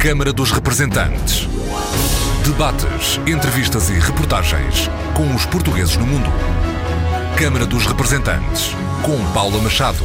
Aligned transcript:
Câmara 0.00 0.32
dos 0.32 0.50
Representantes. 0.50 1.46
Debates, 2.42 3.20
entrevistas 3.26 3.90
e 3.90 3.98
reportagens 3.98 4.88
com 5.14 5.34
os 5.34 5.44
portugueses 5.44 5.94
no 5.98 6.06
mundo. 6.06 6.30
Câmara 7.38 7.66
dos 7.66 7.84
Representantes, 7.84 8.70
com 9.04 9.22
Paula 9.34 9.60
Machado. 9.60 10.02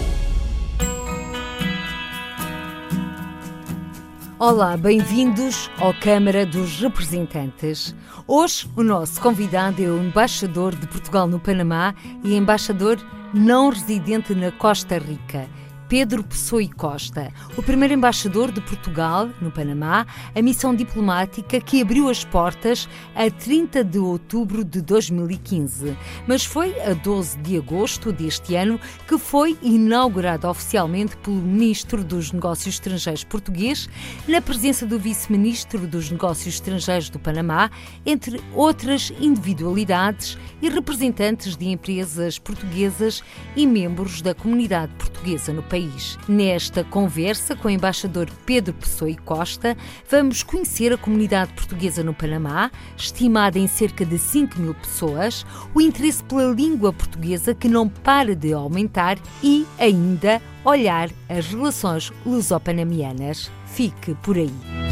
Olá, 4.38 4.76
bem-vindos 4.76 5.72
ao 5.80 5.94
Câmara 5.94 6.46
dos 6.46 6.82
Representantes. 6.82 7.96
Hoje, 8.28 8.70
o 8.76 8.84
nosso 8.84 9.22
convidado 9.22 9.82
é 9.82 9.88
o 9.88 10.04
embaixador 10.04 10.76
de 10.76 10.88
Portugal 10.88 11.26
no 11.26 11.40
Panamá 11.40 11.96
e 12.22 12.36
embaixador 12.36 12.98
não 13.34 13.70
residente 13.70 14.36
na 14.36 14.52
Costa 14.52 14.98
Rica. 14.98 15.48
Pedro 15.88 16.24
Pessoa 16.24 16.64
e 16.64 16.68
Costa, 16.68 17.32
o 17.56 17.62
primeiro 17.62 17.94
embaixador 17.94 18.52
de 18.52 18.60
Portugal 18.60 19.30
no 19.40 19.52
Panamá, 19.52 20.08
a 20.34 20.42
missão 20.42 20.74
diplomática 20.74 21.62
que 21.62 21.80
abriu 21.80 22.10
as 22.10 22.26
portas 22.26 22.90
a 23.16 23.30
30 23.30 23.84
de 23.84 24.00
outubro 24.00 24.64
de 24.64 24.82
2015. 24.82 25.96
Mas 26.28 26.44
foi 26.44 26.74
a 26.82 26.94
12 26.94 27.38
de 27.38 27.58
agosto 27.58 28.12
deste 28.12 28.56
ano 28.56 28.80
que 29.08 29.18
foi 29.20 29.58
inaugurado 29.62 30.48
oficialmente 30.50 31.16
pelo 31.18 31.36
Ministro 31.36 32.04
dos 32.04 32.32
Negócios 32.32 32.76
Estrangeiros 32.76 33.24
português, 33.24 33.88
na 34.28 34.42
presença 34.42 34.88
do 34.88 34.98
Vice-Ministro 34.98 35.86
dos 35.86 36.10
Negócios 36.10 36.56
Estrangeiros 36.56 37.10
do 37.10 37.20
Panamá, 37.20 37.70
entre 38.04 38.42
outras 38.54 39.14
individualidades 39.20 40.36
e 40.62 40.70
representantes 40.70 41.56
de 41.56 41.68
empresas 41.68 42.40
portuguesas 42.40 43.24
e 43.56 43.68
membros 43.68 44.22
da 44.22 44.34
comunidade 44.34 44.92
portuguesa 44.96 45.54
no 45.54 45.62
país 45.62 45.75
país. 45.76 46.18
Nesta 46.26 46.86
conversa 46.86 47.54
com 47.54 47.68
o 47.68 47.72
embaixador 47.72 48.30
Pedro 48.46 48.74
Pessoa 48.74 49.12
e 49.12 49.16
Costa, 49.18 49.76
vamos 50.10 50.42
conhecer 50.42 50.94
a 50.94 50.98
comunidade 50.98 51.52
portuguesa 51.52 52.02
no 52.02 52.14
Panamá, 52.14 52.72
estimada 52.96 53.60
em 53.60 53.68
cerca 53.68 54.06
de 54.06 54.18
5 54.18 54.58
mil 54.58 54.74
pessoas, 54.74 55.46
o 55.74 55.82
interesse 55.82 56.24
pela 56.24 56.54
língua 56.54 56.94
portuguesa 56.94 57.54
que 57.54 57.68
não 57.68 57.90
para 57.90 58.34
de 58.34 58.54
aumentar 58.54 59.18
e, 59.44 59.66
ainda, 59.78 60.42
olhar 60.64 61.10
as 61.28 61.48
relações 61.48 62.14
luso-panamianas. 62.26 63.52
Fique 63.66 64.16
por 64.24 64.38
aí. 64.38 64.85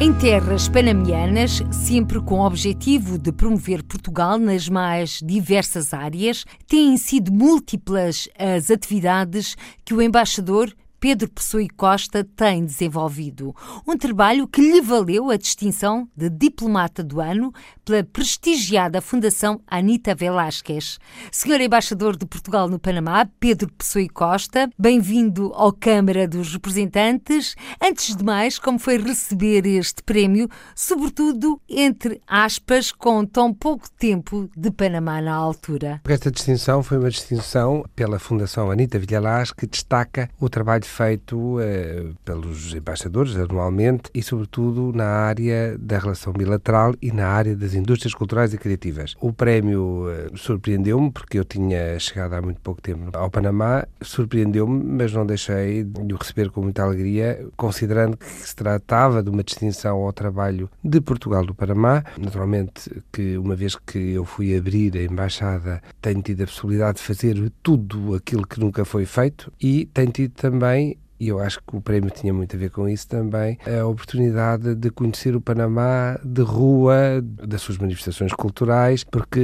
Em 0.00 0.12
terras 0.12 0.68
panamianas, 0.68 1.60
sempre 1.72 2.20
com 2.20 2.38
o 2.38 2.46
objetivo 2.46 3.18
de 3.18 3.32
promover 3.32 3.82
Portugal 3.82 4.38
nas 4.38 4.68
mais 4.68 5.18
diversas 5.20 5.92
áreas, 5.92 6.44
têm 6.68 6.96
sido 6.96 7.32
múltiplas 7.32 8.28
as 8.38 8.70
atividades 8.70 9.56
que 9.84 9.92
o 9.92 10.00
embaixador 10.00 10.72
Pedro 11.00 11.28
Pessoa 11.30 11.62
e 11.62 11.68
Costa 11.68 12.24
tem 12.24 12.64
desenvolvido. 12.64 13.54
Um 13.86 13.96
trabalho 13.96 14.48
que 14.48 14.60
lhe 14.60 14.80
valeu 14.80 15.30
a 15.30 15.36
distinção 15.36 16.08
de 16.16 16.28
Diplomata 16.28 17.04
do 17.04 17.20
Ano 17.20 17.52
pela 17.84 18.02
prestigiada 18.02 19.00
Fundação 19.00 19.60
Anita 19.66 20.12
Velásquez. 20.12 20.98
Senhor 21.30 21.60
Embaixador 21.60 22.16
de 22.16 22.26
Portugal 22.26 22.68
no 22.68 22.80
Panamá, 22.80 23.28
Pedro 23.38 23.72
Pessoa 23.72 24.02
e 24.02 24.08
Costa, 24.08 24.68
bem-vindo 24.76 25.52
ao 25.54 25.72
Câmara 25.72 26.26
dos 26.26 26.52
Representantes. 26.52 27.54
Antes 27.80 28.16
de 28.16 28.24
mais, 28.24 28.58
como 28.58 28.80
foi 28.80 28.98
receber 28.98 29.66
este 29.66 30.02
prémio, 30.02 30.48
sobretudo, 30.74 31.60
entre 31.68 32.20
aspas, 32.26 32.90
com 32.90 33.24
tão 33.24 33.54
pouco 33.54 33.88
tempo 33.92 34.50
de 34.56 34.70
Panamá 34.72 35.22
na 35.22 35.34
altura? 35.34 36.00
Esta 36.08 36.28
distinção 36.28 36.82
foi 36.82 36.98
uma 36.98 37.10
distinção 37.10 37.84
pela 37.94 38.18
Fundação 38.18 38.68
Anita 38.68 38.98
Villalás 38.98 39.52
que 39.52 39.66
destaca 39.66 40.28
o 40.40 40.48
trabalho 40.48 40.87
feito 40.88 41.60
eh, 41.60 42.06
pelos 42.24 42.74
embaixadores 42.74 43.36
anualmente 43.36 44.10
e, 44.14 44.22
sobretudo, 44.22 44.92
na 44.94 45.06
área 45.06 45.76
da 45.78 45.98
relação 45.98 46.32
bilateral 46.32 46.94
e 47.00 47.12
na 47.12 47.28
área 47.28 47.54
das 47.54 47.74
indústrias 47.74 48.14
culturais 48.14 48.52
e 48.54 48.58
criativas. 48.58 49.14
O 49.20 49.32
prémio 49.32 50.06
eh, 50.10 50.30
surpreendeu-me 50.34 51.10
porque 51.10 51.38
eu 51.38 51.44
tinha 51.44 51.98
chegado 51.98 52.34
há 52.34 52.42
muito 52.42 52.60
pouco 52.60 52.80
tempo 52.80 53.10
ao 53.16 53.30
Panamá, 53.30 53.86
surpreendeu-me, 54.02 54.82
mas 54.84 55.12
não 55.12 55.26
deixei 55.26 55.84
de 55.84 56.14
o 56.14 56.16
receber 56.16 56.50
com 56.50 56.62
muita 56.62 56.82
alegria, 56.82 57.46
considerando 57.56 58.16
que 58.16 58.26
se 58.26 58.54
tratava 58.56 59.22
de 59.22 59.30
uma 59.30 59.42
distinção 59.42 59.98
ao 59.98 60.12
trabalho 60.12 60.70
de 60.82 61.00
Portugal 61.00 61.44
do 61.44 61.54
Panamá. 61.54 62.04
Naturalmente 62.18 63.02
que 63.12 63.36
uma 63.38 63.54
vez 63.54 63.76
que 63.76 64.12
eu 64.12 64.24
fui 64.24 64.56
abrir 64.56 64.96
a 64.96 65.02
embaixada, 65.02 65.82
tenho 66.00 66.22
tido 66.22 66.42
a 66.42 66.46
possibilidade 66.46 66.98
de 66.98 67.04
fazer 67.04 67.52
tudo 67.62 68.14
aquilo 68.14 68.46
que 68.46 68.60
nunca 68.60 68.84
foi 68.84 69.04
feito 69.04 69.52
e 69.60 69.86
tenho 69.86 70.10
tido 70.10 70.32
também 70.32 70.77
também, 70.78 70.96
e 71.20 71.28
eu 71.28 71.40
acho 71.40 71.58
que 71.58 71.76
o 71.76 71.80
prémio 71.80 72.10
tinha 72.10 72.32
muito 72.32 72.54
a 72.54 72.58
ver 72.58 72.70
com 72.70 72.88
isso 72.88 73.08
também, 73.08 73.58
a 73.66 73.84
oportunidade 73.84 74.76
de 74.76 74.88
conhecer 74.90 75.34
o 75.34 75.40
Panamá 75.40 76.18
de 76.24 76.42
rua, 76.42 77.20
das 77.22 77.60
suas 77.60 77.76
manifestações 77.76 78.32
culturais, 78.32 79.02
porque 79.02 79.40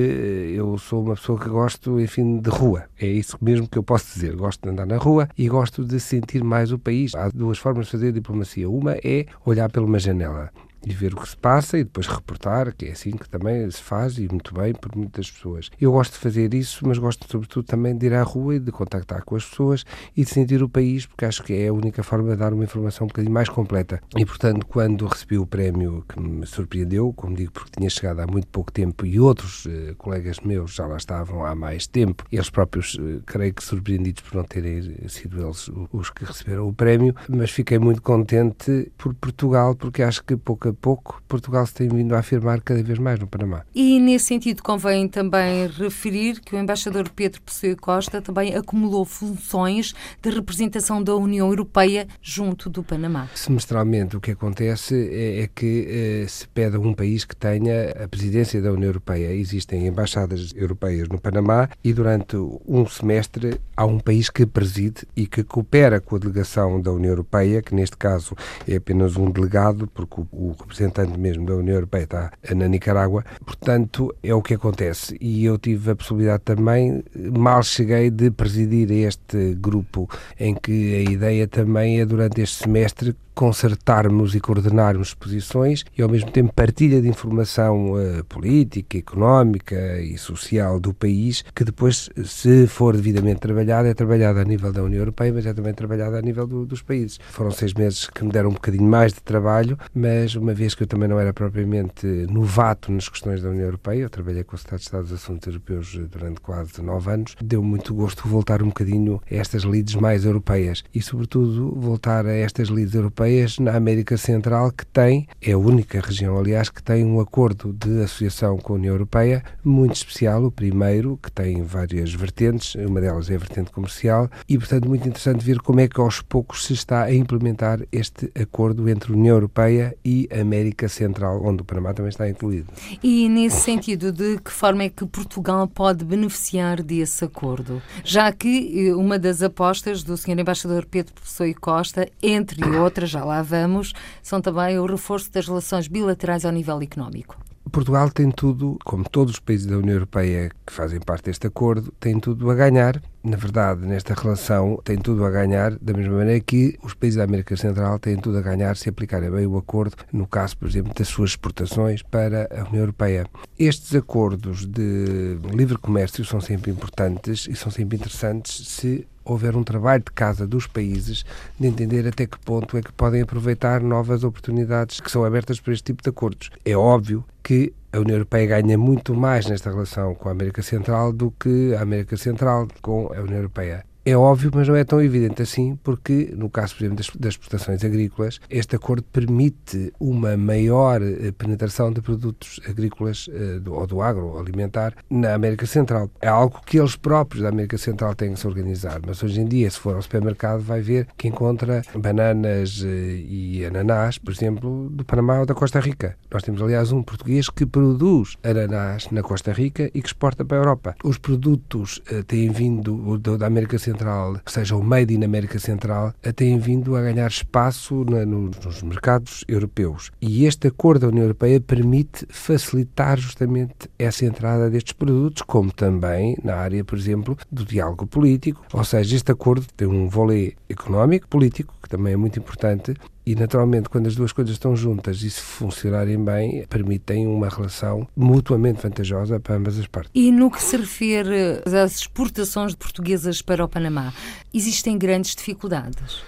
eu 0.56 0.78
sou 0.78 1.02
uma 1.02 1.16
pessoa 1.16 1.38
que 1.38 1.48
gosto, 1.48 2.00
enfim, 2.00 2.38
de 2.38 2.48
rua. 2.48 2.84
É 2.98 3.06
isso 3.06 3.36
mesmo 3.40 3.66
que 3.66 3.76
eu 3.76 3.82
posso 3.82 4.14
dizer. 4.14 4.36
Gosto 4.36 4.62
de 4.62 4.68
andar 4.68 4.86
na 4.86 4.98
rua 4.98 5.28
e 5.36 5.48
gosto 5.48 5.84
de 5.84 5.98
sentir 5.98 6.44
mais 6.44 6.70
o 6.70 6.78
país. 6.78 7.12
Há 7.16 7.28
duas 7.28 7.58
formas 7.58 7.86
de 7.86 7.92
fazer 7.92 8.12
diplomacia. 8.12 8.70
Uma 8.70 8.92
é 9.02 9.26
olhar 9.44 9.68
pela 9.68 9.84
uma 9.84 9.98
janela 9.98 10.50
e 10.86 10.92
ver 10.92 11.14
o 11.14 11.16
que 11.16 11.28
se 11.28 11.36
passa 11.36 11.78
e 11.78 11.84
depois 11.84 12.06
reportar, 12.06 12.74
que 12.74 12.86
é 12.86 12.92
assim 12.92 13.12
que 13.12 13.28
também 13.28 13.70
se 13.70 13.82
faz 13.82 14.18
e 14.18 14.28
muito 14.28 14.54
bem 14.54 14.72
por 14.72 14.94
muitas 14.96 15.30
pessoas. 15.30 15.70
Eu 15.80 15.92
gosto 15.92 16.12
de 16.12 16.18
fazer 16.18 16.54
isso, 16.54 16.86
mas 16.86 16.98
gosto 16.98 17.26
sobretudo 17.30 17.64
também 17.64 17.96
de 17.96 18.06
ir 18.06 18.14
à 18.14 18.22
rua 18.22 18.56
e 18.56 18.60
de 18.60 18.70
contactar 18.70 19.24
com 19.24 19.36
as 19.36 19.44
pessoas 19.44 19.84
e 20.16 20.24
de 20.24 20.30
sentir 20.30 20.62
o 20.62 20.68
país, 20.68 21.06
porque 21.06 21.24
acho 21.24 21.42
que 21.42 21.52
é 21.52 21.68
a 21.68 21.72
única 21.72 22.02
forma 22.02 22.32
de 22.32 22.36
dar 22.36 22.52
uma 22.52 22.64
informação 22.64 23.06
um 23.06 23.08
bocadinho 23.08 23.32
mais 23.32 23.48
completa. 23.48 24.00
E 24.16 24.24
portanto, 24.24 24.66
quando 24.66 25.06
recebi 25.06 25.38
o 25.38 25.46
prémio 25.46 26.04
que 26.08 26.20
me 26.20 26.46
surpreendeu, 26.46 27.12
como 27.14 27.34
digo, 27.34 27.52
porque 27.52 27.72
tinha 27.78 27.90
chegado 27.90 28.20
há 28.20 28.26
muito 28.26 28.46
pouco 28.48 28.70
tempo 28.70 29.06
e 29.06 29.18
outros 29.18 29.66
eh, 29.66 29.94
colegas 29.96 30.40
meus 30.40 30.74
já 30.74 30.86
lá 30.86 30.96
estavam 30.96 31.44
há 31.44 31.54
mais 31.54 31.86
tempo, 31.86 32.24
eles 32.30 32.50
próprios, 32.50 32.98
eh, 33.00 33.20
creio 33.24 33.54
que 33.54 33.62
surpreendidos 33.62 34.22
por 34.22 34.36
não 34.36 34.44
terem 34.44 35.08
sido 35.08 35.42
eles 35.42 35.70
os 35.92 36.10
que 36.10 36.24
receberam 36.24 36.68
o 36.68 36.72
prémio, 36.72 37.14
mas 37.28 37.50
fiquei 37.50 37.78
muito 37.78 38.02
contente 38.02 38.92
por 38.98 39.14
Portugal, 39.14 39.74
porque 39.74 40.02
acho 40.02 40.22
que 40.24 40.36
pouco 40.36 40.68
a 40.68 40.73
pouco, 40.74 41.22
Portugal 41.28 41.66
se 41.66 41.74
tem 41.74 41.88
vindo 41.88 42.14
a 42.14 42.18
afirmar 42.18 42.60
cada 42.60 42.82
vez 42.82 42.98
mais 42.98 43.18
no 43.18 43.26
Panamá. 43.26 43.62
E 43.74 44.00
nesse 44.00 44.26
sentido 44.26 44.62
convém 44.62 45.08
também 45.08 45.66
referir 45.68 46.40
que 46.40 46.54
o 46.54 46.58
embaixador 46.58 47.08
Pedro 47.10 47.40
Pessoa 47.42 47.76
Costa 47.76 48.20
também 48.20 48.54
acumulou 48.54 49.04
funções 49.04 49.94
de 50.20 50.30
representação 50.30 51.02
da 51.02 51.14
União 51.14 51.48
Europeia 51.48 52.06
junto 52.20 52.68
do 52.68 52.82
Panamá. 52.82 53.28
Semestralmente 53.34 54.16
o 54.16 54.20
que 54.20 54.32
acontece 54.32 54.94
é, 54.94 55.42
é 55.42 55.50
que 55.54 55.86
eh, 55.88 56.26
se 56.28 56.48
pede 56.48 56.76
a 56.76 56.80
um 56.80 56.92
país 56.92 57.24
que 57.24 57.36
tenha 57.36 57.90
a 58.04 58.08
presidência 58.08 58.60
da 58.60 58.72
União 58.72 58.88
Europeia. 58.88 59.32
Existem 59.32 59.86
embaixadas 59.86 60.52
europeias 60.54 61.08
no 61.08 61.20
Panamá 61.20 61.68
e 61.82 61.92
durante 61.92 62.36
um 62.36 62.86
semestre 62.86 63.60
há 63.76 63.84
um 63.84 63.98
país 63.98 64.30
que 64.30 64.46
preside 64.46 65.06
e 65.16 65.26
que 65.26 65.42
coopera 65.42 66.00
com 66.00 66.16
a 66.16 66.18
delegação 66.18 66.80
da 66.80 66.92
União 66.92 67.10
Europeia, 67.10 67.62
que 67.62 67.74
neste 67.74 67.96
caso 67.96 68.34
é 68.66 68.76
apenas 68.76 69.16
um 69.16 69.30
delegado, 69.30 69.86
porque 69.86 70.20
o, 70.20 70.26
o 70.32 70.56
representante 70.64 71.18
mesmo 71.18 71.46
da 71.46 71.54
União 71.54 71.74
Europeia 71.74 72.04
está 72.04 72.32
na 72.54 72.66
Nicarágua. 72.66 73.24
Portanto, 73.44 74.14
é 74.22 74.34
o 74.34 74.42
que 74.42 74.54
acontece. 74.54 75.16
E 75.20 75.44
eu 75.44 75.58
tive 75.58 75.92
a 75.92 75.96
possibilidade 75.96 76.42
também, 76.44 77.04
mal 77.36 77.62
cheguei, 77.62 78.10
de 78.10 78.30
presidir 78.30 78.90
este 78.90 79.54
grupo, 79.54 80.08
em 80.38 80.54
que 80.54 80.94
a 80.96 81.10
ideia 81.10 81.46
também 81.46 82.00
é, 82.00 82.06
durante 82.06 82.40
este 82.40 82.64
semestre, 82.64 83.14
concertarmos 83.34 84.34
e 84.34 84.40
coordenarmos 84.40 85.12
posições 85.12 85.84
e, 85.96 86.02
ao 86.02 86.08
mesmo 86.08 86.30
tempo, 86.30 86.52
partilha 86.54 87.02
de 87.02 87.08
informação 87.08 87.92
uh, 87.94 88.24
política, 88.24 88.96
económica 88.96 90.00
e 90.00 90.16
social 90.16 90.78
do 90.78 90.94
país, 90.94 91.44
que 91.54 91.64
depois, 91.64 92.08
se 92.24 92.66
for 92.66 92.96
devidamente 92.96 93.40
trabalhada, 93.40 93.88
é 93.88 93.94
trabalhada 93.94 94.40
a 94.40 94.44
nível 94.44 94.72
da 94.72 94.82
União 94.82 95.00
Europeia, 95.00 95.32
mas 95.32 95.46
é 95.46 95.52
também 95.52 95.74
trabalhada 95.74 96.18
a 96.18 96.22
nível 96.22 96.46
do, 96.46 96.64
dos 96.64 96.82
países. 96.82 97.18
Foram 97.30 97.50
seis 97.50 97.74
meses 97.74 98.06
que 98.08 98.24
me 98.24 98.30
deram 98.30 98.50
um 98.50 98.54
bocadinho 98.54 98.88
mais 98.88 99.12
de 99.12 99.20
trabalho, 99.20 99.78
mas 99.92 100.34
uma 100.36 100.54
vez 100.54 100.74
que 100.74 100.84
eu 100.84 100.86
também 100.86 101.08
não 101.08 101.18
era 101.18 101.32
propriamente 101.32 102.06
novato 102.30 102.92
nas 102.92 103.08
questões 103.08 103.42
da 103.42 103.50
União 103.50 103.64
Europeia, 103.64 104.02
eu 104.02 104.10
trabalhei 104.10 104.44
com 104.44 104.54
o 104.54 104.58
Estado 104.58 104.78
de 104.78 104.84
Estado 104.84 105.02
dos 105.02 105.12
Assuntos 105.12 105.46
Europeus 105.48 106.00
durante 106.10 106.40
quase 106.40 106.80
nove 106.80 107.10
anos, 107.10 107.36
deu 107.42 107.62
muito 107.62 107.94
gosto 107.94 108.28
voltar 108.28 108.62
um 108.62 108.68
bocadinho 108.68 109.20
a 109.30 109.34
estas 109.34 109.62
lides 109.62 109.94
mais 109.94 110.24
europeias 110.24 110.84
e, 110.94 111.02
sobretudo, 111.02 111.74
voltar 111.74 112.26
a 112.26 112.32
estas 112.32 112.68
lides 112.68 112.94
europeias 112.94 113.23
europeias 113.24 113.58
na 113.58 113.74
América 113.74 114.16
Central 114.16 114.70
que 114.70 114.86
tem, 114.86 115.26
é 115.40 115.52
a 115.52 115.58
única 115.58 116.00
região, 116.00 116.38
aliás, 116.38 116.68
que 116.68 116.82
tem 116.82 117.04
um 117.04 117.20
acordo 117.20 117.72
de 117.72 118.02
associação 118.02 118.58
com 118.58 118.74
a 118.74 118.76
União 118.76 118.94
Europeia 118.94 119.42
muito 119.62 119.96
especial, 119.96 120.44
o 120.44 120.50
primeiro, 120.50 121.18
que 121.22 121.30
tem 121.30 121.62
várias 121.62 122.12
vertentes, 122.12 122.74
uma 122.74 123.00
delas 123.00 123.30
é 123.30 123.34
a 123.34 123.38
vertente 123.38 123.70
comercial, 123.70 124.30
e 124.48 124.58
portanto 124.58 124.88
muito 124.88 125.08
interessante 125.08 125.44
ver 125.44 125.60
como 125.60 125.80
é 125.80 125.88
que 125.88 126.00
aos 126.00 126.20
poucos 126.20 126.66
se 126.66 126.74
está 126.74 127.04
a 127.04 127.14
implementar 127.14 127.80
este 127.90 128.30
acordo 128.40 128.88
entre 128.88 129.12
a 129.12 129.16
União 129.16 129.36
Europeia 129.36 129.96
e 130.04 130.28
a 130.30 130.40
América 130.40 130.88
Central, 130.88 131.42
onde 131.44 131.62
o 131.62 131.64
Panamá 131.64 131.94
também 131.94 132.10
está 132.10 132.28
incluído. 132.28 132.68
E 133.02 133.28
nesse 133.28 133.60
sentido, 133.60 134.12
de 134.12 134.38
que 134.38 134.50
forma 134.50 134.84
é 134.84 134.88
que 134.88 135.06
Portugal 135.06 135.66
pode 135.66 136.04
beneficiar 136.04 136.82
desse 136.82 137.24
acordo? 137.24 137.80
Já 138.04 138.30
que 138.32 138.88
eh, 138.88 138.94
uma 138.94 139.18
das 139.18 139.42
apostas 139.42 140.02
do 140.02 140.16
Sr. 140.16 140.38
Embaixador 140.38 140.86
Pedro 140.86 141.14
Pessoa 141.14 141.48
e 141.48 141.54
Costa, 141.54 142.08
entre 142.22 142.64
outras, 142.76 143.13
já 143.14 143.24
lá 143.24 143.42
vamos, 143.42 143.92
são 144.22 144.40
também 144.40 144.78
o 144.78 144.86
reforço 144.86 145.30
das 145.32 145.46
relações 145.46 145.88
bilaterais 145.88 146.44
ao 146.44 146.52
nível 146.52 146.80
económico. 146.82 147.36
Portugal 147.74 148.08
tem 148.08 148.30
tudo, 148.30 148.78
como 148.84 149.02
todos 149.02 149.34
os 149.34 149.40
países 149.40 149.66
da 149.66 149.76
União 149.76 149.94
Europeia 149.94 150.48
que 150.64 150.72
fazem 150.72 151.00
parte 151.00 151.24
deste 151.24 151.48
acordo, 151.48 151.92
tem 151.98 152.20
tudo 152.20 152.48
a 152.48 152.54
ganhar. 152.54 153.02
Na 153.22 153.36
verdade, 153.36 153.84
nesta 153.84 154.14
relação, 154.14 154.80
tem 154.84 154.96
tudo 154.96 155.24
a 155.24 155.30
ganhar, 155.30 155.76
da 155.80 155.92
mesma 155.92 156.18
maneira 156.18 156.38
que 156.38 156.78
os 156.84 156.94
países 156.94 157.16
da 157.16 157.24
América 157.24 157.56
Central 157.56 157.98
têm 157.98 158.16
tudo 158.16 158.38
a 158.38 158.42
ganhar 158.42 158.76
se 158.76 158.88
aplicarem 158.88 159.28
bem 159.28 159.46
o 159.46 159.56
acordo, 159.56 159.96
no 160.12 160.24
caso, 160.24 160.56
por 160.56 160.68
exemplo, 160.68 160.94
das 160.94 161.08
suas 161.08 161.30
exportações 161.30 162.00
para 162.00 162.48
a 162.56 162.68
União 162.68 162.82
Europeia. 162.82 163.26
Estes 163.58 163.92
acordos 163.92 164.66
de 164.66 165.36
livre 165.52 165.76
comércio 165.76 166.24
são 166.24 166.40
sempre 166.40 166.70
importantes 166.70 167.48
e 167.50 167.56
são 167.56 167.72
sempre 167.72 167.96
interessantes 167.96 168.68
se 168.68 169.04
houver 169.24 169.56
um 169.56 169.64
trabalho 169.64 170.02
de 170.02 170.12
casa 170.12 170.46
dos 170.46 170.66
países 170.66 171.24
de 171.58 171.66
entender 171.66 172.06
até 172.06 172.26
que 172.26 172.38
ponto 172.38 172.76
é 172.76 172.82
que 172.82 172.92
podem 172.92 173.22
aproveitar 173.22 173.80
novas 173.80 174.24
oportunidades 174.24 175.00
que 175.00 175.10
são 175.10 175.24
abertas 175.24 175.60
por 175.60 175.72
este 175.72 175.84
tipo 175.84 176.02
de 176.02 176.10
acordos. 176.10 176.50
É 176.64 176.76
óbvio 176.76 177.24
que 177.42 177.72
a 177.92 177.98
União 177.98 178.16
Europeia 178.16 178.60
ganha 178.60 178.76
muito 178.76 179.14
mais 179.14 179.46
nesta 179.46 179.70
relação 179.70 180.14
com 180.14 180.28
a 180.28 180.32
América 180.32 180.62
Central 180.62 181.12
do 181.12 181.30
que 181.30 181.74
a 181.74 181.82
América 181.82 182.16
Central 182.16 182.68
com 182.82 183.12
a 183.14 183.20
União 183.20 183.36
Europeia. 183.36 183.84
É 184.06 184.14
óbvio, 184.14 184.50
mas 184.52 184.68
não 184.68 184.76
é 184.76 184.84
tão 184.84 185.00
evidente 185.00 185.40
assim, 185.40 185.78
porque, 185.82 186.30
no 186.36 186.50
caso, 186.50 186.76
por 186.76 186.84
exemplo, 186.84 186.98
das, 186.98 187.10
das 187.18 187.32
exportações 187.32 187.82
agrícolas, 187.82 188.38
este 188.50 188.76
acordo 188.76 189.02
permite 189.04 189.94
uma 189.98 190.36
maior 190.36 191.00
eh, 191.00 191.32
penetração 191.32 191.90
de 191.90 192.02
produtos 192.02 192.60
agrícolas 192.68 193.30
eh, 193.32 193.58
do, 193.60 193.72
ou 193.72 193.86
do 193.86 194.02
agroalimentar 194.02 194.92
na 195.08 195.32
América 195.32 195.64
Central. 195.64 196.10
É 196.20 196.28
algo 196.28 196.60
que 196.66 196.78
eles 196.78 196.96
próprios 196.96 197.42
da 197.42 197.48
América 197.48 197.78
Central 197.78 198.14
têm 198.14 198.34
que 198.34 198.40
se 198.40 198.46
organizar, 198.46 199.00
mas 199.06 199.22
hoje 199.22 199.40
em 199.40 199.46
dia, 199.46 199.70
se 199.70 199.78
for 199.78 199.94
ao 199.94 200.02
supermercado, 200.02 200.60
vai 200.60 200.82
ver 200.82 201.08
que 201.16 201.26
encontra 201.26 201.80
bananas 201.96 202.84
eh, 202.84 203.24
e 203.26 203.64
ananás, 203.64 204.18
por 204.18 204.34
exemplo, 204.34 204.90
do 204.90 205.02
Panamá 205.02 205.40
ou 205.40 205.46
da 205.46 205.54
Costa 205.54 205.80
Rica. 205.80 206.14
Nós 206.30 206.42
temos, 206.42 206.60
aliás, 206.60 206.92
um 206.92 207.02
português 207.02 207.48
que 207.48 207.64
produz 207.64 208.36
ananás 208.42 209.08
na 209.10 209.22
Costa 209.22 209.50
Rica 209.50 209.90
e 209.94 210.02
que 210.02 210.08
exporta 210.08 210.44
para 210.44 210.58
a 210.58 210.60
Europa. 210.60 210.94
Os 211.02 211.16
produtos 211.16 212.02
têm 212.26 212.50
vindo 212.50 213.16
da 213.18 213.46
América 213.46 213.78
Central 213.78 213.93
Central, 213.94 214.40
seja 214.46 214.76
o 214.76 214.82
Made 214.82 215.14
in 215.14 215.24
América 215.24 215.58
Central, 215.58 216.12
têm 216.34 216.58
vindo 216.58 216.96
a 216.96 217.02
ganhar 217.02 217.28
espaço 217.28 218.04
na, 218.04 218.26
nos 218.26 218.82
mercados 218.82 219.44
europeus. 219.46 220.10
E 220.20 220.44
este 220.44 220.66
acordo 220.66 221.02
da 221.02 221.08
União 221.08 221.22
Europeia 221.22 221.60
permite 221.60 222.26
facilitar 222.28 223.16
justamente 223.18 223.88
essa 223.96 224.24
entrada 224.24 224.68
destes 224.68 224.92
produtos, 224.92 225.42
como 225.42 225.72
também 225.72 226.36
na 226.42 226.56
área, 226.56 226.84
por 226.84 226.98
exemplo, 226.98 227.36
do 227.50 227.64
diálogo 227.64 228.06
político. 228.06 228.64
Ou 228.72 228.84
seja, 228.84 229.14
este 229.14 229.30
acordo 229.30 229.66
tem 229.76 229.86
um 229.86 230.08
vôlei 230.08 230.56
económico, 230.68 231.28
político, 231.28 231.74
que 231.80 231.88
também 231.88 232.14
é 232.14 232.16
muito 232.16 232.38
importante, 232.38 232.94
e, 233.26 233.34
naturalmente, 233.34 233.88
quando 233.88 234.06
as 234.06 234.14
duas 234.14 234.32
coisas 234.32 234.52
estão 234.52 234.76
juntas 234.76 235.22
e 235.22 235.30
se 235.30 235.40
funcionarem 235.40 236.22
bem, 236.22 236.66
permitem 236.68 237.26
uma 237.26 237.48
relação 237.48 238.06
mutuamente 238.14 238.82
vantajosa 238.82 239.40
para 239.40 239.56
ambas 239.56 239.78
as 239.78 239.86
partes. 239.86 240.10
E 240.14 240.30
no 240.30 240.50
que 240.50 240.62
se 240.62 240.76
refere 240.76 241.62
às 241.64 241.96
exportações 241.96 242.74
portuguesas 242.74 243.40
para 243.40 243.64
o 243.64 243.68
Panamá, 243.68 244.12
existem 244.52 244.98
grandes 244.98 245.34
dificuldades? 245.34 246.22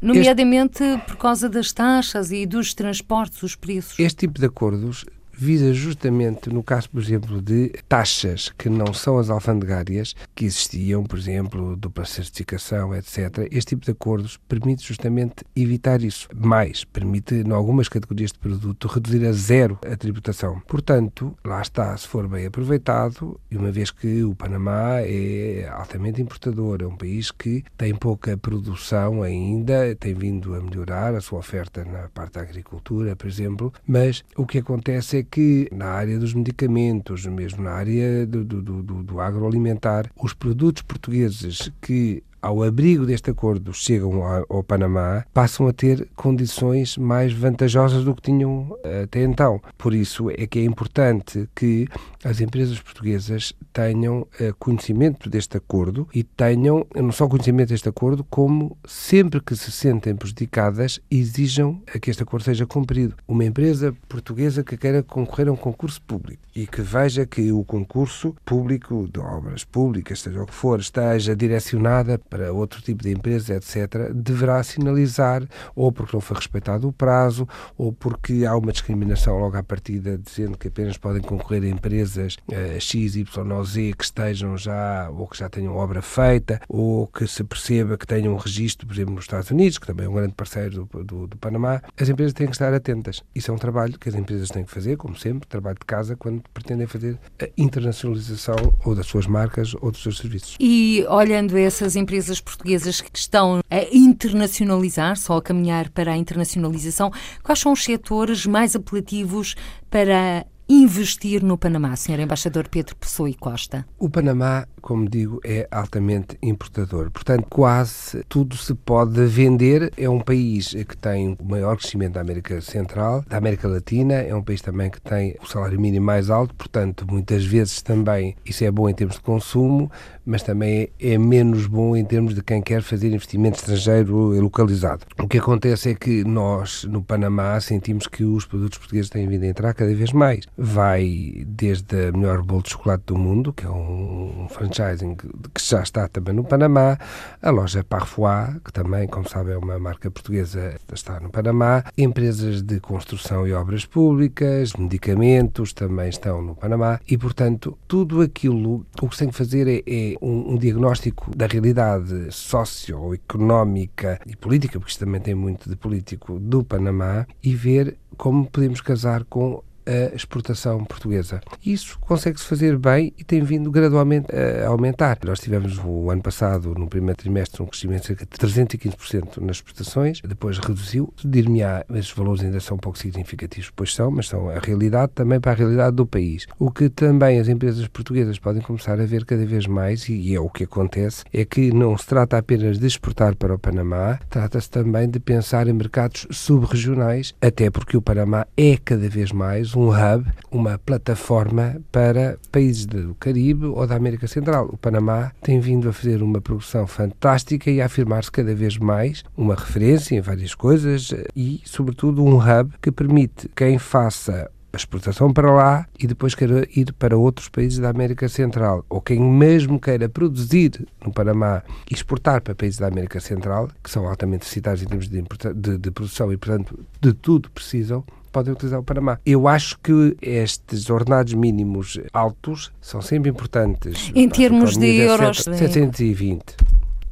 Nomeadamente 0.00 0.82
este... 0.82 1.06
por 1.06 1.16
causa 1.16 1.48
das 1.48 1.72
taxas 1.72 2.30
e 2.30 2.46
dos 2.46 2.74
transportes, 2.74 3.42
os 3.42 3.54
preços. 3.54 3.98
Este 3.98 4.26
tipo 4.26 4.38
de 4.38 4.46
acordos 4.46 5.04
visa 5.38 5.72
justamente, 5.72 6.50
no 6.50 6.62
caso, 6.62 6.90
por 6.90 7.00
exemplo, 7.00 7.40
de 7.40 7.68
taxas 7.88 8.52
que 8.58 8.68
não 8.68 8.92
são 8.92 9.18
as 9.18 9.30
alfandegárias, 9.30 10.14
que 10.34 10.44
existiam, 10.44 11.04
por 11.04 11.18
exemplo, 11.18 11.76
dupla 11.76 12.04
certificação, 12.04 12.94
etc. 12.94 13.46
Este 13.50 13.70
tipo 13.70 13.84
de 13.84 13.92
acordos 13.92 14.36
permite 14.48 14.86
justamente 14.86 15.44
evitar 15.54 16.02
isso. 16.02 16.28
Mais, 16.34 16.84
permite, 16.84 17.36
em 17.36 17.52
algumas 17.52 17.88
categorias 17.88 18.32
de 18.32 18.38
produto, 18.38 18.88
reduzir 18.88 19.24
a 19.26 19.32
zero 19.32 19.78
a 19.86 19.96
tributação. 19.96 20.60
Portanto, 20.66 21.36
lá 21.44 21.62
está, 21.62 21.96
se 21.96 22.08
for 22.08 22.26
bem 22.26 22.46
aproveitado, 22.46 23.38
e 23.50 23.56
uma 23.56 23.70
vez 23.70 23.92
que 23.92 24.24
o 24.24 24.34
Panamá 24.34 25.00
é 25.02 25.68
altamente 25.72 26.20
importador, 26.20 26.78
é 26.82 26.86
um 26.86 26.96
país 26.96 27.30
que 27.30 27.64
tem 27.76 27.94
pouca 27.94 28.36
produção 28.36 29.22
ainda, 29.22 29.94
tem 29.94 30.14
vindo 30.14 30.54
a 30.54 30.60
melhorar 30.60 31.14
a 31.14 31.20
sua 31.20 31.38
oferta 31.38 31.84
na 31.84 32.08
parte 32.08 32.34
da 32.34 32.40
agricultura, 32.40 33.14
por 33.14 33.28
exemplo, 33.28 33.72
mas 33.86 34.24
o 34.36 34.44
que 34.44 34.58
acontece 34.58 35.18
é 35.18 35.27
que 35.30 35.68
na 35.72 35.86
área 35.86 36.18
dos 36.18 36.34
medicamentos, 36.34 37.26
mesmo 37.26 37.62
na 37.62 37.72
área 37.72 38.26
do, 38.26 38.44
do, 38.44 38.62
do, 38.62 39.02
do 39.02 39.20
agroalimentar, 39.20 40.10
os 40.16 40.32
produtos 40.32 40.82
portugueses 40.82 41.70
que 41.80 42.22
ao 42.40 42.62
abrigo 42.62 43.06
deste 43.06 43.30
acordo 43.30 43.72
chegam 43.72 44.22
ao 44.22 44.62
Panamá, 44.62 45.24
passam 45.32 45.66
a 45.68 45.72
ter 45.72 46.08
condições 46.14 46.96
mais 46.96 47.32
vantajosas 47.32 48.04
do 48.04 48.14
que 48.14 48.22
tinham 48.22 48.76
eh, 48.84 49.02
até 49.02 49.22
então. 49.22 49.60
Por 49.76 49.94
isso 49.94 50.30
é 50.30 50.46
que 50.46 50.58
é 50.58 50.64
importante 50.64 51.48
que 51.54 51.86
as 52.24 52.40
empresas 52.40 52.80
portuguesas 52.80 53.52
tenham 53.72 54.26
eh, 54.40 54.52
conhecimento 54.58 55.28
deste 55.28 55.56
acordo 55.56 56.08
e 56.14 56.22
tenham 56.22 56.86
não 56.94 57.12
só 57.12 57.28
conhecimento 57.28 57.70
deste 57.70 57.88
acordo, 57.88 58.24
como 58.24 58.76
sempre 58.86 59.40
que 59.40 59.56
se 59.56 59.70
sentem 59.70 60.14
prejudicadas, 60.14 61.00
exijam 61.10 61.82
que 62.00 62.10
este 62.10 62.22
acordo 62.22 62.44
seja 62.44 62.66
cumprido. 62.66 63.16
Uma 63.26 63.44
empresa 63.44 63.94
portuguesa 64.08 64.62
que 64.62 64.76
queira 64.76 65.02
concorrer 65.02 65.48
a 65.48 65.52
um 65.52 65.56
concurso 65.56 66.00
público 66.02 66.42
e 66.54 66.66
que 66.66 66.82
veja 66.82 67.24
que 67.24 67.52
o 67.52 67.64
concurso 67.64 68.34
público 68.44 69.08
de 69.12 69.20
obras 69.20 69.64
públicas, 69.64 70.20
seja 70.20 70.42
o 70.42 70.46
que 70.46 70.54
for, 70.54 70.80
esteja 70.80 71.36
direcionada 71.36 72.18
para 72.28 72.52
outro 72.52 72.80
tipo 72.82 73.02
de 73.02 73.10
empresa, 73.10 73.54
etc., 73.54 74.12
deverá 74.14 74.62
sinalizar 74.62 75.42
ou 75.74 75.90
porque 75.90 76.16
não 76.16 76.20
foi 76.20 76.36
respeitado 76.36 76.88
o 76.88 76.92
prazo 76.92 77.48
ou 77.76 77.92
porque 77.92 78.44
há 78.44 78.56
uma 78.56 78.72
discriminação 78.72 79.38
logo 79.38 79.56
à 79.56 79.62
partida 79.62 80.18
dizendo 80.18 80.56
que 80.56 80.68
apenas 80.68 80.96
podem 80.96 81.22
concorrer 81.22 81.62
a 81.64 81.68
empresas 81.68 82.36
uh, 82.48 82.80
X, 82.80 83.16
Y 83.16 83.52
ou 83.52 83.64
Z 83.64 83.94
que 83.96 84.04
estejam 84.04 84.56
já 84.56 85.08
ou 85.10 85.26
que 85.26 85.38
já 85.38 85.48
tenham 85.48 85.74
obra 85.76 86.02
feita 86.02 86.60
ou 86.68 87.06
que 87.06 87.26
se 87.26 87.42
perceba 87.44 87.96
que 87.96 88.06
tenham 88.06 88.34
um 88.34 88.36
registro, 88.36 88.86
por 88.86 88.94
exemplo, 88.94 89.14
nos 89.14 89.24
Estados 89.24 89.50
Unidos, 89.50 89.78
que 89.78 89.86
também 89.86 90.06
é 90.06 90.08
um 90.08 90.14
grande 90.14 90.34
parceiro 90.34 90.84
do, 90.84 91.04
do, 91.04 91.26
do 91.26 91.36
Panamá, 91.36 91.82
as 91.98 92.08
empresas 92.08 92.32
têm 92.32 92.46
que 92.46 92.52
estar 92.52 92.72
atentas. 92.72 93.22
Isso 93.34 93.50
é 93.50 93.54
um 93.54 93.58
trabalho 93.58 93.98
que 93.98 94.08
as 94.08 94.14
empresas 94.14 94.48
têm 94.48 94.64
que 94.64 94.70
fazer, 94.70 94.96
como 94.96 95.16
sempre, 95.16 95.48
trabalho 95.48 95.78
de 95.78 95.86
casa, 95.86 96.16
quando 96.16 96.42
pretendem 96.52 96.86
fazer 96.86 97.18
a 97.40 97.48
internacionalização 97.56 98.56
ou 98.84 98.94
das 98.94 99.06
suas 99.06 99.26
marcas 99.26 99.74
ou 99.80 99.90
dos 99.90 100.02
seus 100.02 100.18
serviços. 100.18 100.56
E 100.60 101.04
olhando 101.08 101.56
essas 101.56 101.96
empresas 101.96 102.17
empresas 102.18 102.40
portuguesas 102.40 103.00
que 103.00 103.16
estão 103.16 103.60
a 103.70 103.82
internacionalizar-se 103.92 105.30
ou 105.30 105.38
a 105.38 105.42
caminhar 105.42 105.88
para 105.90 106.12
a 106.12 106.16
internacionalização, 106.16 107.12
quais 107.44 107.60
são 107.60 107.72
os 107.72 107.84
setores 107.84 108.44
mais 108.44 108.74
apelativos 108.74 109.54
para 109.88 110.44
investir 110.68 111.42
no 111.42 111.56
Panamá, 111.56 111.96
Sr. 111.96 112.20
Embaixador 112.20 112.68
Pedro 112.68 112.94
Pessoa 112.96 113.30
e 113.30 113.34
Costa? 113.34 113.86
O 113.98 114.10
Panamá, 114.10 114.66
como 114.82 115.08
digo, 115.08 115.40
é 115.42 115.66
altamente 115.70 116.36
importador. 116.42 117.10
Portanto, 117.10 117.46
quase 117.48 118.22
tudo 118.28 118.54
se 118.56 118.74
pode 118.74 119.24
vender. 119.26 119.90
É 119.96 120.10
um 120.10 120.20
país 120.20 120.74
que 120.86 120.96
tem 120.96 121.36
o 121.40 121.44
maior 121.44 121.78
crescimento 121.78 122.14
da 122.14 122.20
América 122.20 122.60
Central, 122.60 123.24
da 123.26 123.38
América 123.38 123.66
Latina. 123.66 124.14
É 124.14 124.34
um 124.34 124.42
país 124.42 124.60
também 124.60 124.90
que 124.90 125.00
tem 125.00 125.36
o 125.42 125.46
salário 125.46 125.80
mínimo 125.80 126.04
mais 126.04 126.28
alto. 126.28 126.54
Portanto, 126.54 127.06
muitas 127.08 127.44
vezes 127.46 127.80
também 127.80 128.36
isso 128.44 128.62
é 128.62 128.70
bom 128.70 128.90
em 128.90 128.94
termos 128.94 129.16
de 129.16 129.22
consumo, 129.22 129.90
mas 130.28 130.42
também 130.42 130.90
é 131.00 131.16
menos 131.16 131.66
bom 131.66 131.96
em 131.96 132.04
termos 132.04 132.34
de 132.34 132.42
quem 132.42 132.60
quer 132.60 132.82
fazer 132.82 133.08
investimento 133.08 133.56
estrangeiro 133.56 134.38
localizado. 134.38 135.06
O 135.18 135.26
que 135.26 135.38
acontece 135.38 135.90
é 135.90 135.94
que 135.94 136.22
nós, 136.22 136.84
no 136.84 137.02
Panamá, 137.02 137.58
sentimos 137.60 138.06
que 138.06 138.22
os 138.24 138.44
produtos 138.44 138.76
portugueses 138.76 139.08
têm 139.08 139.26
vindo 139.26 139.44
a 139.44 139.46
entrar 139.46 139.72
cada 139.72 139.94
vez 139.94 140.12
mais. 140.12 140.44
Vai 140.56 141.44
desde 141.46 142.08
a 142.08 142.12
melhor 142.12 142.42
bolo 142.42 142.62
de 142.62 142.70
chocolate 142.70 143.04
do 143.06 143.16
mundo, 143.16 143.54
que 143.54 143.64
é 143.64 143.70
um, 143.70 144.46
franchising 144.50 145.14
que 145.14 145.28
já 145.58 145.82
está 145.82 146.06
também 146.06 146.34
no 146.34 146.44
Panamá, 146.44 146.98
a 147.40 147.50
loja 147.50 147.82
Parfois, 147.82 148.58
que 148.62 148.70
também, 148.70 149.08
como 149.08 149.26
sabe, 149.26 149.52
é 149.52 149.56
uma 149.56 149.78
marca 149.78 150.10
portuguesa, 150.10 150.74
está 150.92 151.18
no 151.20 151.30
Panamá, 151.30 151.84
empresas 151.96 152.60
de 152.60 152.80
construção 152.80 153.46
e 153.46 153.54
obras 153.54 153.86
públicas, 153.86 154.74
medicamentos 154.74 155.72
também 155.72 156.10
estão 156.10 156.42
no 156.42 156.54
Panamá. 156.54 157.00
E, 157.08 157.16
portanto, 157.16 157.78
tudo 157.88 158.20
aquilo, 158.20 158.84
o 159.00 159.08
que 159.08 159.14
se 159.14 159.20
tem 159.20 159.28
que 159.30 159.34
fazer 159.34 159.66
é, 159.66 159.82
é 159.86 160.17
um, 160.20 160.52
um 160.52 160.56
diagnóstico 160.56 161.34
da 161.36 161.46
realidade 161.46 162.30
socioeconómica 162.30 164.20
e 164.26 164.36
política, 164.36 164.78
porque 164.78 164.92
isto 164.92 165.04
também 165.04 165.20
tem 165.20 165.34
muito 165.34 165.68
de 165.68 165.76
político, 165.76 166.38
do 166.38 166.64
Panamá 166.64 167.26
e 167.42 167.54
ver 167.54 167.96
como 168.16 168.46
podemos 168.50 168.80
casar 168.80 169.24
com 169.24 169.62
a 169.88 170.14
exportação 170.14 170.84
portuguesa. 170.84 171.40
Isso 171.64 171.98
consegue-se 172.00 172.44
fazer 172.44 172.76
bem 172.76 173.12
e 173.18 173.24
tem 173.24 173.42
vindo 173.42 173.70
gradualmente 173.70 174.28
a 174.34 174.68
aumentar. 174.68 175.18
Nós 175.24 175.40
tivemos 175.40 175.80
o 175.82 176.10
ano 176.10 176.22
passado, 176.22 176.74
no 176.74 176.88
primeiro 176.88 177.16
trimestre, 177.16 177.62
um 177.62 177.66
crescimento 177.66 178.02
de 178.02 178.06
cerca 178.08 178.26
de 178.26 178.36
315% 178.36 179.38
nas 179.38 179.56
exportações, 179.56 180.20
depois 180.20 180.58
reduziu. 180.58 181.12
Dir-me-á, 181.24 181.84
esses 181.94 182.12
valores 182.12 182.42
ainda 182.42 182.60
são 182.60 182.76
um 182.76 182.80
pouco 182.80 182.98
significativos, 182.98 183.70
pois 183.74 183.94
são, 183.94 184.10
mas 184.10 184.28
são 184.28 184.50
a 184.50 184.58
realidade 184.58 185.12
também 185.14 185.40
para 185.40 185.52
a 185.52 185.54
realidade 185.54 185.96
do 185.96 186.06
país. 186.06 186.46
O 186.58 186.70
que 186.70 186.88
também 186.88 187.38
as 187.40 187.48
empresas 187.48 187.86
portuguesas 187.88 188.38
podem 188.38 188.60
começar 188.60 189.00
a 189.00 189.06
ver 189.06 189.24
cada 189.24 189.44
vez 189.46 189.66
mais, 189.66 190.08
e 190.08 190.34
é 190.34 190.40
o 190.40 190.50
que 190.50 190.64
acontece, 190.64 191.24
é 191.32 191.44
que 191.44 191.72
não 191.72 191.96
se 191.96 192.06
trata 192.06 192.36
apenas 192.36 192.78
de 192.78 192.86
exportar 192.86 193.34
para 193.36 193.54
o 193.54 193.58
Panamá, 193.58 194.18
trata-se 194.28 194.70
também 194.70 195.08
de 195.08 195.18
pensar 195.18 195.66
em 195.66 195.72
mercados 195.72 196.26
subregionais, 196.30 197.34
até 197.40 197.70
porque 197.70 197.96
o 197.96 198.02
Panamá 198.02 198.46
é 198.56 198.76
cada 198.76 199.08
vez 199.08 199.32
mais 199.32 199.74
um 199.78 199.90
hub, 199.90 200.26
uma 200.50 200.76
plataforma 200.76 201.76
para 201.92 202.36
países 202.50 202.84
do 202.84 203.14
Caribe 203.14 203.66
ou 203.66 203.86
da 203.86 203.94
América 203.94 204.26
Central. 204.26 204.68
O 204.72 204.76
Panamá 204.76 205.30
tem 205.40 205.60
vindo 205.60 205.88
a 205.88 205.92
fazer 205.92 206.20
uma 206.20 206.40
produção 206.40 206.84
fantástica 206.84 207.70
e 207.70 207.80
a 207.80 207.86
afirmar-se 207.86 208.32
cada 208.32 208.52
vez 208.54 208.76
mais 208.76 209.22
uma 209.36 209.54
referência 209.54 210.16
em 210.16 210.20
várias 210.20 210.52
coisas 210.52 211.14
e, 211.36 211.60
sobretudo, 211.64 212.24
um 212.24 212.38
hub 212.38 212.72
que 212.82 212.90
permite 212.90 213.48
quem 213.54 213.78
faça 213.78 214.50
a 214.72 214.76
exportação 214.76 215.32
para 215.32 215.50
lá 215.50 215.86
e 215.98 216.06
depois 216.06 216.34
queira 216.34 216.66
ir 216.74 216.92
para 216.92 217.16
outros 217.16 217.48
países 217.48 217.78
da 217.78 217.88
América 217.88 218.28
Central, 218.28 218.84
ou 218.88 219.00
quem 219.00 219.20
mesmo 219.20 219.80
queira 219.80 220.08
produzir 220.08 220.86
no 221.04 221.12
Panamá 221.12 221.62
e 221.90 221.94
exportar 221.94 222.42
para 222.42 222.54
países 222.54 222.78
da 222.78 222.88
América 222.88 223.20
Central, 223.20 223.70
que 223.82 223.90
são 223.90 224.06
altamente 224.06 224.42
necessitados 224.42 224.82
em 224.82 224.86
termos 224.86 225.08
de, 225.08 225.22
de, 225.54 225.78
de 225.78 225.90
produção 225.90 226.32
e, 226.32 226.36
portanto, 226.36 226.78
de 227.00 227.12
tudo 227.14 227.50
precisam, 227.50 228.04
podem 228.30 228.52
utilizar 228.52 228.80
o 228.80 228.82
Panamá. 228.82 229.18
Eu 229.24 229.48
acho 229.48 229.78
que 229.80 230.16
estes 230.20 230.90
ordenados 230.90 231.34
mínimos 231.34 231.98
altos 232.12 232.72
são 232.80 233.00
sempre 233.00 233.30
importantes. 233.30 234.10
Em 234.14 234.28
termos 234.28 234.76
de 234.76 234.96
euros. 234.96 235.44
720. 235.44 236.56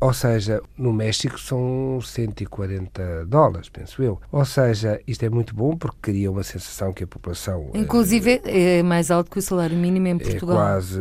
Ou 0.06 0.12
seja, 0.12 0.62
no 0.78 0.92
México 0.92 1.36
são 1.36 1.98
140 2.00 3.26
dólares, 3.26 3.68
penso 3.68 4.00
eu. 4.04 4.20
Ou 4.30 4.44
seja, 4.44 5.00
isto 5.04 5.24
é 5.24 5.28
muito 5.28 5.52
bom 5.52 5.76
porque 5.76 5.96
cria 6.00 6.30
uma 6.30 6.44
sensação 6.44 6.92
que 6.92 7.02
a 7.02 7.08
população. 7.08 7.70
Inclusive 7.74 8.40
é, 8.44 8.78
é 8.78 8.82
mais 8.84 9.10
alto 9.10 9.28
que 9.28 9.40
o 9.40 9.42
salário 9.42 9.76
mínimo 9.76 10.06
em 10.06 10.16
Portugal. 10.16 10.56
É 10.56 10.60
quase 10.60 11.00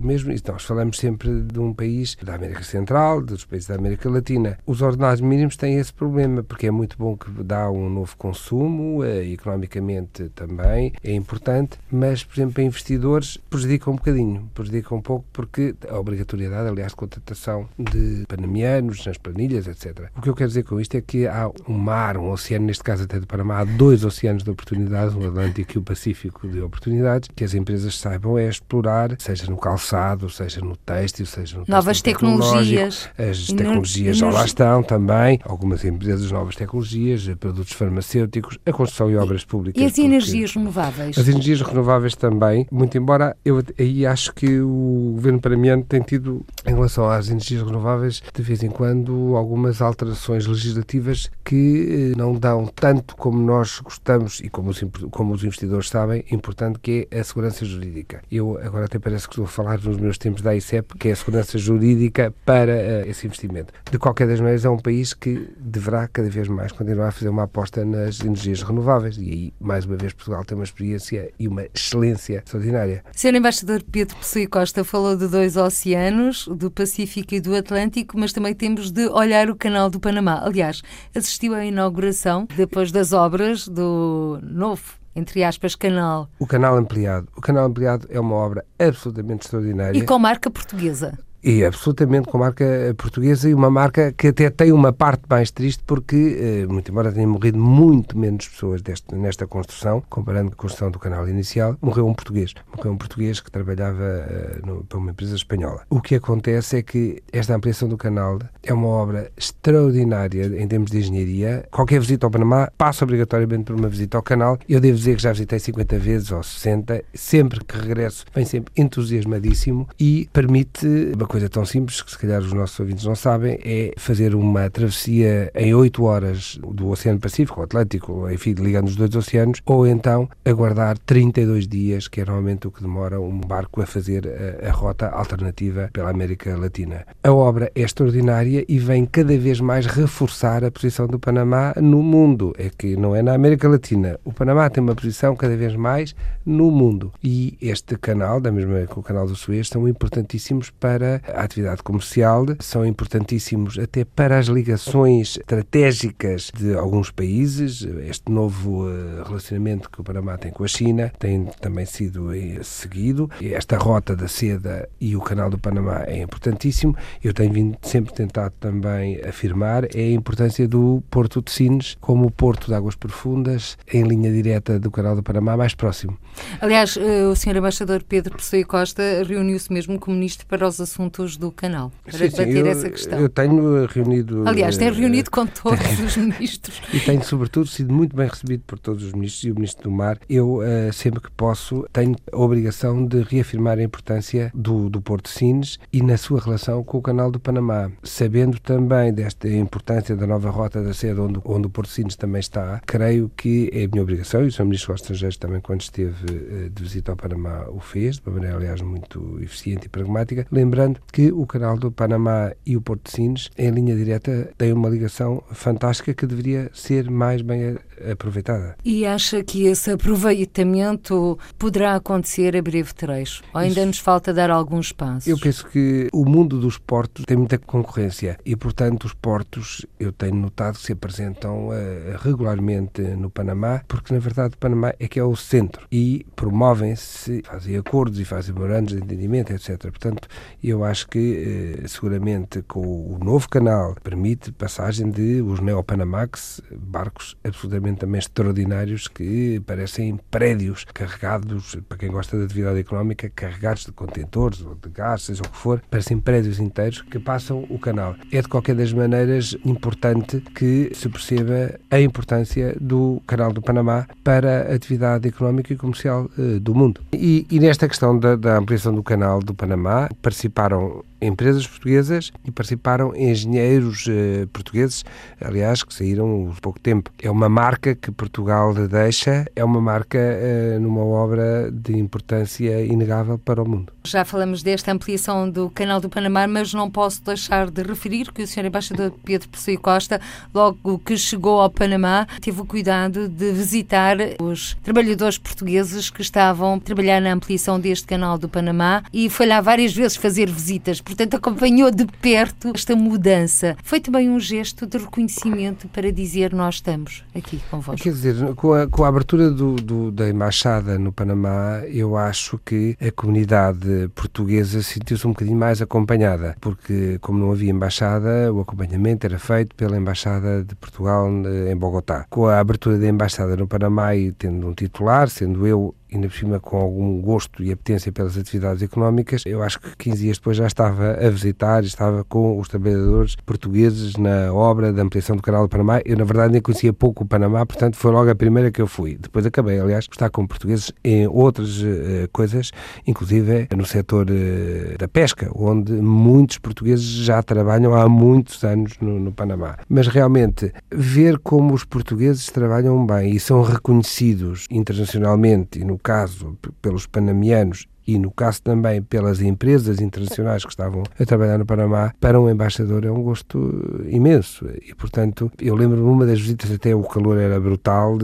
mesmo. 0.00 0.32
Nós 0.46 0.62
falamos 0.62 0.98
sempre 0.98 1.42
de 1.42 1.58
um 1.58 1.74
país 1.74 2.16
da 2.22 2.36
América 2.36 2.62
Central, 2.62 3.20
dos 3.20 3.44
países 3.44 3.66
da 3.66 3.74
América 3.74 4.08
Latina. 4.08 4.56
Os 4.64 4.82
ordenados 4.82 5.20
mínimos 5.20 5.56
têm 5.56 5.74
esse 5.74 5.92
problema 5.92 6.44
porque 6.44 6.68
é 6.68 6.70
muito 6.70 6.96
bom 6.96 7.16
que 7.16 7.28
dá 7.42 7.68
um 7.68 7.90
novo 7.90 8.16
consumo, 8.16 9.02
eh, 9.02 9.24
economicamente 9.24 10.28
também 10.28 10.92
é 11.02 11.12
importante, 11.12 11.76
mas, 11.90 12.22
por 12.22 12.34
exemplo, 12.34 12.54
para 12.54 12.62
investidores 12.62 13.36
prejudica 13.50 13.90
um 13.90 13.96
bocadinho. 13.96 14.48
Prejudica 14.54 14.94
um 14.94 15.02
pouco 15.02 15.24
porque 15.32 15.74
a 15.88 15.98
obrigatoriedade, 15.98 16.68
aliás, 16.68 16.92
de 16.92 16.96
contratação 16.96 17.68
de 17.76 18.24
panamianos, 18.28 19.04
nas 19.04 19.16
planilhas, 19.16 19.66
etc. 19.66 20.10
O 20.16 20.20
que 20.20 20.28
eu 20.28 20.34
quero 20.34 20.48
dizer 20.48 20.62
com 20.64 20.80
isto 20.80 20.96
é 20.96 21.00
que 21.00 21.26
há 21.26 21.50
um 21.68 21.76
mar, 21.76 22.16
um 22.16 22.30
oceano, 22.30 22.66
neste 22.66 22.84
caso 22.84 23.04
até 23.04 23.18
do 23.18 23.26
Panamá, 23.26 23.60
há 23.60 23.64
dois 23.64 24.04
oceanos 24.04 24.42
de 24.42 24.50
oportunidades, 24.50 25.14
o 25.14 25.26
Atlântico 25.26 25.72
e 25.74 25.78
o 25.78 25.82
Pacífico 25.82 26.46
de 26.46 26.60
oportunidades, 26.60 27.28
que 27.34 27.42
as 27.42 27.54
empresas 27.54 27.98
saibam 27.98 28.38
é 28.38 28.48
explorar, 28.48 29.16
seja 29.18 29.50
no 29.50 29.56
calçado, 29.56 30.28
seja 30.28 30.60
no 30.60 30.76
têxtil, 30.76 31.26
seja 31.26 31.58
no 31.58 31.64
Novas 31.66 32.02
tecnologias. 32.02 33.08
As 33.18 33.46
tecnologias 33.46 34.18
já 34.18 34.30
lá 34.30 34.44
estão 34.44 34.82
também, 34.82 35.40
algumas 35.44 35.84
empresas 35.84 36.30
novas 36.30 36.54
tecnologias, 36.54 37.28
produtos 37.40 37.72
farmacêuticos, 37.72 38.58
a 38.66 38.72
construção 38.72 39.10
e 39.10 39.16
obras 39.16 39.44
públicas. 39.44 39.80
E 39.80 39.84
as 39.84 39.98
energias 39.98 40.54
renováveis? 40.54 41.16
As 41.16 41.28
energias 41.28 41.60
renováveis 41.62 42.14
também, 42.14 42.66
muito 42.70 42.96
embora 42.98 43.36
eu 43.44 43.62
aí 43.78 44.04
acho 44.06 44.34
que 44.34 44.60
o 44.60 45.12
governo 45.14 45.40
panamiano 45.40 45.84
tem 45.84 46.02
tido, 46.02 46.44
em 46.66 46.74
relação 46.74 47.08
às 47.08 47.28
energias 47.28 47.62
renováveis, 47.62 48.07
de 48.34 48.42
vez 48.42 48.62
em 48.62 48.70
quando, 48.70 49.36
algumas 49.36 49.80
alterações 49.80 50.46
legislativas 50.46 51.30
que 51.44 52.12
eh, 52.12 52.16
não 52.16 52.34
dão 52.34 52.66
tanto 52.66 53.16
como 53.16 53.40
nós 53.40 53.80
gostamos 53.80 54.40
e 54.40 54.48
como 54.48 54.70
os, 54.70 54.82
como 55.10 55.34
os 55.34 55.44
investidores 55.44 55.88
sabem, 55.88 56.24
importante 56.30 56.78
que 56.78 57.06
é 57.10 57.20
a 57.20 57.24
segurança 57.24 57.64
jurídica. 57.64 58.22
Eu 58.30 58.58
agora 58.62 58.86
até 58.86 58.98
parece 58.98 59.26
que 59.26 59.34
estou 59.34 59.44
a 59.44 59.48
falar 59.48 59.80
nos 59.80 59.96
meus 59.96 60.18
tempos 60.18 60.42
da 60.42 60.54
ICEP, 60.54 60.96
que 60.98 61.08
é 61.08 61.12
a 61.12 61.16
segurança 61.16 61.58
jurídica 61.58 62.34
para 62.44 62.72
uh, 62.72 63.08
esse 63.08 63.26
investimento. 63.26 63.72
De 63.90 63.98
qualquer 63.98 64.26
das 64.26 64.40
maneiras, 64.40 64.64
é 64.64 64.70
um 64.70 64.78
país 64.78 65.14
que 65.14 65.48
deverá 65.58 66.08
cada 66.08 66.28
vez 66.28 66.48
mais 66.48 66.72
continuar 66.72 67.08
a 67.08 67.12
fazer 67.12 67.28
uma 67.28 67.44
aposta 67.44 67.84
nas 67.84 68.20
energias 68.20 68.62
renováveis 68.62 69.16
e 69.18 69.30
aí, 69.30 69.54
mais 69.60 69.84
uma 69.84 69.96
vez, 69.96 70.12
Portugal 70.12 70.44
tem 70.44 70.56
uma 70.56 70.64
experiência 70.64 71.30
e 71.38 71.48
uma 71.48 71.66
excelência 71.74 72.38
extraordinária. 72.38 73.04
Sr. 73.12 73.34
Embaixador 73.34 73.82
Pedro 73.90 74.16
Pessoa 74.16 74.46
Costa 74.46 74.84
falou 74.84 75.16
de 75.16 75.28
dois 75.28 75.56
oceanos, 75.56 76.48
do 76.48 76.70
Pacífico 76.70 77.34
e 77.34 77.40
do 77.40 77.54
Atlântico, 77.54 77.97
Atlântico, 77.98 78.18
mas 78.18 78.32
também 78.32 78.54
temos 78.54 78.90
de 78.90 79.06
olhar 79.08 79.50
o 79.50 79.56
Canal 79.56 79.90
do 79.90 79.98
Panamá. 79.98 80.40
Aliás, 80.44 80.82
assistiu 81.14 81.54
à 81.54 81.64
inauguração 81.64 82.46
depois 82.56 82.92
das 82.92 83.12
obras 83.12 83.66
do 83.66 84.38
novo 84.42 84.98
entre 85.16 85.42
aspas, 85.42 85.74
canal. 85.74 86.30
O 86.38 86.46
canal 86.46 86.76
ampliado. 86.76 87.26
O 87.36 87.40
canal 87.40 87.66
ampliado 87.66 88.06
é 88.08 88.20
uma 88.20 88.36
obra 88.36 88.64
absolutamente 88.78 89.46
extraordinária. 89.46 89.98
E 89.98 90.04
com 90.04 90.16
marca 90.16 90.48
portuguesa. 90.48 91.18
E 91.42 91.64
absolutamente 91.64 92.28
com 92.28 92.38
marca 92.38 92.64
portuguesa 92.96 93.48
e 93.48 93.54
uma 93.54 93.70
marca 93.70 94.12
que 94.12 94.28
até 94.28 94.50
tem 94.50 94.72
uma 94.72 94.92
parte 94.92 95.22
mais 95.28 95.50
triste 95.50 95.82
porque, 95.86 96.36
eh, 96.40 96.66
muito 96.66 96.90
embora 96.90 97.12
tenham 97.12 97.30
morrido 97.30 97.58
muito 97.58 98.18
menos 98.18 98.48
pessoas 98.48 98.82
deste, 98.82 99.14
nesta 99.14 99.46
construção, 99.46 100.02
comparando 100.08 100.50
com 100.50 100.54
a 100.54 100.56
construção 100.56 100.90
do 100.90 100.98
canal 100.98 101.28
inicial, 101.28 101.76
morreu 101.80 102.06
um 102.06 102.14
português. 102.14 102.54
Morreu 102.76 102.92
um 102.92 102.96
português 102.96 103.40
que 103.40 103.50
trabalhava 103.50 104.02
uh, 104.02 104.66
no, 104.66 104.84
para 104.84 104.98
uma 104.98 105.10
empresa 105.10 105.36
espanhola. 105.36 105.82
O 105.88 106.00
que 106.00 106.16
acontece 106.16 106.78
é 106.78 106.82
que 106.82 107.22
esta 107.32 107.54
ampliação 107.54 107.88
do 107.88 107.96
canal 107.96 108.38
é 108.62 108.74
uma 108.74 108.88
obra 108.88 109.30
extraordinária 109.36 110.46
em 110.60 110.66
termos 110.66 110.90
de 110.90 110.98
engenharia. 110.98 111.66
Qualquer 111.70 112.00
visita 112.00 112.26
ao 112.26 112.30
Panamá 112.30 112.70
passa 112.76 113.04
obrigatoriamente 113.04 113.64
por 113.64 113.76
uma 113.76 113.88
visita 113.88 114.16
ao 114.16 114.22
canal. 114.22 114.58
Eu 114.68 114.80
devo 114.80 114.96
dizer 114.96 115.16
que 115.16 115.22
já 115.22 115.32
visitei 115.32 115.58
50 115.58 115.98
vezes 115.98 116.32
ou 116.32 116.42
60. 116.42 117.04
Sempre 117.14 117.64
que 117.64 117.78
regresso, 117.78 118.24
vem 118.34 118.44
sempre 118.44 118.72
entusiasmadíssimo 118.76 119.88
e 119.98 120.28
permite 120.32 120.86
uma 121.14 121.27
coisa 121.28 121.48
tão 121.48 121.64
simples 121.64 122.02
que 122.02 122.10
se 122.10 122.18
calhar 122.18 122.40
os 122.40 122.52
nossos 122.52 122.80
ouvintes 122.80 123.04
não 123.04 123.14
sabem, 123.14 123.58
é 123.62 123.92
fazer 123.96 124.34
uma 124.34 124.68
travessia 124.70 125.50
em 125.54 125.74
8 125.74 126.02
horas 126.02 126.58
do 126.60 126.88
Oceano 126.88 127.20
Pacífico, 127.20 127.62
Atlântico, 127.62 128.28
enfim, 128.30 128.54
ligando 128.54 128.88
os 128.88 128.96
dois 128.96 129.14
oceanos, 129.14 129.60
ou 129.64 129.86
então 129.86 130.28
aguardar 130.44 130.98
32 130.98 131.68
dias, 131.68 132.08
que 132.08 132.20
é 132.20 132.24
normalmente 132.24 132.66
o 132.66 132.70
que 132.70 132.82
demora 132.82 133.20
um 133.20 133.40
barco 133.40 133.80
a 133.80 133.86
fazer 133.86 134.26
a, 134.26 134.68
a 134.68 134.72
rota 134.72 135.08
alternativa 135.08 135.90
pela 135.92 136.10
América 136.10 136.56
Latina. 136.56 137.06
A 137.22 137.32
obra 137.32 137.70
é 137.74 137.82
extraordinária 137.82 138.64
e 138.68 138.78
vem 138.78 139.04
cada 139.04 139.36
vez 139.36 139.60
mais 139.60 139.86
reforçar 139.86 140.64
a 140.64 140.70
posição 140.70 141.06
do 141.06 141.18
Panamá 141.18 141.74
no 141.76 142.02
mundo. 142.02 142.54
É 142.58 142.70
que 142.70 142.96
não 142.96 143.14
é 143.14 143.22
na 143.22 143.34
América 143.34 143.68
Latina. 143.68 144.18
O 144.24 144.32
Panamá 144.32 144.68
tem 144.70 144.82
uma 144.82 144.94
posição 144.94 145.36
cada 145.36 145.56
vez 145.56 145.76
mais 145.76 146.14
no 146.44 146.70
mundo. 146.70 147.12
E 147.22 147.56
este 147.60 147.96
canal, 147.96 148.40
da 148.40 148.50
mesma 148.50 148.86
que 148.86 148.98
o 148.98 149.02
canal 149.02 149.26
do 149.26 149.36
Suez, 149.36 149.68
são 149.68 149.86
importantíssimos 149.86 150.70
para 150.70 151.17
a 151.26 151.42
atividade 151.42 151.82
comercial, 151.82 152.46
são 152.60 152.84
importantíssimos 152.84 153.78
até 153.78 154.04
para 154.04 154.38
as 154.38 154.46
ligações 154.46 155.36
estratégicas 155.36 156.50
de 156.56 156.74
alguns 156.74 157.10
países. 157.10 157.86
Este 158.08 158.30
novo 158.30 158.88
eh, 158.88 159.22
relacionamento 159.26 159.90
que 159.90 160.00
o 160.00 160.04
Panamá 160.04 160.36
tem 160.36 160.52
com 160.52 160.64
a 160.64 160.68
China 160.68 161.12
tem 161.18 161.46
também 161.60 161.84
sido 161.84 162.34
eh, 162.34 162.60
seguido. 162.62 163.30
Esta 163.40 163.76
rota 163.76 164.14
da 164.14 164.28
seda 164.28 164.88
e 165.00 165.16
o 165.16 165.20
canal 165.20 165.50
do 165.50 165.58
Panamá 165.58 166.04
é 166.06 166.22
importantíssimo. 166.22 166.96
Eu 167.22 167.32
tenho 167.32 167.52
vindo, 167.52 167.78
sempre 167.82 168.12
tentado 168.12 168.54
também 168.60 169.20
afirmar 169.24 169.84
é 169.94 170.02
a 170.02 170.12
importância 170.12 170.66
do 170.68 171.02
Porto 171.10 171.42
de 171.42 171.50
Sines 171.50 171.96
como 172.00 172.30
porto 172.30 172.66
de 172.66 172.74
águas 172.74 172.94
profundas 172.94 173.76
em 173.92 174.02
linha 174.02 174.30
direta 174.30 174.78
do 174.78 174.90
canal 174.90 175.16
do 175.16 175.22
Panamá 175.22 175.56
mais 175.56 175.74
próximo. 175.74 176.18
Aliás, 176.60 176.96
eh, 176.96 177.26
o 177.26 177.34
Sr. 177.34 177.56
Embaixador 177.56 178.02
Pedro 178.02 178.36
Pessoa 178.36 178.64
Costa 178.64 179.02
reuniu-se 179.26 179.72
mesmo 179.72 179.98
com 179.98 180.10
o 180.10 180.14
Ministro 180.14 180.46
para 180.46 180.66
os 180.66 180.80
Assuntos 180.80 181.07
assuntos 181.08 181.36
do 181.36 181.50
canal, 181.50 181.90
para 182.04 182.12
sim, 182.12 182.24
debater 182.24 182.52
sim, 182.52 182.58
eu, 182.58 182.66
essa 182.66 182.90
questão. 182.90 183.18
Eu 183.18 183.28
tenho 183.28 183.86
reunido. 183.86 184.46
Aliás, 184.46 184.76
tem 184.76 184.88
eh, 184.88 184.92
reunido 184.92 185.30
com 185.30 185.46
todos 185.48 186.00
os 186.00 186.16
ministros. 186.16 186.80
E 186.92 187.00
tenho, 187.00 187.24
sobretudo, 187.24 187.66
sido 187.66 187.92
muito 187.92 188.14
bem 188.14 188.28
recebido 188.28 188.62
por 188.66 188.78
todos 188.78 189.02
os 189.04 189.12
ministros 189.12 189.44
e 189.44 189.50
o 189.50 189.54
Ministro 189.54 189.84
do 189.84 189.90
Mar. 189.90 190.18
Eu, 190.28 190.58
uh, 190.58 190.92
sempre 190.92 191.20
que 191.20 191.30
posso, 191.30 191.86
tenho 191.92 192.14
a 192.30 192.36
obrigação 192.36 193.04
de 193.04 193.22
reafirmar 193.22 193.78
a 193.78 193.82
importância 193.82 194.52
do, 194.54 194.88
do 194.90 195.00
Porto 195.00 195.28
Sines 195.28 195.78
e 195.92 196.02
na 196.02 196.16
sua 196.16 196.40
relação 196.40 196.84
com 196.84 196.98
o 196.98 197.02
Canal 197.02 197.30
do 197.30 197.40
Panamá. 197.40 197.90
Sabendo 198.02 198.58
também 198.60 199.12
desta 199.12 199.48
importância 199.48 200.14
da 200.14 200.26
nova 200.26 200.50
rota 200.50 200.82
da 200.82 200.92
sede, 200.92 201.20
onde, 201.20 201.40
onde 201.44 201.66
o 201.66 201.70
Porto 201.70 201.90
Sines 201.90 202.16
também 202.16 202.40
está, 202.40 202.80
creio 202.86 203.30
que 203.36 203.70
é 203.72 203.84
a 203.84 203.88
minha 203.88 204.02
obrigação, 204.02 204.44
e 204.44 204.48
o 204.48 204.52
Sr. 204.52 204.64
Ministro 204.64 204.92
dos 204.92 205.02
Estrangeiros 205.02 205.36
também, 205.36 205.60
quando 205.60 205.80
esteve 205.80 206.24
uh, 206.24 206.70
de 206.70 206.82
visita 206.82 207.12
ao 207.12 207.16
Panamá, 207.16 207.66
o 207.68 207.80
fez, 207.80 208.16
de 208.16 208.28
uma 208.28 208.36
maneira, 208.36 208.56
aliás, 208.56 208.80
muito 208.80 209.38
eficiente 209.40 209.86
e 209.86 209.88
pragmática, 209.88 210.46
lembrando 210.50 210.97
que 211.12 211.32
o 211.32 211.46
Canal 211.46 211.76
do 211.76 211.90
Panamá 211.90 212.52
e 212.64 212.76
o 212.76 212.80
Porto 212.80 213.10
Sines, 213.10 213.50
em 213.56 213.70
linha 213.70 213.96
direta, 213.96 214.50
têm 214.56 214.72
uma 214.72 214.88
ligação 214.88 215.42
fantástica 215.52 216.14
que 216.14 216.26
deveria 216.26 216.70
ser 216.72 217.10
mais 217.10 217.42
bem 217.42 217.76
aproveitada. 218.10 218.76
E 218.84 219.04
acha 219.04 219.42
que 219.42 219.66
esse 219.66 219.90
aproveitamento 219.90 221.38
poderá 221.58 221.96
acontecer 221.96 222.56
a 222.56 222.62
breve 222.62 222.94
trecho? 222.94 223.42
Ou 223.52 223.60
ainda 223.60 223.80
Isso. 223.80 223.86
nos 223.86 223.98
falta 223.98 224.32
dar 224.32 224.50
alguns 224.50 224.92
passos? 224.92 225.26
Eu 225.26 225.38
penso 225.38 225.66
que 225.66 226.08
o 226.12 226.24
mundo 226.24 226.60
dos 226.60 226.78
portos 226.78 227.24
tem 227.24 227.36
muita 227.36 227.58
concorrência 227.58 228.38
e, 228.44 228.54
portanto, 228.56 229.04
os 229.04 229.14
portos, 229.14 229.84
eu 229.98 230.12
tenho 230.12 230.36
notado 230.36 230.76
que 230.76 230.86
se 230.86 230.92
apresentam 230.92 231.68
uh, 231.68 231.72
regularmente 232.20 233.02
no 233.02 233.30
Panamá, 233.30 233.82
porque, 233.88 234.12
na 234.12 234.20
verdade, 234.20 234.54
o 234.54 234.58
Panamá 234.58 234.92
é 234.98 235.08
que 235.08 235.18
é 235.18 235.24
o 235.24 235.36
centro 235.36 235.86
e 235.90 236.26
promovem-se, 236.36 237.42
fazem 237.42 237.76
acordos 237.76 238.20
e 238.20 238.24
fazem 238.24 238.54
memorandos 238.54 238.94
de 238.94 239.02
entendimento, 239.02 239.52
etc. 239.52 239.78
Portanto, 239.82 240.28
eu 240.62 240.84
acho 240.88 241.08
que, 241.08 241.80
uh, 241.84 241.88
seguramente, 241.88 242.62
com 242.62 242.80
o 242.80 243.18
novo 243.22 243.48
canal, 243.48 243.94
permite 244.02 244.52
passagem 244.52 245.10
de 245.10 245.42
os 245.42 245.60
Neopanamax, 245.60 246.60
barcos 246.72 247.36
absolutamente 247.44 248.00
também 248.00 248.18
extraordinários 248.18 249.08
que 249.08 249.60
parecem 249.60 250.18
prédios 250.30 250.84
carregados, 250.92 251.76
para 251.88 251.98
quem 251.98 252.10
gosta 252.10 252.38
da 252.38 252.44
atividade 252.44 252.78
económica, 252.78 253.30
carregados 253.30 253.84
de 253.84 253.92
contentores 253.92 254.60
ou 254.62 254.74
de 254.74 254.88
gás, 254.88 255.22
seja 255.22 255.42
o 255.42 255.48
que 255.48 255.56
for, 255.56 255.82
parecem 255.90 256.18
prédios 256.18 256.58
inteiros 256.58 257.02
que 257.02 257.18
passam 257.18 257.66
o 257.68 257.78
canal. 257.78 258.14
É 258.32 258.40
de 258.40 258.48
qualquer 258.48 258.74
das 258.74 258.92
maneiras 258.92 259.56
importante 259.64 260.40
que 260.54 260.90
se 260.94 261.08
perceba 261.08 261.78
a 261.90 262.00
importância 262.00 262.76
do 262.80 263.22
canal 263.26 263.52
do 263.52 263.60
Panamá 263.60 264.06
para 264.22 264.70
a 264.70 264.74
atividade 264.74 265.28
económica 265.28 265.72
e 265.72 265.76
comercial 265.76 266.30
uh, 266.38 266.60
do 266.60 266.74
mundo. 266.74 267.00
E, 267.12 267.46
e 267.50 267.58
nesta 267.58 267.88
questão 267.88 268.18
da, 268.18 268.36
da 268.36 268.56
ampliação 268.58 268.94
do 268.94 269.02
canal 269.02 269.40
do 269.40 269.54
Panamá 269.54 270.08
participaram 270.22 270.77
don't, 270.78 271.04
empresas 271.20 271.66
portuguesas 271.66 272.32
e 272.44 272.50
participaram 272.50 273.14
engenheiros 273.14 274.06
eh, 274.08 274.46
portugueses, 274.52 275.04
aliás, 275.40 275.82
que 275.82 275.92
saíram 275.92 276.52
há 276.56 276.60
pouco 276.60 276.78
tempo. 276.78 277.10
É 277.22 277.30
uma 277.30 277.48
marca 277.48 277.94
que 277.94 278.10
Portugal 278.10 278.74
deixa, 278.74 279.46
é 279.54 279.64
uma 279.64 279.80
marca 279.80 280.18
eh, 280.18 280.78
numa 280.80 281.04
obra 281.04 281.70
de 281.70 281.96
importância 281.96 282.84
inegável 282.84 283.38
para 283.38 283.62
o 283.62 283.68
mundo. 283.68 283.92
Já 284.04 284.24
falamos 284.24 284.62
desta 284.62 284.92
ampliação 284.92 285.50
do 285.50 285.70
Canal 285.70 286.00
do 286.00 286.08
Panamá, 286.08 286.46
mas 286.46 286.72
não 286.72 286.90
posso 286.90 287.22
deixar 287.22 287.70
de 287.70 287.82
referir 287.82 288.32
que 288.32 288.42
o 288.42 288.46
Sr. 288.46 288.66
Embaixador 288.66 289.12
Pedro 289.24 289.48
Pessoa 289.48 289.76
Costa, 289.76 290.20
logo 290.54 290.98
que 291.00 291.16
chegou 291.16 291.60
ao 291.60 291.70
Panamá, 291.70 292.26
teve 292.40 292.60
o 292.60 292.64
cuidado 292.64 293.28
de 293.28 293.52
visitar 293.52 294.16
os 294.40 294.74
trabalhadores 294.82 295.38
portugueses 295.38 296.10
que 296.10 296.22
estavam 296.22 296.74
a 296.74 296.80
trabalhar 296.80 297.20
na 297.20 297.32
ampliação 297.32 297.78
deste 297.78 298.06
Canal 298.06 298.38
do 298.38 298.48
Panamá 298.48 299.02
e 299.12 299.28
foi 299.28 299.46
lá 299.46 299.60
várias 299.60 299.94
vezes 299.94 300.16
fazer 300.16 300.50
visitas 300.50 301.00
portanto 301.08 301.34
acompanhou 301.34 301.90
de 301.90 302.06
perto 302.20 302.70
esta 302.74 302.94
mudança. 302.94 303.76
Foi 303.82 304.00
também 304.00 304.28
um 304.28 304.38
gesto 304.38 304.86
de 304.86 304.98
reconhecimento 304.98 305.88
para 305.88 306.12
dizer 306.12 306.52
nós 306.52 306.76
estamos 306.76 307.24
aqui 307.34 307.60
convosco. 307.70 308.02
Quer 308.02 308.12
dizer, 308.12 308.54
com 308.54 308.74
a, 308.74 308.86
com 308.86 309.04
a 309.04 309.08
abertura 309.08 309.50
do, 309.50 309.76
do, 309.76 310.12
da 310.12 310.28
embaixada 310.28 310.98
no 310.98 311.10
Panamá, 311.10 311.80
eu 311.88 312.16
acho 312.16 312.60
que 312.64 312.96
a 313.00 313.10
comunidade 313.10 314.10
portuguesa 314.14 314.82
sentiu-se 314.82 315.26
um 315.26 315.30
bocadinho 315.30 315.58
mais 315.58 315.80
acompanhada, 315.80 316.56
porque 316.60 317.18
como 317.20 317.38
não 317.38 317.52
havia 317.52 317.70
embaixada, 317.70 318.52
o 318.52 318.60
acompanhamento 318.60 319.26
era 319.26 319.38
feito 319.38 319.74
pela 319.74 319.96
embaixada 319.96 320.62
de 320.62 320.74
Portugal 320.74 321.26
eh, 321.46 321.72
em 321.72 321.76
Bogotá. 321.76 322.26
Com 322.28 322.46
a 322.46 322.58
abertura 322.58 322.98
da 322.98 323.08
embaixada 323.08 323.56
no 323.56 323.66
Panamá 323.66 324.14
e 324.14 324.32
tendo 324.32 324.66
um 324.66 324.74
titular, 324.74 325.28
sendo 325.28 325.66
eu 325.66 325.94
ainda 326.12 326.28
por 326.28 326.36
cima 326.36 326.60
com 326.60 326.76
algum 326.76 327.20
gosto 327.20 327.62
e 327.62 327.72
apetência 327.72 328.10
pelas 328.12 328.36
atividades 328.36 328.82
económicas, 328.82 329.42
eu 329.46 329.62
acho 329.62 329.80
que 329.80 329.96
15 329.96 330.22
dias 330.22 330.38
depois 330.38 330.56
já 330.56 330.66
estava 330.66 331.12
a 331.12 331.30
visitar, 331.30 331.84
estava 331.84 332.24
com 332.24 332.58
os 332.58 332.68
trabalhadores 332.68 333.36
portugueses 333.36 334.16
na 334.16 334.52
obra 334.52 334.92
da 334.92 335.02
ampliação 335.02 335.36
do 335.36 335.42
canal 335.42 335.62
do 335.62 335.68
Panamá. 335.68 336.00
Eu, 336.04 336.16
na 336.16 336.24
verdade, 336.24 336.52
nem 336.52 336.62
conhecia 336.62 336.92
pouco 336.92 337.24
o 337.24 337.26
Panamá, 337.26 337.64
portanto, 337.66 337.96
foi 337.96 338.10
logo 338.10 338.30
a 338.30 338.34
primeira 338.34 338.70
que 338.70 338.80
eu 338.80 338.86
fui. 338.86 339.16
Depois 339.16 339.44
acabei, 339.44 339.78
aliás, 339.78 340.06
por 340.06 340.14
estar 340.14 340.30
com 340.30 340.46
portugueses 340.46 340.92
em 341.04 341.26
outras 341.26 341.80
uh, 341.80 342.28
coisas, 342.32 342.70
inclusive 343.06 343.68
no 343.76 343.84
setor 343.84 344.26
uh, 344.30 344.98
da 344.98 345.08
pesca, 345.08 345.50
onde 345.54 345.92
muitos 345.92 346.58
portugueses 346.58 347.04
já 347.04 347.42
trabalham 347.42 347.94
há 347.94 348.08
muitos 348.08 348.62
anos 348.64 348.94
no, 349.00 349.18
no 349.18 349.32
Panamá. 349.32 349.76
Mas 349.88 350.06
realmente, 350.08 350.72
ver 350.90 351.38
como 351.38 351.74
os 351.74 351.84
portugueses 351.84 352.46
trabalham 352.46 353.04
bem 353.04 353.34
e 353.34 353.40
são 353.40 353.62
reconhecidos 353.62 354.66
internacionalmente 354.70 355.80
e 355.80 355.84
no 355.84 355.97
caso 355.98 356.56
pelos 356.80 357.06
panamianos 357.06 357.88
e, 358.08 358.18
no 358.18 358.30
caso 358.30 358.62
também 358.62 359.02
pelas 359.02 359.42
empresas 359.42 360.00
internacionais 360.00 360.64
que 360.64 360.70
estavam 360.70 361.02
a 361.20 361.24
trabalhar 361.26 361.58
no 361.58 361.66
Panamá, 361.66 362.14
para 362.18 362.40
um 362.40 362.48
embaixador 362.48 363.04
é 363.04 363.10
um 363.10 363.22
gosto 363.22 364.02
imenso. 364.08 364.66
E, 364.82 364.94
portanto, 364.94 365.52
eu 365.60 365.74
lembro-me 365.74 366.08
uma 366.08 366.24
das 366.24 366.40
visitas, 366.40 366.72
até 366.72 366.94
o 366.94 367.02
calor 367.02 367.36
era 367.36 367.60
brutal 367.60 368.16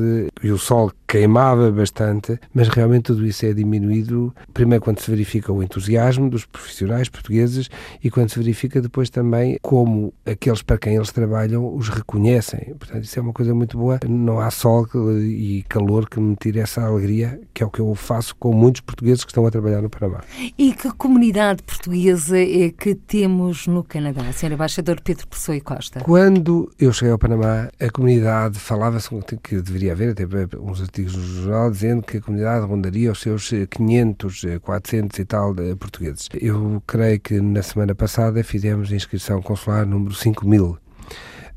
e 0.42 0.51
o 0.51 0.57
sol 0.57 0.90
queimava 1.07 1.70
bastante, 1.70 2.40
mas 2.53 2.68
realmente 2.68 3.05
tudo 3.05 3.27
isso 3.27 3.44
é 3.44 3.53
diminuído, 3.53 4.35
primeiro 4.55 4.83
quando 4.83 5.01
se 5.01 5.11
verifica 5.11 5.53
o 5.53 5.62
entusiasmo 5.62 6.31
dos 6.31 6.47
profissionais 6.47 7.11
portugueses 7.11 7.68
e 8.03 8.11
quando 8.11 8.31
se 8.31 8.38
verifica 8.38 8.81
depois 8.81 9.11
também 9.11 9.59
como 9.61 10.14
aqueles 10.25 10.62
para 10.62 10.79
quem 10.79 10.97
eles 10.97 11.12
trabalham 11.12 11.75
os 11.77 11.90
reconhecem. 11.90 12.75
Portanto, 12.79 13.05
isso 13.05 13.18
é 13.18 13.23
uma 13.23 13.33
coisa 13.35 13.55
muito 13.55 13.77
boa. 13.77 14.01
Não 14.09 14.40
há 14.40 14.51
sol 14.51 14.88
e 15.20 15.62
calor 15.68 16.09
que 16.09 16.18
me 16.18 16.35
tire 16.37 16.59
essa 16.59 16.83
alegria, 16.83 17.38
que 17.53 17.62
é 17.62 17.66
o 17.66 17.70
que 17.70 17.81
eu 17.81 17.94
faço 17.94 18.35
com 18.37 18.53
muitos 18.53 18.81
portugueses 18.81 19.25
que 19.25 19.31
estão 19.31 19.47
a 19.47 19.51
trabalhar 19.51 19.73
no 19.80 19.90
Panamá. 19.90 20.20
E 20.58 20.72
que 20.72 20.92
comunidade 20.92 21.62
portuguesa 21.62 22.38
é 22.38 22.70
que 22.70 22.94
temos 22.94 23.66
no 23.66 23.82
Canadá, 23.82 24.32
Sr. 24.32 24.52
Embaixador 24.52 25.00
Pedro 25.00 25.26
Pessoa 25.28 25.56
e 25.56 25.60
Costa? 25.60 26.00
Quando 26.00 26.70
eu 26.78 26.92
cheguei 26.92 27.12
ao 27.12 27.18
Panamá, 27.18 27.68
a 27.80 27.90
comunidade 27.90 28.58
falava-se 28.58 29.08
que 29.42 29.60
deveria 29.60 29.92
haver 29.92 30.10
até 30.10 30.24
uns 30.58 30.80
artigos 30.80 31.14
no 31.14 31.22
jornal 31.22 31.70
dizendo 31.70 32.02
que 32.02 32.18
a 32.18 32.20
comunidade 32.20 32.66
rondaria 32.66 33.12
os 33.12 33.20
seus 33.20 33.50
500, 33.70 34.44
eh, 34.44 34.58
400 34.58 35.18
eh, 35.18 35.22
e 35.22 35.24
tal 35.24 35.54
de 35.54 35.74
portugueses. 35.76 36.28
Eu 36.34 36.82
creio 36.87 37.20
que 37.20 37.40
na 37.40 37.62
semana 37.62 37.94
passada 37.94 38.42
fizemos 38.42 38.92
inscrição 38.92 39.42
consular 39.42 39.87
número 39.87 40.14
5 40.14 40.46
mil 40.46 40.78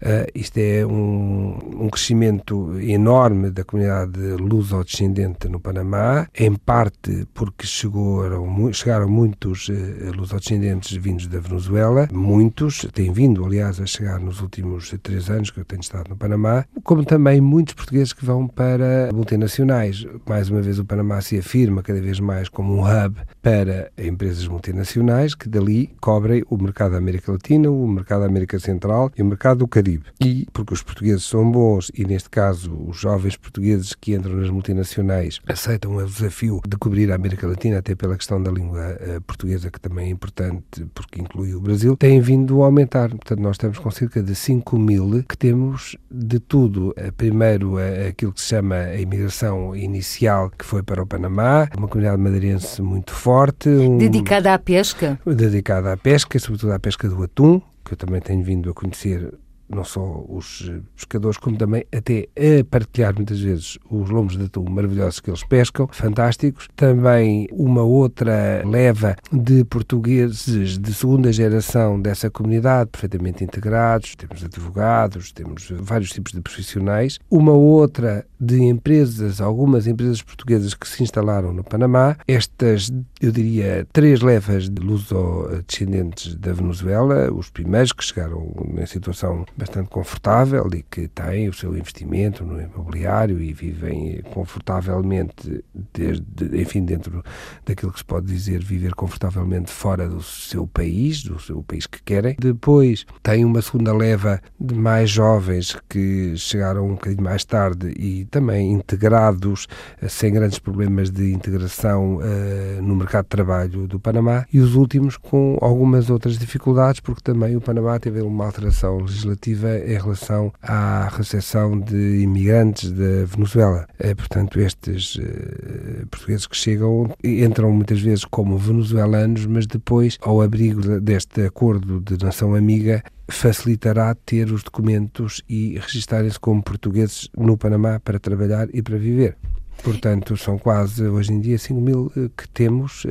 Uh, 0.01 0.29
isto 0.35 0.57
é 0.59 0.85
um, 0.85 1.57
um, 1.85 1.89
crescimento 1.89 2.79
enorme 2.79 3.49
da 3.49 3.63
comunidade 3.63 4.19
luso-descendente 4.39 5.47
no 5.49 5.59
Panamá, 5.59 6.27
em 6.37 6.53
parte 6.53 7.27
porque 7.33 7.65
chegaram, 7.65 8.71
chegaram 8.73 9.09
muitos 9.09 9.69
uh, 9.69 10.11
luso-descendentes 10.15 10.95
vindos 10.97 11.25
da 11.25 11.39
Venezuela, 11.39 12.07
muitos 12.13 12.85
têm 12.93 13.11
vindo, 13.11 13.43
aliás, 13.43 13.81
a 13.81 13.87
chegar 13.87 14.19
nos 14.19 14.39
últimos 14.39 14.93
três 15.01 15.31
anos 15.31 15.49
que 15.49 15.59
eu 15.59 15.65
tenho 15.65 15.81
estado 15.81 16.09
no 16.09 16.15
Panamá, 16.15 16.65
como 16.83 17.03
também 17.03 17.41
muitos 17.41 17.73
portugueses 17.73 18.13
que 18.13 18.23
vão 18.23 18.47
para 18.47 19.09
multinacionais. 19.11 20.05
Mais 20.29 20.47
uma 20.49 20.61
vez, 20.61 20.77
o 20.77 20.85
Panamá 20.85 21.21
se 21.21 21.39
afirma 21.39 21.81
cada 21.81 21.99
vez 21.99 22.19
mais 22.19 22.49
como 22.49 22.75
um 22.75 22.81
hub 22.81 23.17
para 23.41 23.91
empresas 23.97 24.47
multinacionais 24.47 25.33
que 25.33 25.49
dali 25.49 25.89
cobrem 25.99 26.43
o 26.49 26.57
mercado 26.57 26.91
da 26.91 26.97
América 26.99 27.31
Latina, 27.31 27.71
o 27.71 27.87
mercado 27.87 28.21
da 28.21 28.27
América 28.27 28.59
Central 28.59 29.11
e 29.17 29.23
o 29.23 29.25
mercado 29.25 29.59
do 29.59 29.67
Caribe. 29.67 29.86
Caribe. 29.87 30.05
E 30.19 30.45
porque 30.51 30.73
os 30.73 30.83
portugueses 30.83 31.23
são 31.23 31.49
bons 31.49 31.89
e, 31.95 32.05
neste 32.05 32.29
caso, 32.29 32.75
os 32.87 32.97
jovens 32.97 33.37
portugueses 33.37 33.93
que 33.93 34.13
entram 34.13 34.35
nas 34.35 34.49
multinacionais 34.49 35.39
aceitam 35.47 35.95
o 35.95 36.05
desafio 36.05 36.61
de 36.67 36.75
cobrir 36.77 37.11
a 37.11 37.15
América 37.15 37.47
Latina, 37.47 37.79
até 37.79 37.95
pela 37.95 38.17
questão 38.17 38.41
da 38.41 38.51
língua 38.51 38.97
uh, 38.99 39.21
portuguesa, 39.21 39.71
que 39.71 39.79
também 39.79 40.07
é 40.07 40.09
importante 40.09 40.85
porque 40.93 41.21
inclui 41.21 41.55
o 41.55 41.61
Brasil, 41.61 41.95
têm 41.95 42.19
vindo 42.19 42.61
a 42.61 42.65
aumentar. 42.65 43.09
Portanto, 43.09 43.39
nós 43.39 43.55
estamos 43.55 43.79
com 43.79 43.89
cerca 43.89 44.21
de 44.21 44.35
5 44.35 44.77
mil 44.77 45.23
que 45.23 45.37
temos 45.37 45.95
de 46.11 46.39
tudo. 46.39 46.89
Uh, 46.89 47.11
primeiro, 47.15 47.75
uh, 47.75 48.09
aquilo 48.09 48.33
que 48.33 48.41
se 48.41 48.47
chama 48.47 48.75
a 48.75 48.99
imigração 48.99 49.75
inicial, 49.75 50.49
que 50.49 50.65
foi 50.65 50.83
para 50.83 51.01
o 51.01 51.07
Panamá, 51.07 51.69
uma 51.77 51.87
comunidade 51.87 52.21
madeirense 52.21 52.81
muito 52.81 53.13
forte. 53.13 53.69
Um... 53.69 53.97
Dedicada 53.97 54.53
à 54.53 54.59
pesca? 54.59 55.19
Dedicada 55.25 55.93
à 55.93 55.97
pesca, 55.97 56.37
sobretudo 56.39 56.73
à 56.73 56.79
pesca 56.79 57.07
do 57.07 57.23
atum, 57.23 57.61
que 57.85 57.93
eu 57.93 57.97
também 57.97 58.19
tenho 58.19 58.43
vindo 58.43 58.69
a 58.69 58.73
conhecer 58.73 59.33
não 59.69 59.83
só 59.83 60.25
os 60.27 60.71
pescadores, 60.95 61.37
como 61.37 61.57
também 61.57 61.85
até 61.93 62.27
a 62.35 62.63
partilhar 62.63 63.13
muitas 63.15 63.39
vezes 63.39 63.77
os 63.89 64.09
lombos 64.09 64.37
de 64.37 64.45
atum 64.45 64.69
maravilhosos 64.69 65.19
que 65.19 65.29
eles 65.29 65.43
pescam, 65.43 65.87
fantásticos. 65.91 66.67
Também 66.75 67.47
uma 67.51 67.81
outra 67.81 68.63
leva 68.65 69.15
de 69.31 69.63
portugueses 69.65 70.77
de 70.77 70.93
segunda 70.93 71.31
geração 71.31 71.99
dessa 71.99 72.29
comunidade, 72.29 72.89
perfeitamente 72.91 73.43
integrados, 73.43 74.15
temos 74.15 74.43
advogados, 74.43 75.31
temos 75.31 75.71
vários 75.71 76.11
tipos 76.11 76.31
de 76.31 76.41
profissionais. 76.41 77.19
Uma 77.29 77.53
outra 77.53 78.25
de 78.39 78.61
empresas, 78.63 79.41
algumas 79.41 79.87
empresas 79.87 80.21
portuguesas 80.21 80.73
que 80.73 80.87
se 80.87 81.03
instalaram 81.03 81.53
no 81.53 81.63
Panamá. 81.63 82.15
Estas, 82.27 82.91
eu 83.21 83.31
diria, 83.31 83.87
três 83.91 84.21
levas 84.21 84.69
de 84.69 84.81
luso-descendentes 84.81 86.35
da 86.35 86.53
Venezuela, 86.53 87.31
os 87.33 87.49
primeiros 87.49 87.91
que 87.91 88.03
chegaram 88.03 88.53
em 88.77 88.85
situação 88.85 89.45
bastante 89.57 89.89
confortável 89.89 90.67
e 90.73 90.83
que 90.83 91.07
têm 91.07 91.49
o 91.49 91.53
seu 91.53 91.75
investimento 91.75 92.45
no 92.45 92.61
imobiliário 92.61 93.41
e 93.41 93.51
vivem 93.51 94.21
confortavelmente, 94.31 95.63
desde, 95.93 96.61
enfim, 96.61 96.85
dentro 96.85 97.23
daquilo 97.65 97.91
que 97.91 97.99
se 97.99 98.05
pode 98.05 98.27
dizer, 98.27 98.63
viver 98.63 98.93
confortavelmente 98.93 99.71
fora 99.71 100.07
do 100.07 100.21
seu 100.21 100.67
país, 100.67 101.23
do 101.23 101.39
seu 101.39 101.63
país 101.63 101.87
que 101.87 102.01
querem. 102.03 102.35
Depois 102.39 103.05
tem 103.23 103.43
uma 103.43 103.61
segunda 103.61 103.91
leva 103.93 104.39
de 104.59 104.75
mais 104.75 105.09
jovens 105.09 105.75
que 105.89 106.37
chegaram 106.37 106.85
um 106.85 106.93
bocadinho 106.93 107.23
mais 107.23 107.43
tarde 107.43 107.93
e 107.97 108.25
também 108.25 108.71
integrados, 108.71 109.67
eh, 110.01 110.07
sem 110.07 110.31
grandes 110.31 110.59
problemas 110.59 111.09
de 111.09 111.31
integração 111.31 112.17
uh, 112.17 112.81
no 112.81 112.95
mercado 112.95 113.23
de 113.23 113.29
trabalho 113.29 113.87
do 113.87 113.99
Panamá, 113.99 114.45
e 114.53 114.59
os 114.59 114.75
últimos 114.75 115.17
com 115.17 115.57
algumas 115.61 116.09
outras 116.09 116.37
dificuldades, 116.37 116.99
porque 116.99 117.21
também 117.21 117.55
o 117.55 117.61
Panamá 117.61 117.99
teve 117.99 118.21
uma 118.21 118.45
alteração 118.45 118.99
legislativa 118.99 119.46
em 119.53 119.97
relação 119.97 120.51
à 120.61 121.09
recepção 121.09 121.79
de 121.79 122.21
imigrantes 122.21 122.91
da 122.91 123.25
Venezuela. 123.25 123.87
Uh, 123.99 124.15
portanto, 124.15 124.59
estes 124.59 125.15
uh, 125.15 126.07
portugueses 126.09 126.47
que 126.47 126.55
chegam 126.55 127.09
entram 127.23 127.71
muitas 127.71 128.01
vezes 128.01 128.25
como 128.25 128.57
venezuelanos, 128.57 129.45
mas 129.45 129.65
depois, 129.67 130.17
ao 130.21 130.41
abrigo 130.41 130.99
deste 130.99 131.45
acordo 131.45 131.99
de 132.01 132.23
nação 132.23 132.55
amiga, 132.55 133.03
facilitará 133.29 134.15
ter 134.15 134.51
os 134.51 134.63
documentos 134.63 135.41
e 135.49 135.77
registarem-se 135.79 136.39
como 136.39 136.63
portugueses 136.63 137.29
no 137.37 137.57
Panamá 137.57 137.99
para 137.99 138.19
trabalhar 138.19 138.67
e 138.73 138.81
para 138.81 138.97
viver. 138.97 139.37
Portanto, 139.83 140.35
são 140.35 140.57
quase, 140.57 141.03
hoje 141.03 141.31
em 141.31 141.39
dia, 141.39 141.57
5 141.57 141.79
mil 141.79 142.11
eh, 142.17 142.29
que 142.35 142.47
temos 142.49 143.05
uh, 143.05 143.09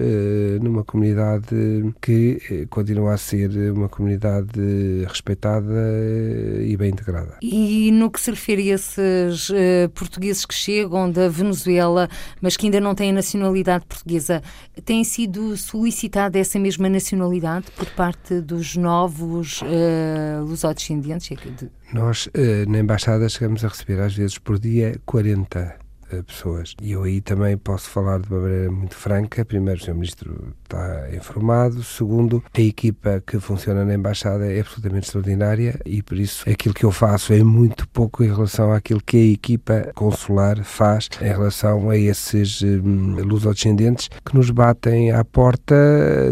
numa 0.63 0.85
comunidade 0.85 1.49
que 2.01 2.39
uh, 2.51 2.69
continua 2.69 3.15
a 3.15 3.17
ser 3.17 3.51
uma 3.73 3.89
comunidade 3.89 4.61
respeitada 5.07 5.73
e 6.63 6.77
bem 6.77 6.91
integrada. 6.91 7.39
E 7.41 7.91
no 7.93 8.11
que 8.11 8.21
se 8.21 8.31
refere 8.31 8.71
a 8.71 8.75
esses 8.75 9.51
portugueses 9.95 10.45
que 10.45 10.55
chegam 10.55 11.11
da 11.11 11.29
Venezuela, 11.29 12.09
mas 12.41 12.57
que 12.57 12.67
ainda 12.67 12.81
não 12.81 12.95
têm 12.95 13.13
nacionalidade 13.13 13.87
portuguesa, 13.87 14.43
tem 14.85 15.03
sido 15.05 15.57
solicitada 15.57 16.39
essa 16.39 16.59
mesma 16.59 16.89
nacionalidade 16.89 17.67
por 17.77 17.87
parte 17.91 18.41
dos 18.41 18.77
novos 18.77 19.63
uh, 19.63 20.45
lusodescendentes? 20.45 21.31
Nós, 21.93 22.29
na 22.69 22.79
Embaixada, 22.79 23.29
chegamos 23.29 23.65
a 23.65 23.69
receber, 23.69 24.01
às 24.01 24.15
vezes, 24.15 24.39
por 24.39 24.59
dia, 24.59 25.01
40 25.07 25.86
pessoas. 26.27 26.75
E 26.83 26.93
eu 26.93 27.03
aí 27.03 27.21
também 27.21 27.57
posso 27.57 27.89
falar 27.91 28.21
de 28.21 28.29
uma 28.31 28.41
maneira 28.41 28.71
muito 28.71 28.95
franca. 28.95 29.45
Primeiro, 29.45 29.81
o 29.81 29.85
Sr. 29.85 29.95
Ministro 29.95 30.55
está 30.65 31.09
informado. 31.15 31.83
Segundo, 31.83 32.43
a 32.55 32.61
equipa 32.61 33.23
que 33.27 33.39
funciona 33.39 33.85
na 33.85 33.95
Embaixada 33.95 34.51
é 34.51 34.61
absolutamente 34.61 35.07
extraordinária 35.07 35.81
e, 35.85 36.03
por 36.03 36.19
isso, 36.19 36.49
aquilo 36.49 36.75
que 36.75 36.85
eu 36.85 36.93
faço 36.93 37.33
é 37.33 37.43
muito 37.43 37.89
pouco 37.89 38.23
em 38.23 38.29
relação 38.29 38.73
àquilo 38.73 39.01
que 39.05 39.17
a 39.17 39.33
equipa 39.33 39.93
consular 39.95 40.63
faz 40.65 41.09
em 41.21 41.29
relação 41.29 41.91
a 41.91 41.97
esses 41.97 42.63
hum, 42.63 43.17
lusodescendentes 43.17 44.09
que 44.25 44.35
nos 44.35 44.51
batem 44.51 45.13
à 45.13 45.25
porta 45.25 45.75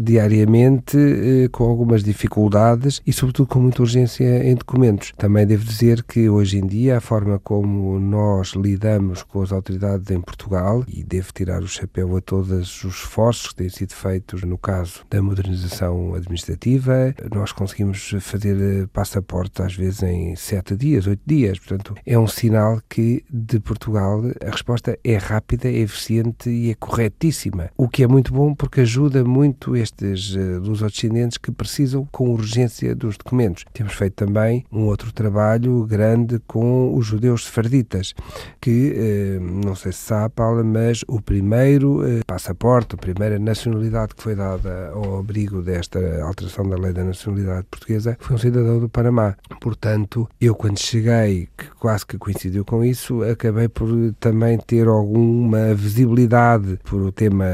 diariamente 0.02 0.96
eh, 0.96 1.48
com 1.50 1.64
algumas 1.64 2.02
dificuldades 2.02 3.00
e, 3.06 3.12
sobretudo, 3.12 3.48
com 3.48 3.60
muita 3.60 3.82
urgência 3.82 4.44
em 4.44 4.54
documentos. 4.54 5.12
Também 5.16 5.46
devo 5.46 5.64
dizer 5.64 6.02
que, 6.02 6.28
hoje 6.28 6.58
em 6.58 6.66
dia, 6.66 6.98
a 6.98 7.00
forma 7.00 7.38
como 7.38 7.98
nós 7.98 8.50
lidamos 8.50 9.22
com 9.22 9.42
as 9.42 9.52
autoridades 9.52 9.63
em 10.10 10.20
Portugal 10.20 10.84
e 10.88 11.02
devo 11.02 11.32
tirar 11.32 11.62
o 11.62 11.68
chapéu 11.68 12.16
a 12.16 12.20
todos 12.20 12.50
os 12.84 12.94
esforços 12.94 13.48
que 13.48 13.56
têm 13.56 13.68
sido 13.68 13.94
feitos 13.94 14.42
no 14.42 14.58
caso 14.58 15.04
da 15.10 15.22
modernização 15.22 16.14
administrativa. 16.14 17.14
Nós 17.32 17.52
conseguimos 17.52 18.14
fazer 18.20 18.56
eh, 18.60 18.86
passaporte 18.92 19.62
às 19.62 19.74
vezes 19.74 20.02
em 20.02 20.36
sete 20.36 20.76
dias, 20.76 21.06
oito 21.06 21.22
dias. 21.26 21.58
Portanto, 21.58 21.94
é 22.04 22.18
um 22.18 22.26
sinal 22.26 22.80
que 22.88 23.24
de 23.30 23.58
Portugal 23.60 24.22
a 24.44 24.50
resposta 24.50 24.98
é 25.02 25.16
rápida, 25.16 25.68
é 25.68 25.78
eficiente 25.78 26.50
e 26.50 26.70
é 26.70 26.74
corretíssima. 26.74 27.70
O 27.76 27.88
que 27.88 28.02
é 28.02 28.06
muito 28.06 28.32
bom 28.32 28.54
porque 28.54 28.80
ajuda 28.80 29.24
muito 29.24 29.76
estes 29.76 30.34
uh, 30.34 30.60
descendentes 30.86 31.38
que 31.38 31.50
precisam 31.50 32.06
com 32.10 32.30
urgência 32.30 32.94
dos 32.94 33.16
documentos. 33.16 33.64
Temos 33.72 33.94
feito 33.94 34.14
também 34.14 34.64
um 34.70 34.84
outro 34.84 35.12
trabalho 35.12 35.84
grande 35.86 36.38
com 36.46 36.94
os 36.96 37.06
judeus 37.06 37.44
sefarditas, 37.44 38.14
que 38.60 38.92
uh, 38.92 39.40
não 39.54 39.74
sei 39.74 39.92
se 39.92 39.98
sabe, 39.98 40.34
Paula, 40.34 40.64
mas 40.64 41.04
o 41.06 41.20
primeiro 41.20 42.06
eh, 42.06 42.20
passaporte, 42.26 42.94
a 42.94 42.98
primeira 42.98 43.38
nacionalidade 43.38 44.14
que 44.14 44.22
foi 44.22 44.34
dada 44.34 44.90
ao 44.92 45.18
abrigo 45.18 45.62
desta 45.62 45.98
alteração 46.22 46.68
da 46.68 46.76
lei 46.76 46.92
da 46.92 47.04
nacionalidade 47.04 47.66
portuguesa 47.70 48.16
foi 48.20 48.36
um 48.36 48.38
cidadão 48.38 48.80
do 48.80 48.88
Panamá. 48.88 49.36
Portanto, 49.60 50.28
eu 50.40 50.54
quando 50.54 50.78
cheguei, 50.78 51.48
que 51.56 51.66
quase 51.78 52.04
que 52.04 52.18
coincidiu 52.18 52.64
com 52.64 52.84
isso, 52.84 53.22
acabei 53.22 53.68
por 53.68 53.88
também 54.18 54.58
ter 54.58 54.88
alguma 54.88 55.74
visibilidade 55.74 56.78
por 56.84 57.00
o 57.00 57.12
tema 57.12 57.44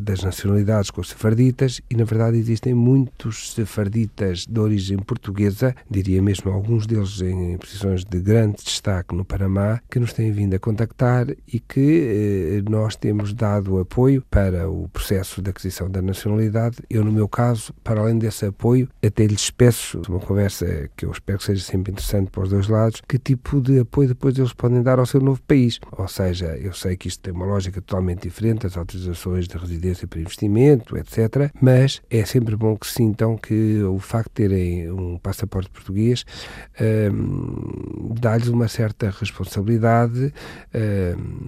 das 0.00 0.22
nacionalidades 0.22 0.90
com 0.90 1.00
os 1.00 1.10
sefarditas 1.10 1.80
e, 1.90 1.96
na 1.96 2.04
verdade, 2.04 2.38
existem 2.38 2.74
muitos 2.74 3.52
sefarditas 3.52 4.46
de 4.48 4.60
origem 4.60 4.98
portuguesa, 4.98 5.74
diria 5.90 6.22
mesmo 6.22 6.50
alguns 6.50 6.86
deles 6.86 7.20
em 7.20 7.56
posições 7.58 8.04
de 8.04 8.20
grande 8.20 8.62
destaque 8.62 9.14
no 9.14 9.24
Panamá, 9.24 9.80
que 9.90 9.98
nos 9.98 10.12
têm 10.12 10.32
vindo 10.32 10.54
a 10.54 10.58
contactar 10.58 11.26
e 11.52 11.58
que 11.58 12.60
eh, 12.60 12.70
nós 12.70 12.96
temos 12.96 13.32
dado 13.32 13.78
apoio 13.78 14.22
para 14.30 14.68
o 14.68 14.88
processo 14.88 15.42
de 15.42 15.50
aquisição 15.50 15.90
da 15.90 16.00
nacionalidade. 16.00 16.78
Eu, 16.88 17.04
no 17.04 17.10
meu 17.10 17.28
caso, 17.28 17.72
para 17.82 18.00
além 18.00 18.18
desse 18.18 18.46
apoio, 18.46 18.88
até 19.04 19.26
lhes 19.26 19.50
peço 19.50 20.00
uma 20.08 20.20
conversa 20.20 20.88
que 20.96 21.04
eu 21.04 21.10
espero 21.10 21.38
que 21.38 21.44
seja 21.44 21.64
sempre 21.64 21.92
interessante 21.92 22.30
para 22.30 22.42
os 22.42 22.50
dois 22.50 22.68
lados, 22.68 23.02
que 23.06 23.18
tipo 23.18 23.60
de 23.60 23.80
apoio 23.80 24.08
depois 24.08 24.38
eles 24.38 24.52
podem 24.52 24.82
dar 24.82 24.98
ao 24.98 25.06
seu 25.06 25.20
novo 25.20 25.40
país. 25.42 25.80
Ou 25.92 26.08
seja, 26.08 26.56
eu 26.56 26.72
sei 26.72 26.96
que 26.96 27.08
isto 27.08 27.20
tem 27.20 27.32
uma 27.32 27.46
lógica 27.46 27.80
totalmente 27.80 28.22
diferente, 28.22 28.66
as 28.66 28.76
autorizações 28.76 29.48
de 29.48 29.56
residência 29.56 30.06
para 30.06 30.20
investimento, 30.20 30.96
etc. 30.96 31.50
Mas 31.60 32.00
é 32.08 32.24
sempre 32.24 32.54
bom 32.54 32.76
que 32.76 32.86
sintam 32.86 33.36
que 33.36 33.82
o 33.82 33.98
facto 33.98 34.30
de 34.30 34.48
terem 34.48 34.90
um 34.90 35.18
passaporte 35.18 35.70
português 35.70 36.24
um, 36.80 38.14
dá-lhes 38.20 38.48
uma 38.48 38.68
certa 38.68 39.10
responsabilidade. 39.10 40.32
Um, 40.74 41.39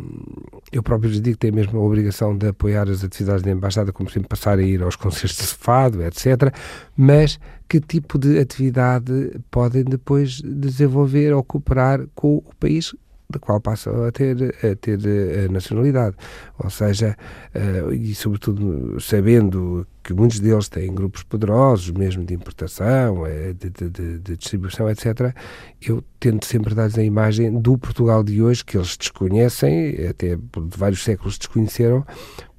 eu 0.70 0.82
próprio 0.82 1.10
lhes 1.10 1.20
digo 1.20 1.36
que 1.36 1.40
têm 1.40 1.52
mesmo 1.52 1.78
a 1.78 1.82
obrigação 1.82 2.36
de 2.36 2.48
apoiar 2.48 2.88
as 2.88 3.04
atividades 3.04 3.42
da 3.42 3.50
Embaixada, 3.50 3.92
como 3.92 4.08
sempre 4.10 4.28
passar 4.28 4.58
a 4.58 4.62
ir 4.62 4.82
aos 4.82 4.96
concertos 4.96 5.38
de 5.38 5.54
fado, 5.54 6.02
etc. 6.02 6.54
Mas 6.96 7.38
que 7.68 7.80
tipo 7.80 8.18
de 8.18 8.38
atividade 8.38 9.38
podem 9.50 9.84
depois 9.84 10.40
desenvolver 10.42 11.32
ou 11.32 11.42
cooperar 11.42 12.06
com 12.14 12.36
o 12.36 12.54
país 12.58 12.94
da 13.32 13.38
qual 13.38 13.60
passam 13.60 14.04
a 14.04 14.12
ter, 14.12 14.54
a 14.62 14.76
ter 14.76 14.98
a 15.46 15.52
nacionalidade. 15.52 16.16
Ou 16.58 16.70
seja, 16.70 17.16
uh, 17.54 17.92
e 17.92 18.14
sobretudo 18.14 19.00
sabendo 19.00 19.86
que 20.02 20.12
muitos 20.12 20.40
deles 20.40 20.68
têm 20.68 20.92
grupos 20.94 21.22
poderosos, 21.22 21.90
mesmo 21.90 22.24
de 22.24 22.34
importação, 22.34 23.26
eh, 23.26 23.52
de, 23.52 23.70
de, 23.70 24.18
de 24.18 24.36
distribuição, 24.36 24.90
etc., 24.90 25.34
eu 25.80 26.02
tento 26.18 26.44
sempre 26.44 26.74
dar-lhes 26.74 26.98
a 26.98 27.04
imagem 27.04 27.60
do 27.60 27.78
Portugal 27.78 28.22
de 28.24 28.42
hoje, 28.42 28.64
que 28.64 28.76
eles 28.76 28.96
desconhecem, 28.96 30.06
até 30.08 30.34
de 30.36 30.76
vários 30.76 31.04
séculos 31.04 31.38
desconheceram, 31.38 32.04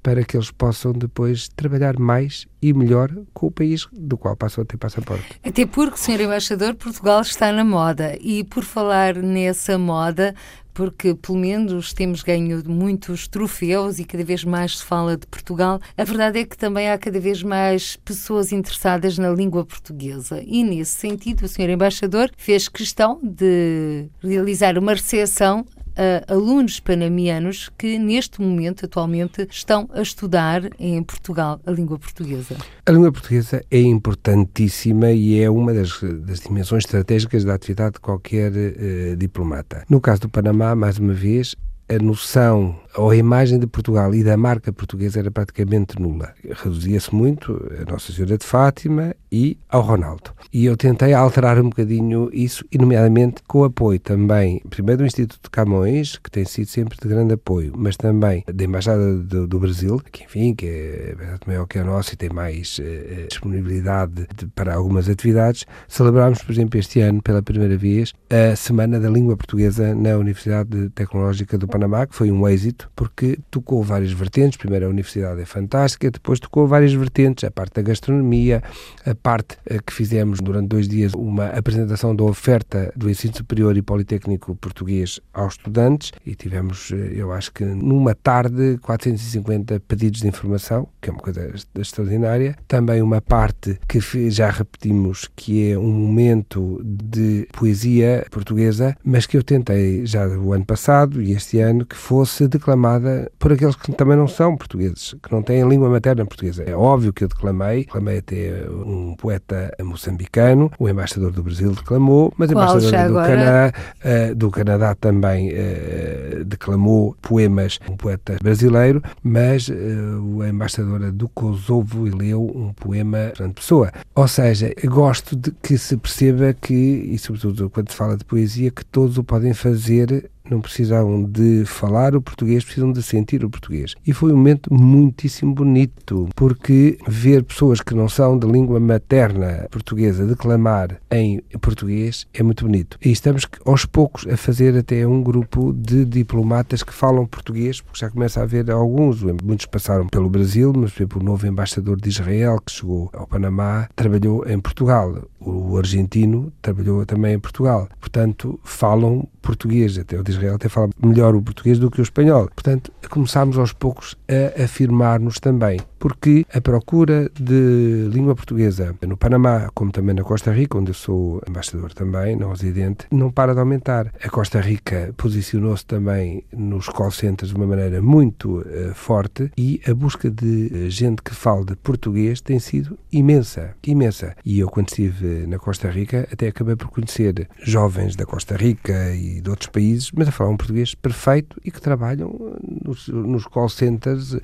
para 0.04 0.24
que 0.26 0.36
eles 0.36 0.52
possam 0.52 0.92
depois 0.92 1.48
trabalhar 1.48 1.98
mais 1.98 2.46
e 2.62 2.74
melhor 2.74 3.10
com 3.34 3.48
o 3.48 3.52
país 3.52 3.88
do 3.94 4.18
qual 4.18 4.36
passam 4.36 4.62
a 4.62 4.66
ter 4.66 4.76
passaporte. 4.76 5.40
Até 5.42 5.66
porque, 5.66 5.98
Sr. 5.98 6.22
Embaixador, 6.22 6.76
Portugal 6.76 7.22
está 7.22 7.54
na 7.54 7.64
moda 7.64 8.18
e 8.20 8.44
por 8.44 8.66
falar 8.66 9.16
nessa 9.16 9.78
moda, 9.78 10.36
porque 10.74 11.14
pelo 11.14 11.38
menos 11.38 11.94
temos 11.94 12.24
ganho 12.24 12.64
muitos 12.66 13.28
troféus 13.28 14.00
e 14.00 14.06
cada 14.06 14.24
vez 14.24 14.44
mais 14.44 14.80
se 14.80 14.86
fala 14.86 15.16
de 15.16 15.28
Portugal, 15.28 15.80
a 15.98 16.04
verdade 16.04 16.40
é 16.40 16.46
que 16.46 16.58
também 16.58 16.90
há 16.90 16.98
cada 16.98 17.20
vez 17.20 17.44
mais 17.44 17.96
pessoas 17.98 18.52
interessadas 18.52 19.18
na 19.18 19.30
língua 19.30 19.66
portuguesa. 19.66 20.42
E 20.46 20.64
nesse 20.64 21.00
sentido, 21.00 21.44
o 21.44 21.48
Sr. 21.48 21.70
Embaixador 21.70 22.32
fez 22.38 22.68
questão 22.68 23.20
de 23.22 24.08
realizar 24.22 24.78
uma 24.78 24.94
recepção 24.94 25.66
a 25.96 26.34
alunos 26.34 26.80
panamianos 26.80 27.70
que 27.78 27.98
neste 27.98 28.42
momento, 28.42 28.86
atualmente, 28.86 29.48
estão 29.50 29.90
a 29.94 30.02
estudar 30.02 30.70
em 30.80 31.02
Portugal 31.04 31.60
a 31.66 31.72
língua 31.72 31.98
portuguesa? 32.00 32.56
A 32.86 32.92
língua 32.92 33.12
portuguesa 33.12 33.64
é 33.70 33.80
importantíssima 33.82 35.12
e 35.12 35.40
é 35.40 35.50
uma 35.50 35.74
das, 35.74 36.00
das 36.02 36.40
dimensões 36.40 36.86
estratégicas 36.86 37.44
da 37.44 37.54
atividade 37.54 37.94
de 37.94 38.00
qualquer 38.00 38.52
uh, 38.52 39.16
diplomata. 39.16 39.86
No 39.90 40.02
caso 40.02 40.22
do 40.22 40.30
Panamá, 40.30 40.76
mais 40.76 40.98
uma 40.98 41.14
vez, 41.14 41.56
a 41.90 42.02
noção 42.02 42.76
ou 42.96 43.10
a 43.10 43.16
imagem 43.16 43.60
de 43.60 43.68
Portugal 43.68 44.14
e 44.14 44.24
da 44.24 44.38
marca 44.38 44.72
portuguesa 44.72 45.20
era 45.20 45.32
praticamente 45.32 46.00
nula. 46.00 46.34
Reduzia-se 46.64 47.14
muito 47.14 47.60
a 47.82 47.92
Nossa 47.92 48.12
Senhora 48.12 48.38
de 48.38 48.46
Fátima 48.46 49.16
e 49.32 49.58
ao 49.70 49.82
Ronaldo. 49.82 50.32
E 50.52 50.66
eu 50.66 50.78
tentei 50.78 51.14
alterar 51.14 51.60
um 51.60 51.70
bocadinho 51.70 52.30
isso, 52.32 52.64
e 52.72 52.78
nomeadamente 52.78 53.42
com 53.48 53.60
o 53.60 53.64
apoio 53.64 54.00
também, 54.00 54.62
primeiro 54.70 55.00
do 55.00 55.08
Instituto 55.08 55.44
de 55.44 55.50
Camões, 55.50 56.18
que 56.18 56.30
tem 56.30 56.46
sido 56.46 56.68
sempre 56.68 56.98
de 57.02 57.08
grande 57.08 57.34
apoio, 57.34 57.74
mas 57.76 57.98
também 57.98 58.44
da 58.54 58.64
Embaixada 58.64 59.18
do, 59.18 59.48
do 59.48 59.60
Brasil, 59.60 60.00
que 60.12 60.24
enfim, 60.24 60.54
que 60.54 60.68
é 60.68 61.16
bastante 61.18 61.48
maior 61.48 61.66
que 61.66 61.80
a 61.80 61.84
nossa 61.84 62.14
e 62.14 62.18
tem 62.18 62.30
mais 62.30 62.80
eh, 62.80 63.26
disponibilidade 63.28 64.28
de, 64.36 64.48
para 64.48 64.76
algumas 64.76 65.10
atividades, 65.10 65.66
celebramos, 65.88 66.42
por 66.44 66.52
exemplo, 66.52 66.80
este 66.80 67.00
ano, 67.00 67.22
pela 67.22 67.42
primeira 67.42 67.76
vez, 67.76 68.14
a 68.30 68.56
Semana 68.56 69.00
da 69.00 69.10
Língua 69.10 69.36
Portuguesa 69.36 69.96
na 69.96 70.18
Universidade 70.18 70.90
Tecnológica 70.90 71.58
do 71.58 71.68
Panamá, 71.68 72.06
que 72.06 72.16
foi 72.16 72.32
um 72.32 72.48
êxito 72.48 72.83
porque 72.96 73.40
tocou 73.50 73.84
várias 73.84 74.12
vertentes. 74.12 74.58
Primeiro, 74.58 74.88
a 74.88 74.90
universidade 74.90 75.42
é 75.42 75.46
fantástica, 75.46 76.12
depois 76.12 76.40
tocou 76.40 76.68
várias 76.68 76.94
vertentes, 76.94 77.44
a 77.44 77.52
parte 77.52 77.76
da 77.76 77.82
gastronomia, 77.82 78.62
a 79.06 79.16
parte 79.16 79.58
eh, 79.66 79.80
que 79.86 79.94
fizemos 79.94 80.40
durante 80.40 80.68
dois 80.68 80.88
dias 80.88 81.14
uma 81.14 81.48
apresentação 81.48 82.16
da 82.16 82.24
oferta 82.24 82.92
do 82.96 83.10
ensino 83.10 83.36
superior 83.36 83.78
e 83.78 83.82
politécnico 83.82 84.56
português 84.56 85.20
aos 85.34 85.54
estudantes 85.54 86.12
e 86.26 86.36
tivemos, 86.36 86.92
eh, 86.92 87.14
eu 87.16 87.32
acho 87.32 87.52
que 87.52 87.64
numa 87.64 88.16
tarde, 88.16 88.78
450 88.82 89.80
pedidos 89.82 90.22
de 90.22 90.28
informação, 90.28 90.88
que 91.02 91.10
é 91.10 91.14
uma 91.14 91.22
coisa 91.22 91.54
extraordinária. 91.76 92.56
Também 92.68 93.02
uma 93.02 93.22
parte 93.22 93.80
que 93.88 94.00
já 94.30 94.50
repetimos, 94.50 95.30
que 95.36 95.72
é 95.72 95.78
um 95.78 95.92
momento 95.92 96.82
de 96.84 97.48
poesia 97.54 98.26
portuguesa, 98.32 98.96
mas 99.04 99.26
que 99.26 99.38
eu 99.38 99.44
tentei 99.44 100.06
já 100.06 100.28
o 100.28 100.54
ano 100.54 100.66
passado 100.66 101.22
e 101.22 101.32
este 101.32 101.60
ano 101.60 101.86
que 101.86 101.96
fosse 101.96 102.48
declarado 102.48 102.73
declamada 102.74 103.32
por 103.40 103.54
aqueles 103.54 103.76
que 103.76 103.92
também 103.92 104.18
não 104.18 104.28
são 104.28 104.58
portugueses, 104.58 105.16
que 105.22 105.32
não 105.32 105.42
têm 105.42 105.62
a 105.62 105.66
língua 105.66 105.90
materna 105.90 106.26
portuguesa. 106.26 106.64
É 106.64 106.76
óbvio 106.76 107.14
que 107.14 107.24
eu 107.24 107.28
declamei, 107.28 107.86
declamei 107.86 108.18
até 108.18 108.66
um 108.70 109.16
poeta 109.16 109.72
moçambicano, 109.82 110.72
o 110.80 110.90
embaixador 110.90 111.32
do 111.32 111.44
Brasil 111.44 111.72
declamou, 111.72 112.34
mas 112.38 112.50
o 112.50 112.54
embaixador 112.54 113.08
do, 113.10 113.16
Canadá, 113.16 113.74
uh, 114.04 114.36
do 114.36 114.52
Canadá 114.52 114.96
também 114.96 115.52
uh, 115.52 116.44
declamou 116.46 117.16
poemas, 117.22 117.80
um 117.90 117.96
poeta 117.96 118.38
brasileiro, 118.42 119.02
mas 119.22 119.70
a 119.70 120.50
embaixadora 120.50 121.12
do 121.12 121.30
Kosovo 121.30 122.04
leu 122.04 122.44
um 122.44 122.74
poema 122.74 123.32
de 123.36 123.54
Pessoa. 123.54 123.92
Ou 124.16 124.28
seja, 124.28 124.74
gosto 124.86 125.36
de 125.36 125.52
que 125.52 125.78
se 125.78 125.96
perceba 125.96 126.54
que, 126.54 126.74
e 126.74 127.18
sobretudo 127.20 127.70
quando 127.70 127.92
se 127.92 127.96
fala 127.96 128.18
de 128.18 128.26
poesia, 128.26 128.72
que 128.72 128.84
todos 128.84 129.18
o 129.18 129.24
podem 129.24 129.54
fazer 129.54 130.30
não 130.50 130.62
precisavam 130.62 131.24
de 131.24 131.64
falar 131.66 132.16
o 132.16 132.22
português, 132.22 132.64
precisam 132.64 132.92
de 132.92 133.02
sentir 133.02 133.44
o 133.44 133.50
português. 133.50 133.96
E 134.06 134.14
foi 134.14 134.32
um 134.32 134.38
momento 134.38 134.74
muitíssimo 134.74 135.54
bonito, 135.54 136.30
porque 136.36 136.98
ver 137.08 137.44
pessoas 137.44 137.82
que 137.82 137.94
não 137.94 138.10
são 138.10 138.38
de 138.38 138.48
língua 138.48 138.80
materna 138.80 139.68
portuguesa 139.72 140.26
declamar 140.26 141.00
em 141.12 141.42
português 141.62 142.28
é 142.34 142.44
muito 142.44 142.66
bonito. 142.66 142.98
E 143.04 143.12
estamos 143.12 143.48
aos 143.66 143.86
poucos 143.86 144.28
a 144.28 144.38
fazer 144.38 144.78
até 144.78 145.06
um 145.08 145.22
grupo 145.22 145.74
de 145.74 146.06
diplomatas 146.06 146.84
que 146.84 146.94
falam 146.94 147.26
português, 147.26 147.82
porque 147.82 148.00
já 148.00 148.10
começa 148.10 148.40
a 148.40 148.44
haver 148.44 148.70
alguns, 148.70 149.22
muitos 149.44 149.66
passaram 149.66 150.08
pelo 150.08 150.30
Brasil, 150.30 150.74
mas 150.76 150.92
por 150.92 150.98
exemplo 151.00 151.22
o 151.22 151.24
novo 151.24 151.48
embaixador 151.48 152.00
de 152.00 152.10
Israel 152.10 152.60
que 152.66 152.72
chegou 152.72 153.10
ao 153.14 153.28
Panamá 153.28 153.88
trabalhou 153.96 154.48
em 154.48 154.60
Portugal. 154.60 155.28
O 155.40 155.78
argentino 155.78 156.52
trabalhou 156.62 157.06
também 157.06 157.34
em 157.34 157.40
Portugal. 157.40 157.90
Portanto, 158.00 158.60
falam 158.64 159.28
português. 159.44 160.00
Até 160.00 160.20
o 160.20 160.24
de 160.24 160.32
Israel 160.32 160.56
até 160.56 160.68
fala 160.68 160.90
melhor 161.02 161.36
o 161.36 161.42
português 161.42 161.78
do 161.78 161.92
que 161.92 162.02
o 162.02 162.04
espanhol. 162.04 162.50
Portanto, 162.56 162.92
começámos 163.10 163.58
aos 163.60 163.72
poucos 163.72 164.16
a 164.28 164.64
afirmar-nos 164.64 165.40
também 165.40 165.80
porque 166.04 166.46
a 166.54 166.60
procura 166.60 167.32
de 167.34 168.10
língua 168.12 168.36
portuguesa 168.36 168.94
no 169.08 169.16
Panamá, 169.16 169.70
como 169.74 169.90
também 169.90 170.14
na 170.14 170.22
Costa 170.22 170.52
Rica, 170.52 170.78
onde 170.78 170.90
eu 170.90 170.94
sou 170.94 171.42
embaixador 171.48 171.94
também, 171.94 172.36
não 172.36 172.50
residente, 172.50 173.08
não 173.10 173.32
para 173.32 173.54
de 173.54 173.62
aumentar. 173.62 174.14
A 174.22 174.30
Costa 174.30 174.60
Rica 174.60 175.14
posicionou-se 175.16 175.86
também 175.86 176.44
nos 176.52 176.90
call 176.90 177.10
centers 177.10 177.52
de 177.52 177.56
uma 177.56 177.66
maneira 177.66 178.02
muito 178.02 178.60
uh, 178.60 178.94
forte 178.94 179.50
e 179.58 179.80
a 179.88 179.94
busca 179.94 180.30
de 180.30 180.70
uh, 180.74 180.90
gente 180.90 181.22
que 181.22 181.34
fale 181.34 181.68
de 181.68 181.78
português 181.78 182.42
tem 182.42 182.60
sido 182.60 183.00
imensa, 183.10 183.74
imensa. 183.88 184.36
E 184.44 184.60
eu, 184.60 184.68
quando 184.68 184.90
estive 184.90 185.48
na 185.48 185.58
Costa 185.58 185.90
Rica, 185.90 186.28
até 186.30 186.50
acabei 186.50 186.76
por 186.76 186.90
conhecer 186.90 187.48
jovens 187.62 188.18
da 188.18 188.26
Costa 188.26 188.58
Rica 188.58 189.16
e 189.16 189.40
de 189.40 189.50
outros 189.50 189.70
países, 189.70 190.12
mas 190.12 190.28
a 190.28 190.34
falar 190.34 190.50
um 190.50 190.58
português 190.58 190.94
perfeito 190.94 191.62
e 191.64 191.72
que 191.72 191.80
trabalham 191.80 192.58
nos, 192.84 193.08
nos 193.08 193.46
call 193.46 193.70
centers 193.70 194.34
uh, 194.34 194.42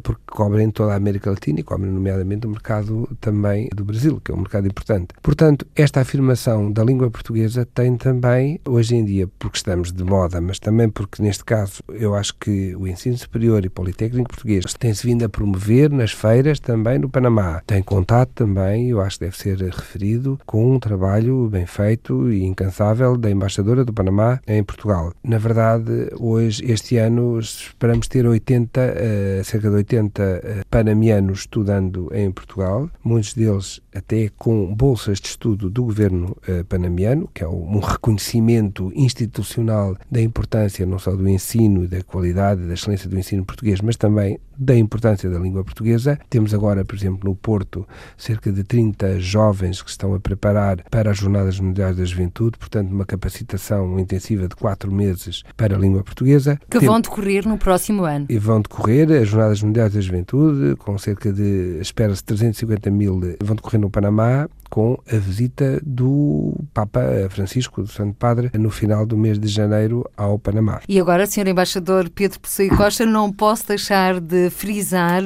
porque 0.00 0.22
cobrem 0.30 0.70
todo 0.70 0.83
toda 0.84 0.92
a 0.92 0.96
América 0.96 1.30
Latina 1.30 1.60
e 1.60 1.62
como 1.62 1.86
nomeadamente 1.86 2.46
o 2.46 2.50
mercado 2.50 3.08
também 3.20 3.68
do 3.74 3.84
Brasil, 3.84 4.20
que 4.22 4.30
é 4.30 4.34
um 4.34 4.38
mercado 4.38 4.66
importante. 4.66 5.08
Portanto, 5.22 5.66
esta 5.74 6.00
afirmação 6.00 6.70
da 6.70 6.84
língua 6.84 7.10
portuguesa 7.10 7.66
tem 7.74 7.96
também, 7.96 8.60
hoje 8.66 8.94
em 8.94 9.04
dia, 9.04 9.26
porque 9.38 9.56
estamos 9.56 9.92
de 9.92 10.04
moda, 10.04 10.40
mas 10.40 10.58
também 10.58 10.88
porque, 10.88 11.22
neste 11.22 11.44
caso, 11.44 11.82
eu 11.88 12.14
acho 12.14 12.34
que 12.36 12.76
o 12.76 12.86
ensino 12.86 13.16
superior 13.16 13.64
e 13.64 13.68
politécnico 13.68 14.28
português 14.28 14.64
tem-se 14.74 15.06
vindo 15.06 15.24
a 15.24 15.28
promover 15.28 15.90
nas 15.90 16.12
feiras 16.12 16.60
também 16.60 16.98
no 16.98 17.08
Panamá. 17.08 17.62
Tem 17.66 17.82
contato 17.82 18.30
também, 18.34 18.90
eu 18.90 19.00
acho 19.00 19.18
que 19.18 19.24
deve 19.24 19.38
ser 19.38 19.58
referido, 19.58 20.38
com 20.44 20.74
um 20.74 20.78
trabalho 20.78 21.48
bem 21.48 21.66
feito 21.66 22.30
e 22.30 22.44
incansável 22.44 23.16
da 23.16 23.30
embaixadora 23.30 23.84
do 23.84 23.92
Panamá 23.92 24.40
em 24.46 24.62
Portugal. 24.62 25.12
Na 25.22 25.38
verdade, 25.38 26.10
hoje, 26.18 26.62
este 26.70 26.98
ano, 26.98 27.38
esperamos 27.38 28.06
ter 28.08 28.26
80, 28.26 28.80
uh, 28.80 29.44
cerca 29.44 29.70
de 29.70 29.76
80 29.76 30.22
uh, 30.22 30.66
panamianos 30.74 31.40
estudando 31.40 32.10
em 32.12 32.32
Portugal, 32.32 32.90
muitos 33.04 33.32
deles 33.32 33.80
até 33.94 34.28
com 34.36 34.74
bolsas 34.74 35.20
de 35.20 35.28
estudo 35.28 35.70
do 35.70 35.84
governo 35.84 36.36
uh, 36.48 36.64
panamiano, 36.64 37.30
que 37.32 37.44
é 37.44 37.48
um 37.48 37.78
reconhecimento 37.78 38.90
institucional 38.92 39.96
da 40.10 40.20
importância 40.20 40.84
não 40.84 40.98
só 40.98 41.14
do 41.14 41.28
ensino 41.28 41.84
e 41.84 41.86
da 41.86 42.02
qualidade 42.02 42.64
e 42.64 42.66
da 42.66 42.74
excelência 42.74 43.08
do 43.08 43.16
ensino 43.16 43.44
português, 43.44 43.80
mas 43.80 43.96
também 43.96 44.40
da 44.56 44.76
importância 44.76 45.28
da 45.28 45.38
língua 45.38 45.64
portuguesa. 45.64 46.18
Temos 46.28 46.54
agora, 46.54 46.84
por 46.84 46.94
exemplo, 46.94 47.28
no 47.28 47.34
Porto, 47.34 47.86
cerca 48.16 48.52
de 48.52 48.64
30 48.64 49.20
jovens 49.20 49.82
que 49.82 49.90
estão 49.90 50.14
a 50.14 50.20
preparar 50.20 50.82
para 50.90 51.10
as 51.10 51.18
Jornadas 51.18 51.58
Mundiais 51.58 51.96
da 51.96 52.04
Juventude, 52.04 52.58
portanto, 52.58 52.90
uma 52.90 53.04
capacitação 53.04 53.98
intensiva 53.98 54.48
de 54.48 54.54
quatro 54.54 54.92
meses 54.92 55.42
para 55.56 55.76
a 55.76 55.78
língua 55.78 56.02
portuguesa. 56.02 56.58
Que 56.70 56.78
Tem... 56.78 56.88
vão 56.88 57.00
decorrer 57.00 57.46
no 57.46 57.58
próximo 57.58 58.04
ano. 58.04 58.26
E 58.28 58.38
vão 58.38 58.60
decorrer 58.60 59.10
as 59.10 59.28
Jornadas 59.28 59.62
Mundiais 59.62 59.92
da 59.92 60.00
Juventude, 60.00 60.63
com 60.78 60.96
cerca 60.98 61.32
de, 61.32 61.78
espera-se, 61.80 62.22
350 62.24 62.90
mil, 62.90 63.20
vão 63.42 63.56
decorrer 63.56 63.80
no 63.80 63.90
Panamá, 63.90 64.48
com 64.74 64.98
a 65.08 65.16
visita 65.16 65.80
do 65.84 66.52
Papa 66.72 67.00
Francisco, 67.30 67.82
do 67.82 67.88
Santo 67.88 68.14
Padre, 68.14 68.50
no 68.58 68.70
final 68.70 69.06
do 69.06 69.16
mês 69.16 69.38
de 69.38 69.46
janeiro 69.46 70.04
ao 70.16 70.36
Panamá. 70.36 70.80
E 70.88 70.98
agora, 70.98 71.26
Sr. 71.26 71.46
Embaixador 71.46 72.10
Pedro 72.10 72.40
Pessoa 72.40 72.68
Costa, 72.76 73.06
não 73.06 73.32
posso 73.32 73.68
deixar 73.68 74.20
de 74.20 74.50
frisar 74.50 75.22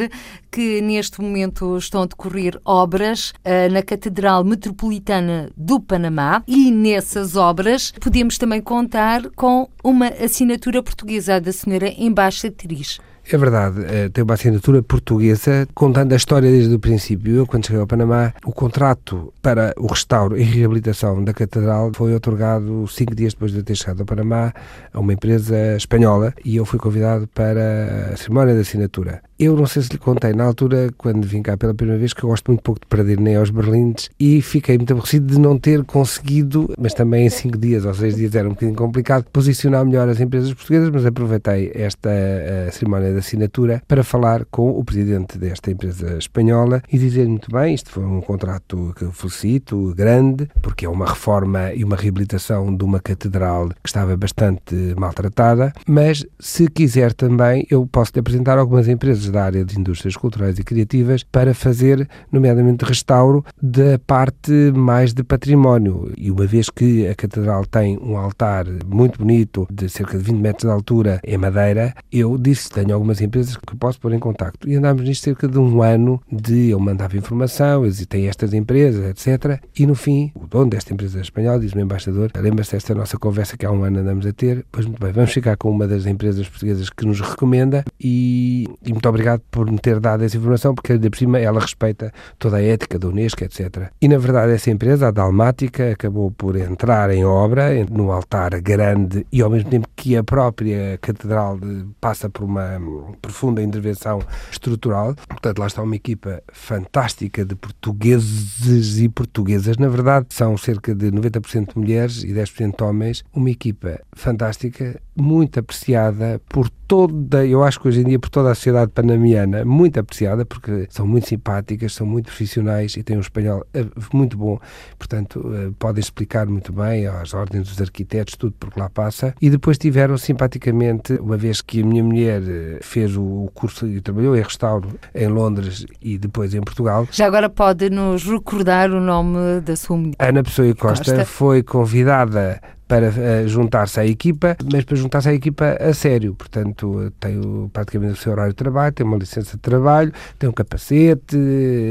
que 0.51 0.83
neste 0.83 1.21
momento 1.21 1.77
estão 1.77 2.03
a 2.03 2.07
decorrer 2.07 2.61
obras 2.65 3.31
uh, 3.31 3.73
na 3.73 3.83
Catedral 3.83 4.45
Metropolitana 4.45 5.51
do 5.57 5.81
Panamá 5.81 6.43
e 6.47 6.71
nessas 6.71 7.37
obras 7.37 7.93
podemos 8.01 8.39
também 8.39 8.61
contar 8.61 9.31
com 9.31 9.69
uma 9.83 10.09
assinatura 10.09 10.83
portuguesa 10.83 11.41
da 11.41 11.53
senhora 11.53 11.93
embaixatriz. 11.97 12.99
É 13.31 13.37
verdade, 13.37 13.85
eh, 13.85 14.09
tem 14.09 14.25
uma 14.25 14.33
assinatura 14.33 14.83
portuguesa 14.83 15.69
contando 15.75 16.15
a 16.15 16.17
história 16.17 16.51
desde 16.51 16.75
o 16.75 16.79
princípio. 16.79 17.37
Eu, 17.37 17.47
quando 17.47 17.67
cheguei 17.67 17.79
ao 17.79 17.87
Panamá, 17.87 18.33
o 18.43 18.53
contrato 18.53 19.35
para 19.43 19.75
o 19.77 19.87
restauro 19.87 20.35
e 20.35 20.43
reabilitação 20.43 21.23
da 21.23 21.35
Catedral 21.35 21.91
foi 21.95 22.15
otorgado 22.15 22.87
cinco 22.89 23.15
dias 23.15 23.35
depois 23.35 23.53
de 23.53 23.59
eu 23.59 23.63
ter 23.63 23.75
chegado 23.77 24.01
ao 24.01 24.07
Panamá 24.07 24.51
a 24.95 24.99
uma 24.99 25.13
empresa 25.13 25.77
espanhola 25.77 26.33
e 26.43 26.57
eu 26.57 26.65
fui 26.65 26.79
convidado 26.79 27.29
para 27.29 28.13
a 28.15 28.17
cerimónia 28.17 28.55
de 28.55 28.61
assinatura. 28.61 29.21
Eu 29.39 29.55
não 29.55 29.67
sei 29.67 29.83
se 29.83 29.93
lhe 29.93 29.99
contei 29.99 30.33
na 30.33 30.43
altura, 30.43 30.91
quando 30.99 31.25
vim 31.25 31.43
cá 31.43 31.57
pela 31.57 31.73
primeira 31.73 31.97
vez, 31.97 32.13
que 32.13 32.25
eu 32.25 32.29
gosto 32.29 32.49
muito 32.49 32.61
pouco 32.61 32.81
de 32.81 32.89
perder 32.89 33.21
nem 33.21 33.37
aos 33.37 33.51
berlindes 33.51 34.11
e 34.19 34.43
fiquei 34.43 34.77
muito 34.77 34.93
aborrecido 34.93 35.33
de 35.33 35.39
não 35.39 35.57
ter 35.57 35.85
conseguido, 35.85 36.75
mas 36.77 36.93
também 36.93 37.25
em 37.25 37.31
cinco 37.31 37.57
dias 37.57 37.85
ou 37.85 37.95
seis 37.95 38.17
dias 38.17 38.35
era 38.35 38.49
um 38.49 38.51
bocadinho 38.51 38.77
complicado, 38.77 39.27
posicionar 39.33 39.87
melhor 39.87 40.09
as 40.09 40.19
empresas 40.19 40.53
portuguesas, 40.53 40.91
mas 40.91 41.07
aproveitei 41.07 41.71
esta 41.73 42.09
uh, 42.09 42.73
cerimónia 42.73 43.13
de 43.13 43.19
assinatura 43.19 43.81
para 43.87 44.03
falar 44.03 44.45
com 44.47 44.71
o 44.71 44.83
presidente 44.83 45.39
desta 45.39 45.71
empresa 45.71 46.19
espanhola 46.19 46.83
e 46.93 46.99
dizer 46.99 47.29
muito 47.29 47.53
bem, 47.53 47.73
isto 47.73 47.93
foi 47.93 48.05
um 48.05 48.21
contrato 48.21 48.93
que 48.99 49.07
felicito, 49.13 49.95
grande, 49.95 50.49
porque 50.61 50.85
é 50.85 50.89
uma 50.89 51.07
reforma 51.07 51.73
e 51.75 51.85
uma 51.85 51.95
reabilitação 51.95 52.75
de 52.75 52.83
uma 52.83 52.99
catedral 52.99 53.69
que 53.69 53.89
estava 53.89 54.17
bastante 54.17 54.75
maltratada, 54.99 55.73
mas 55.87 56.27
se 56.41 56.67
quiser 56.67 57.13
também, 57.13 57.65
eu 57.71 57.87
posso 57.87 58.11
lhe 58.17 58.19
apresentar 58.19 58.59
algumas 58.59 58.89
empresas 58.89 59.28
da 59.31 59.45
área 59.45 59.65
de 59.65 59.79
indústrias 59.79 60.17
culturais 60.17 60.59
e 60.59 60.65
criativas 60.65 61.23
para 61.23 61.55
fazer, 61.55 62.09
nomeadamente, 62.31 62.85
restauro 62.85 63.45
da 63.61 63.99
parte 64.07 64.53
mais 64.75 65.13
de 65.13 65.23
património. 65.23 66.13
E 66.17 66.31
uma 66.31 66.47
vez 66.47 66.71
que 66.71 67.07
a 67.07 67.15
catedral 67.15 67.65
tem 67.67 67.99
um 67.99 68.17
altar 68.17 68.67
muito 68.87 69.19
bonito, 69.19 69.67
de 69.71 69.89
cerca 69.89 70.17
de 70.19 70.25
20 70.25 70.37
metros 70.39 70.65
de 70.65 70.71
altura, 70.71 71.21
em 71.25 71.37
madeira, 71.37 71.95
eu 72.11 72.37
disse 72.39 72.71
tenho 72.71 72.95
algumas 72.95 73.21
empresas 73.21 73.57
que 73.57 73.77
posso 73.77 74.01
pôr 74.01 74.13
em 74.13 74.19
contacto. 74.19 74.69
E 74.69 74.77
andámos 74.77 75.05
nisto 75.05 75.25
cerca 75.25 75.49
de 75.49 75.59
um 75.59 75.83
ano 75.83 76.21
de 76.31 76.71
eu 76.71 76.81
mandava 76.81 77.17
informação, 77.17 77.85
existem 77.85 78.29
estas 78.29 78.53
empresas, 78.55 79.05
etc. 79.05 79.61
E 79.79 79.87
no 79.87 79.95
fim, 79.95 80.33
o 80.35 80.47
dono 80.47 80.71
desta 80.71 80.93
empresa 80.93 81.21
espanhola 81.21 81.61
diz-me, 81.61 81.83
embaixador, 81.83 82.31
lembra-se 82.37 82.73
desta 82.73 82.95
nossa 82.95 83.19
conversa 83.19 83.57
que 83.57 83.67
há 83.67 83.71
um 83.71 83.85
ano 83.85 84.01
andamos 84.01 84.27
a 84.27 84.33
ter? 84.33 84.65
Pois 84.71 84.87
muito 84.87 85.01
bem, 85.01 85.13
vamos 85.13 85.33
ficar 85.33 85.57
com 85.57 85.71
uma 85.71 85.87
das 85.87 86.07
empresas 86.07 86.49
portuguesas 86.49 86.91
que 86.91 87.05
nos 87.07 87.21
recomenda 87.21 87.85
e, 88.01 88.67
e 88.85 88.93
muito 88.93 89.09
obrigado 89.09 89.18
por 89.51 89.71
me 89.71 89.79
ter 89.79 90.01
dado 90.01 90.25
essa 90.25 90.37
informação, 90.37 90.75
porque 90.75 90.93
ainda 90.93 91.11
por 91.11 91.17
cima 91.17 91.39
ela 91.39 91.61
respeita 91.61 92.13
toda 92.39 92.57
a 92.57 92.63
ética 92.63 92.99
da 92.99 93.09
Unesco, 93.09 93.45
etc. 93.45 93.91
E 94.01 94.09
na 94.09 94.19
verdade 94.19 94.53
essa 94.53 94.71
empresa, 94.71 95.09
a 95.09 95.11
Dalmática, 95.11 95.93
acabou 95.93 96.31
por 96.31 96.57
entrar 96.57 97.11
em 97.11 97.25
obra 97.25 97.69
no 97.91 98.13
altar 98.13 98.61
grande 98.61 99.27
e 99.33 99.43
ao 99.43 99.51
mesmo 99.51 99.71
tempo 99.71 99.89
que 99.97 100.17
a 100.17 100.25
própria 100.25 100.99
catedral 101.01 101.59
passa 102.01 102.29
por 102.29 102.45
uma 102.45 102.81
profunda 103.21 103.63
intervenção 103.63 104.21
estrutural. 104.51 105.15
Portanto, 105.29 105.59
lá 105.59 105.67
está 105.67 105.83
uma 105.83 105.97
equipa 105.97 106.43
fantástica 106.53 107.45
de 107.45 107.55
portugueses 107.55 108.99
e 108.99 109.09
portuguesas. 109.09 109.77
Na 109.77 109.89
verdade, 109.89 110.27
são 110.31 110.57
cerca 110.57 110.95
de 110.95 111.11
90% 111.11 111.77
mulheres 111.77 112.23
e 112.23 112.33
10% 112.33 112.83
homens. 112.83 113.25
Uma 113.33 113.51
equipa 113.51 114.01
fantástica, 114.13 115.01
muito 115.17 115.59
apreciada 115.59 116.41
por 116.49 116.69
toda, 116.89 117.45
eu 117.47 117.63
acho 117.63 117.79
que 117.79 117.89
hoje 117.89 118.01
em 118.01 118.05
dia 118.05 118.19
por 118.19 118.31
toda 118.31 118.51
a 118.51 118.55
sociedade 118.55 118.93
panamiana, 119.09 119.65
muito 119.65 119.99
apreciada, 119.99 120.45
porque 120.45 120.87
são 120.91 121.07
muito 121.07 121.27
simpáticas, 121.27 121.95
são 121.95 122.07
muito 122.07 122.27
profissionais 122.27 122.95
e 122.97 123.03
têm 123.03 123.17
um 123.17 123.21
espanhol 123.21 123.67
eh, 123.73 123.87
muito 124.13 124.37
bom, 124.37 124.59
portanto, 124.99 125.51
eh, 125.55 125.71
podem 125.79 126.01
explicar 126.01 126.47
muito 126.47 126.73
bem 126.73 127.07
às 127.07 127.33
ordens 127.33 127.69
dos 127.69 127.81
arquitetos, 127.81 128.37
tudo 128.37 128.53
por 128.59 128.71
que 128.71 128.79
lá 128.79 128.91
passa. 128.91 129.35
E 129.41 129.49
depois 129.49 129.79
tiveram 129.79 130.19
simpaticamente, 130.19 131.15
uma 131.15 131.39
vez 131.39 131.63
que 131.63 131.83
a 131.83 131.87
minha 131.87 132.05
mulher 132.05 132.43
eh, 132.47 132.79
fez 132.83 133.17
o 133.17 133.51
curso 133.55 133.87
e 133.87 134.01
trabalhou 134.01 134.37
em 134.37 134.43
restauro 134.43 134.89
em 135.15 135.27
Londres 135.27 135.87
e 136.03 136.19
depois 136.19 136.55
em 136.55 136.61
Portugal. 136.61 137.09
Já 137.11 137.27
agora 137.27 137.49
pode 137.49 137.89
nos 137.89 138.25
recordar 138.25 138.91
o 138.91 139.01
nome 139.01 139.61
da 139.63 139.75
sua 139.75 139.97
mulher? 139.97 140.17
Ana 140.19 140.43
Pessoa 140.43 140.75
Costa, 140.75 141.13
Costa. 141.13 141.25
foi 141.25 141.63
convidada 141.63 142.61
para 142.89 143.11
uh, 143.11 143.47
juntar-se 143.47 144.01
à 144.01 144.07
equipa, 144.07 144.57
mas 144.73 144.85
para 144.85 144.97
juntar-se 144.97 145.29
à 145.29 145.35
equipa 145.35 145.77
a 145.79 145.93
sério. 145.93 146.35
Portanto, 146.35 147.13
tem 147.21 147.39
praticamente 147.73 148.15
o 148.15 148.17
seu 148.17 148.33
horário 148.33 148.53
de 148.53 148.57
trabalho, 148.57 148.93
tem 148.93 149.07
uma 149.07 149.19
licença 149.19 149.57
de 149.57 149.63
trabalho, 149.63 150.11
tem 150.39 150.49
um 150.49 150.53
capacete, 150.53 151.37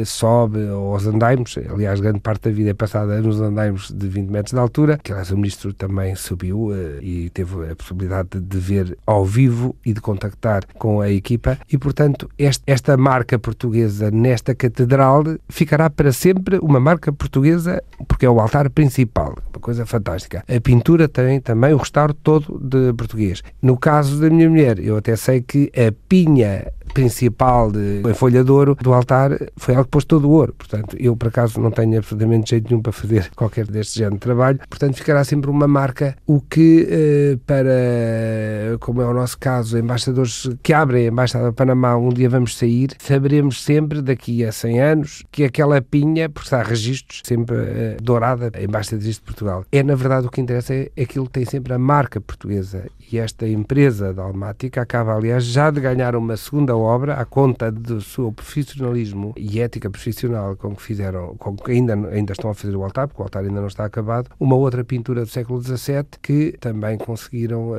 sobe 0.05 0.67
aos 0.67 1.05
andaimes. 1.05 1.55
Aliás, 1.71 1.99
grande 1.99 2.19
parte 2.19 2.49
da 2.49 2.51
vida 2.51 2.71
é 2.71 2.73
passada 2.73 3.21
nos 3.21 3.39
andaimes 3.39 3.91
de 3.91 4.07
20 4.07 4.29
metros 4.29 4.53
de 4.53 4.59
altura, 4.59 4.99
aliás 5.07 5.29
o 5.31 5.35
ministro 5.35 5.71
também 5.73 6.15
subiu 6.15 6.69
uh, 6.69 7.01
e 7.01 7.29
teve 7.29 7.71
a 7.71 7.75
possibilidade 7.75 8.39
de 8.39 8.57
ver 8.57 8.97
ao 9.05 9.23
vivo 9.23 9.75
e 9.85 9.93
de 9.93 10.01
contactar 10.01 10.63
com 10.79 10.99
a 10.99 11.11
equipa. 11.11 11.59
E, 11.71 11.77
portanto, 11.77 12.27
este, 12.37 12.63
esta 12.65 12.97
marca 12.97 13.37
portuguesa 13.37 14.09
nesta 14.09 14.55
catedral 14.55 15.23
ficará 15.47 15.89
para 15.89 16.11
sempre 16.11 16.57
uma 16.59 16.79
marca 16.79 17.11
portuguesa, 17.13 17.83
porque 18.07 18.25
é 18.25 18.29
o 18.29 18.39
altar 18.39 18.69
principal. 18.71 19.35
Uma 19.53 19.61
coisa 19.61 19.85
fantástica. 19.85 20.43
A 20.47 20.59
pintura 20.59 20.86
tem 21.09 21.41
também 21.41 21.73
o 21.73 21.77
restauro 21.77 22.13
todo 22.13 22.57
de 22.59 22.93
português. 22.93 23.43
No 23.61 23.77
caso 23.77 24.21
da 24.21 24.29
minha 24.29 24.49
mulher, 24.49 24.79
eu 24.79 24.95
até 24.95 25.15
sei 25.15 25.41
que 25.41 25.69
a 25.75 25.91
pinha 26.07 26.71
principal 26.93 27.71
de, 27.71 28.01
em 28.05 28.13
folha 28.13 28.43
de 28.43 28.51
ouro 28.51 28.75
do 28.81 28.93
altar 28.93 29.31
foi 29.55 29.73
ela 29.73 29.83
que 29.83 29.89
pôs 29.89 30.05
todo 30.05 30.27
o 30.27 30.31
ouro. 30.31 30.53
Portanto, 30.57 30.95
eu 30.99 31.15
por 31.15 31.29
acaso 31.29 31.59
não 31.59 31.71
tenho 31.71 31.97
absolutamente 31.97 32.49
jeito 32.51 32.69
nenhum 32.69 32.81
para 32.81 32.91
fazer 32.91 33.29
qualquer 33.35 33.65
deste 33.67 33.99
género 33.99 34.15
de 34.15 34.21
trabalho. 34.21 34.59
Portanto, 34.69 34.95
ficará 34.95 35.23
sempre 35.23 35.49
uma 35.49 35.67
marca, 35.67 36.15
o 36.25 36.41
que 36.41 36.87
eh, 36.89 37.37
para, 37.45 38.77
como 38.79 39.01
é 39.01 39.05
o 39.05 39.13
nosso 39.13 39.37
caso, 39.37 39.77
embaixadores 39.77 40.49
que 40.63 40.73
abrem 40.73 41.05
a 41.05 41.11
Embaixada 41.11 41.49
de 41.49 41.55
Panamá, 41.55 41.95
um 41.95 42.09
dia 42.09 42.29
vamos 42.29 42.57
sair, 42.57 42.91
saberemos 42.99 43.63
sempre, 43.63 44.01
daqui 44.01 44.45
a 44.45 44.51
100 44.51 44.79
anos, 44.81 45.23
que 45.31 45.43
aquela 45.43 45.81
pinha, 45.81 46.29
por 46.29 46.43
estar 46.43 46.65
registros, 46.65 47.21
sempre 47.25 47.57
eh, 47.57 47.97
dourada, 48.01 48.51
a 48.53 48.61
Embaixada 48.61 49.01
de 49.01 49.21
Portugal. 49.21 49.65
É, 49.71 49.83
na 49.83 49.95
verdade, 49.95 50.27
o 50.27 50.29
que 50.29 50.41
interessa 50.41 50.73
é, 50.73 50.91
é 50.95 51.03
aquilo 51.03 51.25
que 51.25 51.31
tem 51.31 51.45
sempre 51.45 51.73
a 51.73 51.79
marca 51.79 52.19
portuguesa. 52.21 52.85
E 53.11 53.17
esta 53.17 53.47
empresa 53.47 54.13
da 54.13 54.23
Almática 54.23 54.81
acaba, 54.81 55.15
aliás, 55.15 55.43
já 55.45 55.71
de 55.71 55.79
ganhar 55.79 56.15
uma 56.15 56.35
segunda 56.35 56.75
obra 56.81 57.15
à 57.15 57.25
conta 57.25 57.71
do 57.71 58.01
seu 58.01 58.31
profissionalismo 58.31 59.33
e 59.37 59.59
ética 59.59 59.89
profissional 59.89 60.55
com 60.55 60.75
que 60.75 60.81
fizeram, 60.81 61.35
com 61.37 61.55
que 61.55 61.71
ainda, 61.71 61.93
ainda 61.93 62.33
estão 62.33 62.49
a 62.49 62.53
fazer 62.53 62.75
o 62.75 62.83
altar, 62.83 63.07
porque 63.07 63.21
o 63.21 63.25
altar 63.25 63.43
ainda 63.43 63.59
não 63.59 63.67
está 63.67 63.85
acabado, 63.85 64.29
uma 64.39 64.55
outra 64.55 64.83
pintura 64.83 65.21
do 65.21 65.29
século 65.29 65.61
XVII 65.61 66.05
que 66.21 66.55
também 66.59 66.97
conseguiram 66.97 67.71
uh, 67.71 67.75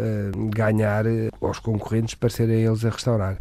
ganhar 0.54 1.06
uh, 1.06 1.30
aos 1.40 1.58
concorrentes 1.58 2.14
para 2.14 2.30
serem 2.30 2.64
eles 2.64 2.84
a 2.84 2.90
restaurar. 2.90 3.38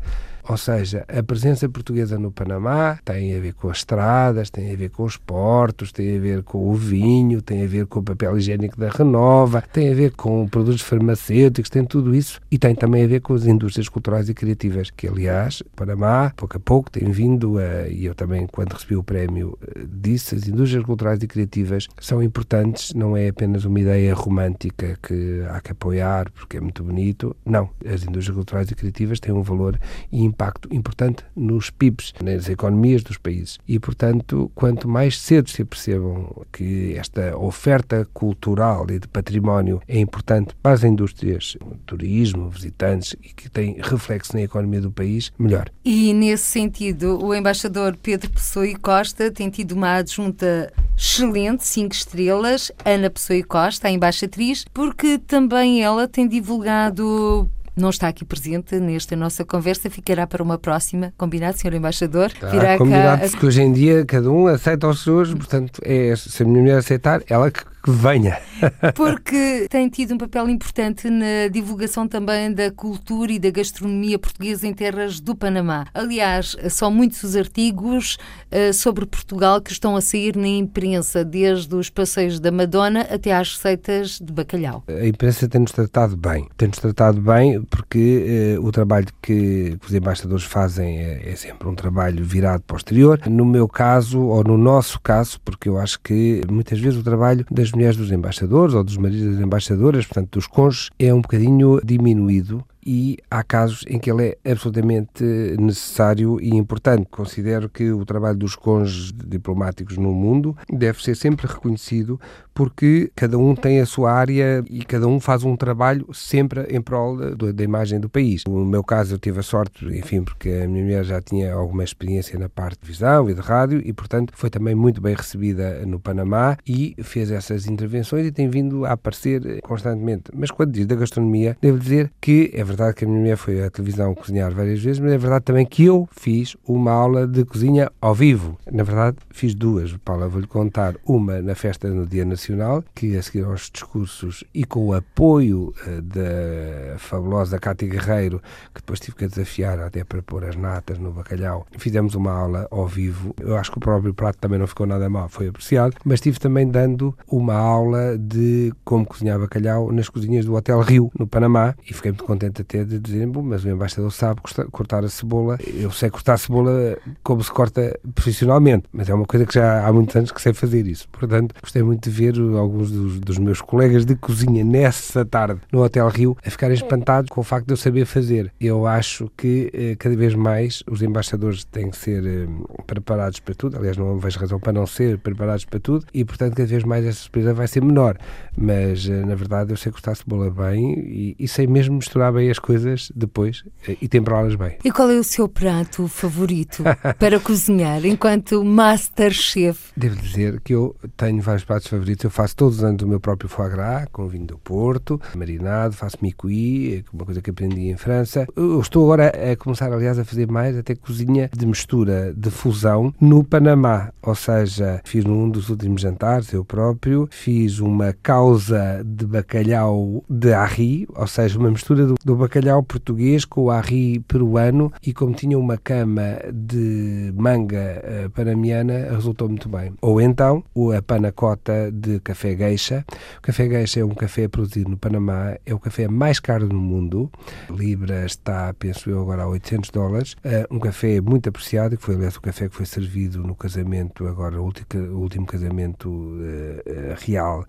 Ou 0.49 0.55
seja, 0.55 1.03
a 1.10 1.21
presença 1.21 1.67
portuguesa 1.67 2.17
no 2.17 2.31
Panamá 2.31 2.99
tem 3.03 3.36
a 3.36 3.39
ver 3.39 3.53
com 3.53 3.69
as 3.69 3.79
estradas, 3.79 4.49
tem 4.49 4.71
a 4.71 4.77
ver 4.77 4.89
com 4.89 5.03
os 5.03 5.17
portos, 5.17 5.91
tem 5.91 6.15
a 6.15 6.19
ver 6.21 6.41
com 6.41 6.69
o 6.69 6.73
vinho, 6.73 7.41
tem 7.41 7.65
a 7.65 7.67
ver 7.67 7.86
com 7.86 7.99
o 7.99 8.03
papel 8.03 8.38
higiênico 8.38 8.79
da 8.79 8.89
Renova, 8.89 9.62
tem 9.62 9.91
a 9.91 9.93
ver 9.93 10.12
com 10.12 10.47
produtos 10.47 10.81
farmacêuticos, 10.81 11.69
tem 11.69 11.83
tudo 11.83 12.15
isso 12.15 12.39
e 12.49 12.57
tem 12.57 12.73
também 12.73 13.03
a 13.03 13.07
ver 13.07 13.19
com 13.19 13.33
as 13.33 13.45
indústrias 13.45 13.89
culturais 13.89 14.29
e 14.29 14.33
criativas, 14.33 14.89
que 14.89 15.05
aliás, 15.05 15.60
o 15.60 15.69
Panamá, 15.75 16.31
pouco 16.33 16.55
a 16.55 16.60
pouco, 16.62 16.89
tem 16.89 17.12
vindo 17.12 17.57
a, 17.57 17.89
e 17.89 18.05
eu 18.05 18.15
também, 18.15 18.47
quando 18.47 18.71
recebi 18.71 18.95
o 18.95 19.03
prémio, 19.03 19.57
eh, 19.75 19.83
disse, 19.86 20.33
as 20.33 20.47
indústrias 20.47 20.86
culturais 20.86 21.21
e 21.21 21.27
criativas 21.27 21.89
são 21.99 22.23
importantes, 22.23 22.93
não 22.93 23.17
é 23.17 23.27
apenas 23.27 23.65
uma 23.65 23.81
ideia 23.81 24.13
romântica 24.13 24.97
que 25.03 25.43
há 25.49 25.60
que 25.60 25.73
apoiar 25.73 26.31
porque 26.31 26.55
é 26.55 26.62
muito 26.62 26.86
bonito, 26.86 27.36
não, 27.45 27.69
as 27.86 28.03
indústrias 28.03 28.36
culturais 28.36 28.71
e 28.71 28.75
criativas 28.75 29.19
têm 29.19 29.33
um 29.33 29.41
valor 29.41 29.77
importante 30.10 30.37
impacto 30.38 30.69
importante 30.71 31.23
nos 31.36 31.71
PIBs, 31.71 32.13
nas 32.23 32.47
economias 32.47 33.02
dos 33.02 33.17
países. 33.17 33.58
E, 33.67 33.80
portanto, 33.80 34.52
quanto 34.54 34.88
mais 34.88 35.19
cedo 35.19 35.50
se 35.50 35.65
percebam 35.65 36.45
que 36.54 36.95
esta 36.95 37.36
oferta 37.36 38.08
cultural 38.13 38.86
e 38.89 39.00
de 39.00 39.08
património 39.08 39.82
é 39.88 40.00
importante 40.00 40.56
para 40.62 40.73
as 40.73 40.84
indústrias, 40.84 41.58
turismo, 41.88 42.50
visitantes 42.50 43.15
e 43.23 43.34
que 43.34 43.50
tem 43.50 43.78
reflexo 43.82 44.36
na 44.36 44.43
economia 44.43 44.82
do 44.82 44.91
país, 44.91 45.32
melhor. 45.39 45.71
E, 45.84 46.13
nesse 46.13 46.43
sentido, 46.43 47.23
o 47.23 47.34
embaixador 47.34 47.97
Pedro 48.02 48.30
Pessoa 48.30 48.67
e 48.67 48.76
Costa 48.76 49.32
tem 49.32 49.50
tido 49.50 49.71
uma 49.71 49.95
adjunta 49.95 50.71
excelente, 50.95 51.65
cinco 51.65 51.95
estrelas, 51.95 52.71
Ana 52.86 53.10
Pessoa 53.10 53.38
e 53.38 53.43
Costa, 53.43 53.88
a 53.88 53.91
embaixatriz, 53.91 54.65
porque 54.73 55.17
também 55.17 55.82
ela 55.82 56.08
tem 56.08 56.28
divulgado 56.28 57.50
não 57.77 57.89
está 57.89 58.07
aqui 58.07 58.25
presente 58.25 58.79
nesta 58.79 59.15
nossa 59.15 59.45
conversa, 59.45 59.89
ficará 59.89 60.25
para 60.25 60.41
uma 60.41 60.57
próxima. 60.57 61.13
Combinado, 61.17 61.57
Sr. 61.57 61.75
Embaixador? 61.75 62.31
Tá, 62.31 62.49
Virá 62.49 62.77
combinado, 62.77 63.21
cá... 63.21 63.29
porque 63.29 63.45
hoje 63.45 63.61
em 63.61 63.71
dia 63.71 64.03
cada 64.05 64.29
um 64.29 64.47
aceita 64.47 64.87
os 64.87 65.03
seus, 65.03 65.33
portanto, 65.33 65.79
é, 65.83 66.15
se 66.15 66.43
a 66.43 66.45
minha 66.45 66.61
mulher 66.61 66.77
aceitar, 66.77 67.21
ela 67.29 67.51
que 67.51 67.63
que 67.83 67.91
venha. 67.91 68.39
Porque 68.95 69.67
tem 69.69 69.87
tido 69.89 70.15
um 70.15 70.17
papel 70.17 70.49
importante 70.49 71.09
na 71.09 71.47
divulgação 71.51 72.07
também 72.07 72.51
da 72.51 72.71
cultura 72.71 73.31
e 73.31 73.39
da 73.39 73.49
gastronomia 73.49 74.17
portuguesa 74.17 74.67
em 74.67 74.73
terras 74.73 75.19
do 75.19 75.35
Panamá. 75.35 75.85
Aliás, 75.93 76.55
são 76.69 76.91
muitos 76.91 77.23
os 77.23 77.35
artigos 77.35 78.17
uh, 78.51 78.73
sobre 78.73 79.05
Portugal 79.05 79.61
que 79.61 79.71
estão 79.71 79.95
a 79.95 80.01
sair 80.01 80.35
na 80.35 80.47
imprensa, 80.47 81.23
desde 81.23 81.73
os 81.75 81.89
passeios 81.89 82.39
da 82.39 82.51
Madonna 82.51 83.01
até 83.01 83.33
às 83.33 83.53
receitas 83.53 84.19
de 84.19 84.33
bacalhau. 84.33 84.83
A 84.87 85.05
imprensa 85.05 85.47
tem-nos 85.47 85.71
tratado 85.71 86.17
bem. 86.17 86.47
Tem-nos 86.57 86.79
tratado 86.79 87.21
bem 87.21 87.61
porque 87.63 88.57
uh, 88.57 88.65
o 88.65 88.71
trabalho 88.71 89.07
que, 89.21 89.77
os 89.85 89.93
embaixadores 89.93 90.43
fazem 90.43 90.99
é, 90.99 91.31
é 91.31 91.35
sempre 91.35 91.67
um 91.67 91.75
trabalho 91.75 92.23
virado 92.23 92.63
para 92.63 92.75
o 92.75 92.77
exterior. 92.77 93.19
No 93.27 93.45
meu 93.45 93.67
caso, 93.67 94.19
ou 94.19 94.43
no 94.43 94.57
nosso 94.57 94.99
caso, 94.99 95.39
porque 95.43 95.69
eu 95.69 95.77
acho 95.77 95.99
que 95.99 96.41
muitas 96.49 96.79
vezes 96.79 96.99
o 96.99 97.03
trabalho 97.03 97.45
das 97.49 97.66
mulheres 97.71 97.97
dos 97.97 98.12
embaixadores 98.12 98.73
ou 98.73 98.84
dos 98.84 98.97
maridos 98.97 99.36
das 99.36 99.45
embaixadoras, 99.45 100.06
portanto 100.06 100.32
dos 100.32 100.47
cônjuges, 100.47 100.89
é 100.99 101.13
um 101.13 101.21
bocadinho 101.21 101.80
diminuído 101.84 102.63
e 102.88 103.17
há 103.30 103.43
casos 103.43 103.84
em 103.89 104.00
que 104.00 104.10
ele 104.10 104.38
é 104.43 104.52
absolutamente 104.52 105.21
necessário 105.60 106.39
e 106.39 106.56
importante. 106.56 107.10
Considero 107.12 107.67
que 107.67 107.91
o 107.91 108.06
trabalho 108.06 108.38
dos 108.38 108.56
cônjuges 108.56 109.12
diplomáticos 109.12 109.97
no 109.97 110.13
mundo 110.13 110.56
deve 110.71 111.04
ser 111.04 111.15
sempre 111.15 111.45
reconhecido 111.45 112.17
porque 112.54 113.12
cada 113.15 113.38
um 113.38 113.54
tem 113.54 113.82
a 113.82 113.86
sua 113.86 114.12
área 114.12 114.63
e 114.67 114.84
cada 114.84 115.06
um 115.06 115.19
faz 115.19 115.43
um 115.43 115.56
trabalho 115.56 116.08
sempre 116.12 116.62
em 116.69 116.82
prol 116.82 117.15
da, 117.15 117.52
da 117.52 117.63
imagem 117.63 118.00
do 118.00 118.10
país. 118.10 118.45
No 118.47 118.65
meu 118.65 118.84
caso, 118.84 119.13
eu 119.13 119.19
tive 119.19 119.41
a 119.41 119.43
sorte, 119.43 119.86
enfim, 119.86 120.23
porque 120.23 120.50
a 120.63 120.67
minha 120.67 120.84
mulher 120.84 121.04
já 121.04 121.21
tinha 121.21 121.54
alguma 121.54 121.84
experiência 121.84 122.39
na 122.39 122.50
parte 122.50 122.80
de 122.82 122.88
visão 122.88 123.30
e 123.30 123.34
de 123.36 123.41
rádio 123.41 123.80
e, 123.86 123.93
portanto, 123.93 124.32
foi 124.34 124.50
também 124.50 124.73
muito 124.73 125.00
bem 125.00 125.13
recebida 125.13 125.86
no 125.86 126.00
Panamá 126.00 126.58
e 126.65 126.95
fez 127.04 127.30
essas 127.30 127.67
intervenções 127.67 128.26
e 128.26 128.32
tem 128.32 128.50
vindo 128.50 128.86
a 128.86 128.93
aparecer 128.93 129.62
constantemente. 129.62 130.32
Mas 130.34 130.50
quando 130.50 130.71
diz 130.71 130.88
da 130.88 130.95
gastronomia, 130.95 131.56
devo 131.62 131.78
dizer 131.78 132.12
que 132.19 132.50
é 132.56 132.63
verdade 132.63 132.76
que 132.93 133.05
a 133.05 133.07
minha 133.07 133.19
mulher 133.19 133.37
foi 133.37 133.63
à 133.63 133.69
televisão 133.69 134.13
cozinhar 134.13 134.53
várias 134.53 134.81
vezes, 134.81 134.99
mas 134.99 135.11
é 135.11 135.17
verdade 135.17 135.45
também 135.45 135.65
que 135.65 135.85
eu 135.85 136.07
fiz 136.11 136.55
uma 136.65 136.91
aula 136.91 137.27
de 137.27 137.43
cozinha 137.43 137.91
ao 137.99 138.13
vivo. 138.13 138.57
Na 138.71 138.83
verdade, 138.83 139.17
fiz 139.31 139.53
duas, 139.53 139.95
Paula, 139.97 140.27
vou-lhe 140.27 140.47
contar. 140.47 140.95
Uma 141.05 141.41
na 141.41 141.55
festa 141.55 141.89
no 141.89 142.05
Dia 142.05 142.25
Nacional 142.25 142.83
que 142.93 143.17
a 143.17 143.21
seguir 143.21 143.43
aos 143.43 143.69
discursos 143.69 144.43
e 144.53 144.63
com 144.63 144.87
o 144.87 144.93
apoio 144.93 145.73
uh, 145.87 146.01
da 146.01 146.97
fabulosa 146.97 147.59
Cátia 147.59 147.87
Guerreiro, 147.87 148.41
que 148.73 148.81
depois 148.81 148.99
tive 148.99 149.17
que 149.17 149.27
desafiar 149.27 149.79
até 149.79 150.03
para 150.03 150.21
pôr 150.21 150.45
as 150.45 150.55
natas 150.55 150.97
no 150.99 151.11
bacalhau, 151.11 151.65
fizemos 151.77 152.15
uma 152.15 152.31
aula 152.31 152.67
ao 152.71 152.87
vivo. 152.87 153.33
Eu 153.39 153.57
acho 153.57 153.71
que 153.71 153.77
o 153.77 153.81
próprio 153.81 154.13
prato 154.13 154.37
também 154.39 154.59
não 154.59 154.67
ficou 154.67 154.85
nada 154.85 155.09
mal, 155.09 155.29
foi 155.29 155.47
apreciado, 155.47 155.95
mas 156.05 156.15
estive 156.15 156.39
também 156.39 156.67
dando 156.67 157.15
uma 157.27 157.55
aula 157.55 158.17
de 158.17 158.73
como 158.83 159.05
cozinhar 159.05 159.39
bacalhau 159.39 159.91
nas 159.91 160.09
cozinhas 160.09 160.45
do 160.45 160.55
Hotel 160.55 160.79
Rio, 160.81 161.11
no 161.17 161.27
Panamá, 161.27 161.75
e 161.89 161.93
fiquei 161.93 162.11
muito 162.11 162.23
contente 162.23 162.61
até 162.67 162.84
de 162.84 162.99
dizer, 162.99 163.26
bom, 163.28 163.41
mas 163.41 163.63
o 163.63 163.70
embaixador 163.70 164.11
sabe 164.11 164.41
cortar 164.72 165.03
a 165.05 165.09
cebola, 165.09 165.57
eu 165.74 165.89
sei 165.89 166.09
cortar 166.09 166.34
a 166.34 166.38
cebola 166.38 166.97
como 167.24 167.41
se 167.41 167.49
corta 167.49 167.97
profissionalmente, 168.13 168.86
mas 168.91 169.07
é 169.09 169.13
uma 169.13 169.26
coisa 169.26 169.45
que 169.45 169.53
já 169.53 169.88
há 169.88 169.93
muitos 169.93 170.15
anos 170.15 170.32
que 170.32 170.41
sei 170.41 170.53
fazer 170.53 170.86
isso. 170.86 171.07
Portanto, 171.09 171.55
gostei 171.61 171.82
muito 171.82 172.09
de 172.09 172.09
ver 172.09 172.36
alguns 172.57 172.91
dos, 172.91 173.20
dos, 173.20 173.38
meus 173.38 173.61
colegas 173.61 174.05
de 174.05 174.15
cozinha 174.15 174.63
nessa 174.63 175.24
tarde 175.24 175.61
no 175.72 175.82
Hotel 175.82 176.07
Rio 176.09 176.36
a 176.45 176.49
ficarem 176.49 176.76
espantados 176.76 177.30
com 177.30 177.39
o 177.39 177.43
facto 177.43 177.68
de 177.68 177.74
eu 177.74 177.78
saber 177.78 178.05
fazer. 178.05 178.51
Eu 178.59 178.86
acho 178.86 179.32
que 179.38 179.72
eh, 179.74 179.95
cada 179.97 180.15
vez 180.15 180.36
mais 180.36 180.84
os 180.89 181.01
embaixadores 181.01 181.63
têm 181.63 181.89
que 181.89 181.97
ser 181.97 182.26
eh, 182.26 182.47
preparados 182.86 183.39
para 183.39 183.55
tudo. 183.55 183.78
Aliás, 183.78 183.95
não 183.95 184.18
vejo 184.18 184.39
razão 184.39 184.59
para 184.59 184.74
não 184.74 184.86
ser 184.86 185.18
preparados 185.20 185.63
para 185.63 185.80
tudo 185.80 186.05
e, 186.13 186.26
portanto, 186.26 186.55
cada 186.55 186.68
vez 186.68 186.84
mais 186.84 187.05
essa 187.05 187.20
surpresa 187.20 187.53
vai 187.53 187.68
ser 187.68 187.82
menor. 187.82 188.18
Mas, 188.57 189.07
eh, 189.07 189.26
na 189.26 189.36
verdade, 189.36 189.72
eu 189.72 189.78
sei 189.78 189.91
cortar 189.91 190.15
cebola 190.15 190.49
bem 190.49 190.99
e, 190.99 191.36
e 191.39 191.47
sei 191.47 191.68
mesmo 191.68 191.95
misturar 191.95 192.34
bem 192.34 192.49
as 192.49 192.57
coisas 192.60 193.12
depois 193.16 193.64
eh, 193.88 193.97
e 194.01 194.08
temperá-las 194.08 194.55
bem. 194.55 194.78
E 194.84 194.91
qual 194.91 195.10
é 195.10 195.16
o 195.16 195.24
seu 195.24 195.47
prato 195.47 196.08
favorito 196.08 196.84
para 197.20 197.39
cozinhar 197.39 198.05
enquanto 198.05 198.64
Master 198.64 199.32
Chef? 199.32 199.91
Devo 199.95 200.16
dizer 200.16 200.62
que 200.62 200.74
eu 200.74 200.95
tenho 201.16 201.41
vários 201.41 201.64
pratos 201.64 201.88
favoritos. 201.88 202.24
Eu 202.24 202.30
faço 202.30 202.55
todos 202.55 202.78
os 202.78 202.84
anos 202.84 203.01
o 203.03 203.08
meu 203.08 203.20
próprio 203.20 203.49
foie 203.49 203.70
gras, 203.70 204.08
com 204.12 204.28
vinho 204.28 204.45
do 204.45 204.58
Porto, 204.58 205.20
marinado, 205.36 205.95
faço 205.95 206.18
micuí, 206.22 207.03
uma 207.14 207.26
coisa 207.26 207.41
que 207.41 207.49
aprendi 207.49 207.89
em 207.89 207.97
França. 207.97 208.47
Eu 208.55 208.80
estou 208.80 209.05
agora 209.05 209.51
a 209.51 209.55
começar, 209.55 209.91
aliás, 209.91 210.20
a 210.20 210.26
fazer 210.26 210.49
mais 210.49 210.78
até 210.78 210.95
cozinha 210.95 211.49
de 211.55 211.66
mistura, 211.66 212.34
de 212.36 212.49
fusão, 212.49 213.14
no 213.20 213.43
Panamá. 213.43 214.12
Ou 214.22 214.36
seja, 214.36 215.01
fiz 215.03 215.24
num 215.24 215.49
dos 215.49 215.70
últimos 215.70 216.01
jantares, 216.01 216.51
eu 216.53 216.64
próprio, 216.64 217.28
fiz 217.32 217.80
uma 217.80 218.14
causa 218.22 219.03
de 219.05 219.26
bacalhau 219.26 220.24
de 220.30 220.53
arri, 220.53 221.08
ou 221.16 221.28
seja, 221.28 221.58
uma 221.58 221.72
mistura 221.72 222.05
do, 222.05 222.16
do 222.24 222.36
bacalhau 222.38 222.83
português 222.83 223.45
com 223.45 223.63
o 223.63 223.71
arri 223.71 224.19
peruano 224.21 224.91
e 225.05 225.13
como 225.13 225.33
tinha 225.33 225.57
uma 225.57 225.77
cama 225.77 226.39
de 226.53 227.33
manga 227.35 228.03
uh, 228.03 228.29
panamiana, 228.29 229.09
resultou 229.11 229.47
muito 229.47 229.69
bem. 229.69 229.93
Ou 230.01 230.21
então, 230.21 230.63
a 230.95 231.01
panacota 231.01 231.91
de 231.91 232.19
café 232.19 232.55
Geisha. 232.55 233.05
O 233.38 233.41
café 233.41 233.67
Geisha 233.67 234.01
é 234.01 234.05
um 234.05 234.15
café 234.15 234.47
produzido 234.47 234.89
no 234.89 234.97
Panamá, 234.97 235.55
é 235.65 235.73
o 235.73 235.79
café 235.79 236.07
mais 236.07 236.39
caro 236.39 236.67
do 236.67 236.75
mundo. 236.75 237.31
A 237.69 237.73
Libra 237.73 238.25
está, 238.25 238.73
penso 238.73 239.09
eu, 239.09 239.21
agora 239.21 239.43
a 239.43 239.47
800 239.47 239.89
dólares. 239.89 240.33
Uh, 240.33 240.75
um 240.75 240.79
café 240.79 241.19
muito 241.21 241.49
apreciado, 241.49 241.97
que 241.97 242.03
foi, 242.03 242.15
aliás, 242.15 242.35
o 242.35 242.41
café 242.41 242.69
que 242.69 242.75
foi 242.75 242.85
servido 242.85 243.43
no 243.43 243.55
casamento, 243.55 244.27
agora 244.27 244.61
o 244.61 244.65
último, 244.65 245.45
casamento 245.45 246.09
uh, 246.09 247.15
real 247.17 247.65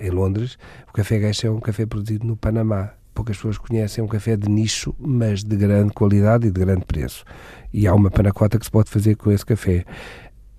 em 0.00 0.10
Londres. 0.10 0.58
O 0.88 0.92
café 0.92 1.20
Geisha 1.20 1.46
é 1.46 1.50
um 1.50 1.60
café 1.60 1.86
produzido 1.86 2.26
no 2.26 2.36
Panamá 2.36 2.92
poucas 3.16 3.36
pessoas 3.36 3.56
conhecem, 3.56 4.02
é 4.02 4.04
um 4.04 4.08
café 4.08 4.36
de 4.36 4.48
nicho, 4.48 4.94
mas 4.98 5.42
de 5.42 5.56
grande 5.56 5.90
qualidade 5.92 6.46
e 6.46 6.50
de 6.50 6.60
grande 6.60 6.84
preço. 6.84 7.24
E 7.72 7.86
há 7.86 7.94
uma 7.94 8.10
panacota 8.10 8.58
que 8.58 8.64
se 8.64 8.70
pode 8.70 8.90
fazer 8.90 9.16
com 9.16 9.32
esse 9.32 9.44
café. 9.44 9.84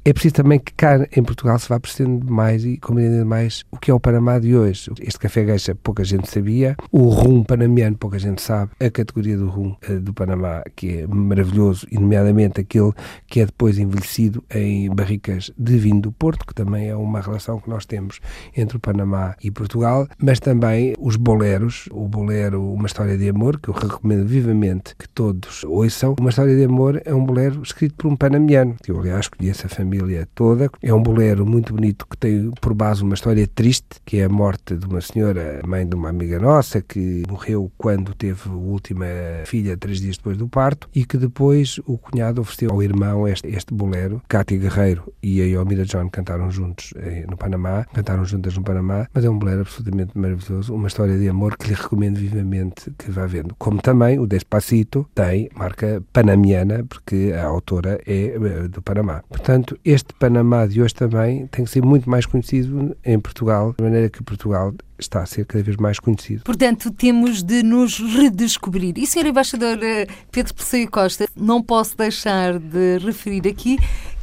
É 0.07 0.13
preciso 0.13 0.35
também 0.35 0.57
que 0.57 0.71
cá 0.71 1.05
em 1.17 1.21
Portugal 1.21 1.59
se 1.59 1.67
vá 1.67 1.77
percebendo 1.81 2.31
mais 2.31 2.63
e 2.63 2.77
compreendendo 2.77 3.25
mais 3.25 3.65
o 3.69 3.77
que 3.77 3.91
é 3.91 3.93
o 3.93 3.99
Panamá 3.99 4.39
de 4.39 4.55
hoje. 4.55 4.89
Este 5.01 5.19
café 5.19 5.45
geixa 5.45 5.75
pouca 5.75 6.01
gente 6.05 6.29
sabia, 6.29 6.77
o 6.93 7.09
rum 7.09 7.43
panamiano 7.43 7.97
pouca 7.97 8.17
gente 8.17 8.41
sabe, 8.41 8.71
a 8.79 8.89
categoria 8.89 9.35
do 9.35 9.49
rum 9.49 9.75
uh, 9.89 9.99
do 9.99 10.13
Panamá, 10.13 10.63
que 10.77 10.99
é 10.99 11.07
maravilhoso, 11.07 11.85
e 11.91 11.99
nomeadamente 11.99 12.61
aquele 12.61 12.93
que 13.27 13.41
é 13.41 13.45
depois 13.45 13.77
envelhecido 13.77 14.41
em 14.49 14.89
barricas 14.89 15.51
de 15.57 15.77
vinho 15.77 15.99
do 15.99 16.11
Porto, 16.13 16.47
que 16.47 16.53
também 16.53 16.87
é 16.87 16.95
uma 16.95 17.19
relação 17.19 17.59
que 17.59 17.69
nós 17.69 17.85
temos 17.85 18.21
entre 18.55 18.77
o 18.77 18.79
Panamá 18.79 19.35
e 19.43 19.51
Portugal, 19.51 20.07
mas 20.17 20.39
também 20.39 20.95
os 20.97 21.17
boleros, 21.17 21.89
o 21.91 22.07
bolero 22.07 22.63
Uma 22.63 22.87
História 22.87 23.17
de 23.17 23.27
Amor, 23.27 23.59
que 23.59 23.67
eu 23.67 23.73
recomendo 23.73 24.25
vivamente 24.25 24.95
que 24.95 25.09
todos 25.09 25.65
ouçam. 25.65 26.15
Uma 26.17 26.29
História 26.29 26.55
de 26.55 26.63
Amor 26.63 27.01
é 27.03 27.13
um 27.13 27.25
bolero 27.25 27.61
escrito 27.61 27.95
por 27.95 28.07
um 28.07 28.15
panamiano, 28.15 28.77
que 28.81 28.89
eu 28.89 28.97
aliás 28.97 29.27
conheço 29.27 29.65
a 29.65 29.69
família 29.69 29.96
família 29.97 30.27
toda. 30.35 30.69
É 30.81 30.93
um 30.93 31.01
bolero 31.01 31.45
muito 31.45 31.73
bonito 31.73 32.05
que 32.07 32.17
tem 32.17 32.51
por 32.61 32.73
base 32.73 33.03
uma 33.03 33.15
história 33.15 33.47
triste, 33.47 33.99
que 34.05 34.17
é 34.17 34.25
a 34.25 34.29
morte 34.29 34.75
de 34.75 34.85
uma 34.85 35.01
senhora, 35.01 35.61
mãe 35.65 35.87
de 35.87 35.95
uma 35.95 36.09
amiga 36.09 36.39
nossa, 36.39 36.81
que 36.81 37.23
morreu 37.27 37.71
quando 37.77 38.13
teve 38.13 38.49
a 38.49 38.53
última 38.53 39.05
filha, 39.45 39.75
três 39.75 39.99
dias 39.99 40.17
depois 40.17 40.37
do 40.37 40.47
parto, 40.47 40.89
e 40.93 41.05
que 41.05 41.17
depois 41.17 41.79
o 41.85 41.97
cunhado 41.97 42.41
ofereceu 42.41 42.71
ao 42.71 42.83
irmão 42.83 43.27
este, 43.27 43.47
este 43.47 43.73
bolero. 43.73 44.21
Cátia 44.27 44.57
Guerreiro 44.57 45.11
e 45.21 45.41
a 45.41 45.45
Yomira 45.45 45.85
John 45.85 46.09
cantaram 46.09 46.51
juntos 46.51 46.93
eh, 46.97 47.25
no 47.29 47.37
Panamá, 47.37 47.85
cantaram 47.93 48.23
juntas 48.25 48.55
no 48.55 48.63
Panamá, 48.63 49.07
mas 49.13 49.25
é 49.25 49.29
um 49.29 49.37
bolero 49.37 49.61
absolutamente 49.61 50.17
maravilhoso, 50.17 50.73
uma 50.73 50.87
história 50.87 51.17
de 51.17 51.27
amor 51.27 51.57
que 51.57 51.67
lhe 51.67 51.73
recomendo 51.73 52.17
vivamente 52.17 52.91
que 52.97 53.09
vá 53.09 53.25
vendo. 53.25 53.55
Como 53.57 53.81
também 53.81 54.19
o 54.19 54.27
Despacito 54.27 55.09
tem 55.15 55.49
marca 55.55 56.03
panamiana, 56.13 56.83
porque 56.83 57.33
a 57.35 57.45
autora 57.45 57.99
é 58.05 58.35
eh, 58.35 58.67
do 58.67 58.81
Panamá. 58.81 59.23
Portanto, 59.29 59.77
este 59.89 60.13
Panamá 60.13 60.65
de 60.65 60.81
hoje 60.81 60.93
também 60.93 61.47
tem 61.47 61.63
que 61.63 61.71
ser 61.71 61.81
muito 61.81 62.09
mais 62.09 62.25
conhecido 62.25 62.95
em 63.05 63.17
Portugal, 63.17 63.73
de 63.77 63.83
maneira 63.83 64.09
que 64.09 64.21
Portugal 64.21 64.73
está 64.99 65.21
a 65.21 65.25
ser 65.25 65.45
cada 65.45 65.63
vez 65.63 65.77
mais 65.77 65.99
conhecido. 65.99 66.43
Portanto, 66.43 66.91
temos 66.91 67.43
de 67.43 67.63
nos 67.63 67.99
redescobrir. 67.99 68.97
E, 68.97 69.05
Sr. 69.05 69.27
Embaixador 69.27 69.77
eh, 69.81 70.07
Pedro 70.31 70.53
Pessoa 70.53 70.87
Costa, 70.87 71.27
não 71.35 71.61
posso 71.61 71.97
deixar 71.97 72.59
de 72.59 72.97
referir 72.99 73.47
aqui 73.47 73.77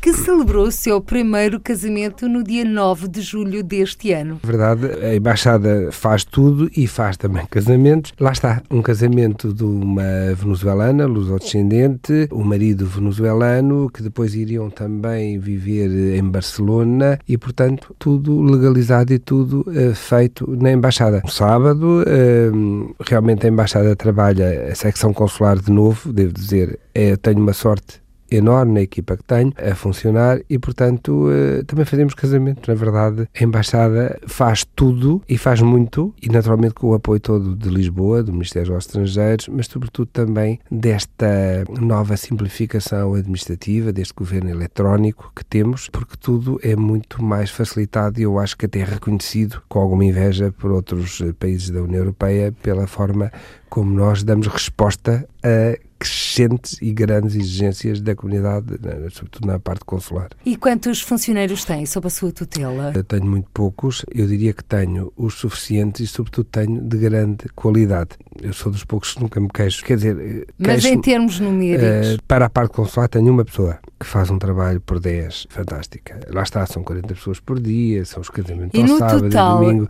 que 0.05 0.13
celebrou 0.13 0.67
o 0.67 0.71
seu 0.71 1.01
primeiro 1.01 1.59
casamento 1.59 2.29
no 2.29 2.45
dia 2.45 2.63
9 2.63 3.09
de 3.09 3.23
julho 3.23 3.65
deste 3.65 4.13
ano. 4.13 4.39
Verdade, 4.43 4.87
a 5.03 5.17
Embaixada 5.17 5.89
faz 5.91 6.25
tudo 6.25 6.71
e 6.77 6.87
faz 6.87 7.17
também 7.17 7.47
casamentos. 7.47 8.13
Lá 8.21 8.31
está, 8.31 8.63
um 8.71 8.83
casamento 8.83 9.55
de 9.55 9.65
uma 9.65 10.35
venezuelana, 10.35 11.07
luso-descendente, 11.07 12.29
o 12.31 12.41
um 12.41 12.45
marido 12.45 12.85
venezuelano, 12.85 13.89
que 13.89 14.03
depois 14.03 14.35
iriam 14.35 14.69
também 14.69 15.39
viver 15.39 16.19
em 16.19 16.23
Barcelona 16.23 17.19
e, 17.27 17.39
portanto, 17.39 17.97
tudo 17.99 18.43
legalizado 18.43 19.11
e 19.11 19.19
tudo 19.19 19.65
uh, 19.69 19.95
feito 19.95 20.55
na 20.65 20.73
Embaixada. 20.73 21.21
No 21.23 21.31
sábado, 21.31 22.03
uh, 22.03 22.97
realmente 23.07 23.47
a 23.47 23.51
Embaixada 23.51 23.95
trabalha 23.95 24.73
a 24.73 24.75
secção 24.75 25.13
consular 25.13 25.59
de 25.59 25.71
novo, 25.71 26.13
devo 26.13 26.33
dizer, 26.33 26.79
é, 26.95 27.17
tenho 27.17 27.39
uma 27.39 27.53
sorte 27.53 28.04
enorme 28.37 28.75
na 28.75 28.81
equipa 28.81 29.17
que 29.17 29.25
tenho 29.25 29.53
a 29.57 29.75
funcionar 29.75 30.41
e, 30.49 30.59
portanto, 30.59 31.29
eh, 31.31 31.63
também 31.65 31.85
fazemos 31.85 32.15
casamento. 32.15 32.69
Na 32.69 32.75
verdade, 32.75 33.29
a 33.35 33.45
Embaixada 33.45 34.19
faz 34.27 34.65
tudo 34.77 35.23
e 35.29 35.37
faz 35.37 35.61
muito, 35.61 36.15
e 36.21 36.29
naturalmente 36.29 36.75
com 36.75 36.89
o 36.89 36.95
apoio 36.95 37.21
todo 37.21 37.55
de 37.55 37.69
Lisboa, 37.69 38.23
do 38.23 38.33
Ministério 38.33 38.73
dos 38.73 38.87
Estrangeiros, 38.87 39.49
mas 39.49 39.67
sobretudo 39.67 40.07
também 40.07 40.59
desta 40.71 41.65
nova 41.81 42.17
simplificação 42.17 43.15
administrativa, 43.15 43.93
deste 43.93 44.15
governo 44.15 44.51
eletrónico 44.51 45.33
que 45.35 45.45
temos, 45.45 45.89
porque 45.89 46.17
tudo 46.19 46.59
é 46.63 46.77
muito 46.77 47.23
mais 47.23 47.51
facilitado 47.51 48.21
e 48.21 48.23
eu 48.23 48.39
acho 48.39 48.57
que 48.57 48.67
até 48.67 48.83
reconhecido 48.85 49.63
com 49.69 49.79
alguma 49.79 50.05
inveja 50.05 50.53
por 50.53 50.71
outros 50.71 51.21
eh, 51.21 51.33
países 51.33 51.71
da 51.71 51.83
União 51.83 52.01
Europeia 52.01 52.53
pela 52.63 52.87
forma 52.87 53.31
como 53.75 53.93
nós 53.93 54.23
damos 54.23 54.47
resposta 54.47 55.29
a 55.43 55.77
crescentes 55.99 56.81
e 56.81 56.93
grandes 56.93 57.35
exigências 57.35 58.01
da 58.01 58.15
comunidade, 58.15 58.67
sobretudo 59.11 59.49
na 59.49 59.59
parte 59.59 59.85
consular. 59.85 60.29
E 60.47 60.57
quantos 60.57 61.01
funcionários 61.01 61.65
tem 61.65 61.85
sob 61.85 62.07
a 62.07 62.11
sua 62.11 62.31
tutela? 62.31 62.93
Eu 62.95 63.03
tenho 63.03 63.25
muito 63.25 63.49
poucos, 63.53 64.05
eu 64.15 64.29
diria 64.29 64.53
que 64.53 64.63
tenho 64.63 65.13
os 65.17 65.35
suficientes 65.35 66.03
e, 66.03 66.07
sobretudo, 66.07 66.45
tenho 66.53 66.81
de 66.81 66.99
grande 66.99 67.49
qualidade. 67.57 68.11
Eu 68.41 68.53
sou 68.53 68.71
dos 68.71 68.85
poucos 68.85 69.15
que 69.15 69.21
nunca 69.21 69.41
me 69.41 69.49
queixo. 69.49 69.85
Quer 69.85 69.97
dizer, 69.97 70.47
mas 70.57 70.85
em 70.85 71.01
termos 71.01 71.41
numéricos? 71.41 72.15
Uh, 72.15 72.23
para 72.29 72.47
a 72.47 72.51
parte 72.51 72.75
consular, 72.75 73.09
tenho 73.09 73.33
uma 73.33 73.45
pessoa 73.45 73.81
que 74.05 74.11
faz 74.11 74.31
um 74.31 74.39
trabalho 74.39 74.81
por 74.81 75.01
10 75.01 75.47
fantástica. 75.49 76.21
Lá 76.29 76.43
está, 76.43 76.65
são 76.67 76.85
40 76.85 77.15
pessoas 77.15 77.41
por 77.41 77.59
dia, 77.59 78.05
são 78.05 78.21
os 78.21 78.29
casamentos 78.29 78.79
e 78.79 78.83
ao 78.83 78.99
sábado 78.99 79.23
total, 79.23 79.63
e 79.63 79.67
domingo, 79.67 79.89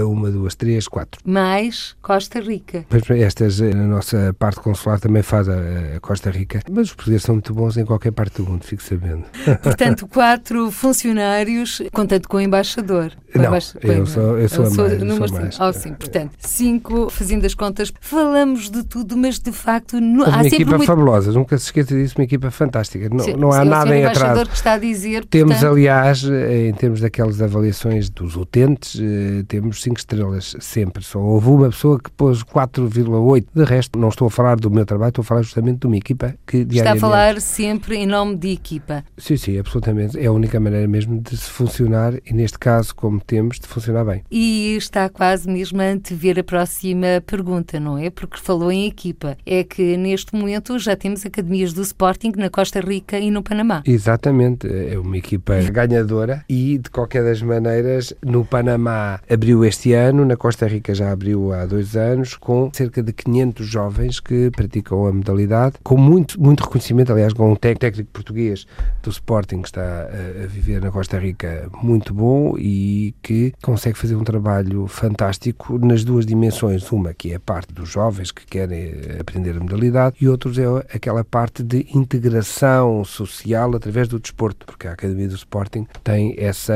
uh, 0.00 0.08
uma, 0.08 0.30
duas, 0.30 0.54
três, 0.54 0.86
quatro. 0.86 1.20
Mais 1.24 1.96
Costa 2.00 2.40
Rica. 2.40 2.86
Estas, 3.18 3.60
a 3.60 3.74
nossa 3.74 4.34
parte 4.38 4.60
consular 4.60 5.00
também 5.00 5.22
faz 5.22 5.48
a, 5.48 5.96
a 5.96 6.00
Costa 6.00 6.30
Rica, 6.30 6.62
mas 6.70 6.88
os 6.88 6.94
portugueses 6.94 7.24
são 7.24 7.34
muito 7.34 7.52
bons 7.52 7.76
em 7.76 7.84
qualquer 7.84 8.12
parte 8.12 8.40
do 8.40 8.48
mundo, 8.48 8.64
fico 8.64 8.82
sabendo. 8.82 9.24
Portanto, 9.62 10.06
quatro 10.06 10.70
funcionários, 10.70 11.82
contando 11.92 12.28
com 12.28 12.36
o 12.36 12.40
embaixador. 12.40 13.12
Não, 13.34 13.54
eu 13.54 13.60
sou, 13.60 13.80
eu 13.82 14.06
sou, 14.06 14.38
eu 14.38 14.48
sou 14.48 14.66
a 14.66 14.70
mais. 14.70 15.02
Número 15.02 15.28
sou 15.28 15.40
mais. 15.40 15.60
Oh, 15.60 15.72
sim, 15.72 15.94
portanto, 15.94 16.32
cinco, 16.38 17.10
fazendo 17.10 17.44
as 17.44 17.54
contas, 17.54 17.92
falamos 18.00 18.70
de 18.70 18.82
tudo, 18.82 19.16
mas 19.16 19.38
de 19.38 19.52
facto 19.52 20.00
não, 20.00 20.24
há 20.24 20.28
uma 20.28 20.46
equipa 20.46 20.70
muito... 20.70 20.86
fabulosa, 20.86 21.32
nunca 21.32 21.56
se 21.56 21.66
esqueça 21.66 21.94
disso, 21.94 22.14
uma 22.18 22.24
equipa 22.24 22.50
fantástica. 22.50 23.08
Não, 23.08 23.20
sim, 23.20 23.34
não 23.34 23.50
há 23.50 23.62
sim, 23.62 23.68
nada 23.68 23.96
em 23.96 24.04
atraso. 24.04 24.46
que 24.46 24.54
está 24.54 24.72
a 24.72 24.78
dizer. 24.78 25.24
Temos, 25.24 25.54
portanto... 25.54 25.72
aliás, 25.72 26.24
em 26.24 26.72
termos 26.74 27.00
daquelas 27.00 27.40
avaliações 27.40 28.10
dos 28.10 28.36
utentes, 28.36 29.00
eh, 29.00 29.44
temos 29.46 29.82
cinco 29.82 29.98
estrelas 29.98 30.56
sempre. 30.60 31.04
Só 31.04 31.18
houve 31.18 31.48
uma 31.48 31.70
pessoa 31.70 31.98
que 31.98 32.10
pôs 32.10 32.42
4,8. 32.42 33.46
De 33.54 33.64
resto, 33.64 33.98
não 33.98 34.08
estou 34.08 34.26
a 34.28 34.30
falar 34.30 34.56
do 34.56 34.70
meu 34.70 34.84
trabalho, 34.84 35.10
estou 35.10 35.22
a 35.22 35.24
falar 35.24 35.42
justamente 35.42 35.80
de 35.80 35.86
uma 35.86 35.96
equipa 35.96 36.34
que 36.46 36.64
diariamente... 36.64 36.96
Está 36.96 37.06
a 37.06 37.10
falar 37.10 37.40
sempre 37.40 37.96
em 37.96 38.06
nome 38.06 38.36
de 38.36 38.50
equipa. 38.50 39.04
Sim, 39.16 39.36
sim, 39.36 39.58
absolutamente. 39.58 40.18
É 40.18 40.26
a 40.26 40.32
única 40.32 40.58
maneira 40.58 40.88
mesmo 40.88 41.20
de 41.20 41.36
se 41.36 41.50
funcionar 41.50 42.14
e, 42.24 42.32
neste 42.32 42.58
caso, 42.58 42.94
como 42.94 43.19
temos, 43.20 43.58
de 43.58 43.66
funcionar 43.66 44.04
bem. 44.04 44.22
E 44.30 44.76
está 44.76 45.08
quase 45.08 45.48
mesmo 45.48 45.80
a 45.80 45.84
antever 45.84 46.38
a 46.38 46.44
próxima 46.44 47.22
pergunta, 47.26 47.78
não 47.78 47.98
é? 47.98 48.10
Porque 48.10 48.38
falou 48.38 48.70
em 48.70 48.86
equipa. 48.86 49.36
É 49.44 49.64
que 49.64 49.96
neste 49.96 50.34
momento 50.34 50.78
já 50.78 50.96
temos 50.96 51.24
academias 51.24 51.72
do 51.72 51.82
Sporting 51.82 52.32
na 52.36 52.50
Costa 52.50 52.80
Rica 52.80 53.18
e 53.18 53.30
no 53.30 53.42
Panamá. 53.42 53.82
Exatamente. 53.86 54.66
É 54.68 54.98
uma 54.98 55.16
equipa 55.16 55.54
ganhadora 55.70 56.44
e, 56.48 56.78
de 56.78 56.90
qualquer 56.90 57.24
das 57.24 57.42
maneiras, 57.42 58.12
no 58.24 58.44
Panamá 58.44 59.20
abriu 59.28 59.64
este 59.64 59.92
ano, 59.92 60.24
na 60.24 60.36
Costa 60.36 60.66
Rica 60.66 60.94
já 60.94 61.10
abriu 61.10 61.52
há 61.52 61.66
dois 61.66 61.96
anos, 61.96 62.34
com 62.36 62.70
cerca 62.72 63.02
de 63.02 63.12
500 63.12 63.66
jovens 63.66 64.20
que 64.20 64.50
praticam 64.50 65.06
a 65.06 65.12
modalidade, 65.12 65.76
com 65.82 65.96
muito, 65.96 66.40
muito 66.40 66.64
reconhecimento, 66.64 67.12
aliás, 67.12 67.32
com 67.32 67.52
um 67.52 67.56
técnico 67.56 68.10
português 68.12 68.66
do 69.02 69.10
Sporting 69.10 69.62
que 69.62 69.68
está 69.68 69.82
a, 69.82 70.44
a 70.44 70.46
viver 70.46 70.80
na 70.80 70.90
Costa 70.90 71.18
Rica 71.18 71.68
muito 71.82 72.12
bom 72.12 72.56
e 72.58 73.09
que 73.22 73.52
consegue 73.62 73.98
fazer 73.98 74.16
um 74.16 74.24
trabalho 74.24 74.86
fantástico 74.86 75.78
nas 75.78 76.04
duas 76.04 76.26
dimensões. 76.26 76.90
Uma 76.90 77.14
que 77.14 77.32
é 77.32 77.36
a 77.36 77.40
parte 77.40 77.72
dos 77.72 77.88
jovens 77.88 78.32
que 78.32 78.46
querem 78.46 78.92
aprender 79.18 79.56
a 79.56 79.60
modalidade 79.60 80.16
e 80.20 80.28
outros 80.28 80.58
é 80.58 80.66
aquela 80.94 81.24
parte 81.24 81.62
de 81.62 81.86
integração 81.94 83.04
social 83.04 83.74
através 83.74 84.08
do 84.08 84.18
desporto, 84.18 84.66
porque 84.66 84.86
a 84.86 84.92
Academia 84.92 85.28
do 85.28 85.34
Sporting 85.34 85.86
tem 86.02 86.34
essa 86.38 86.74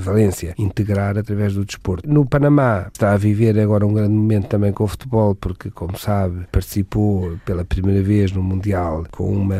valência, 0.00 0.54
integrar 0.58 1.18
através 1.18 1.54
do 1.54 1.64
desporto. 1.64 2.08
No 2.08 2.26
Panamá 2.26 2.88
está 2.92 3.12
a 3.12 3.16
viver 3.16 3.58
agora 3.58 3.86
um 3.86 3.92
grande 3.92 4.14
momento 4.14 4.48
também 4.48 4.72
com 4.72 4.84
o 4.84 4.88
futebol, 4.88 5.34
porque, 5.34 5.70
como 5.70 5.98
sabe, 5.98 6.46
participou 6.50 7.38
pela 7.44 7.64
primeira 7.64 8.02
vez 8.02 8.32
no 8.32 8.42
Mundial 8.42 9.04
com 9.10 9.32
uma, 9.32 9.56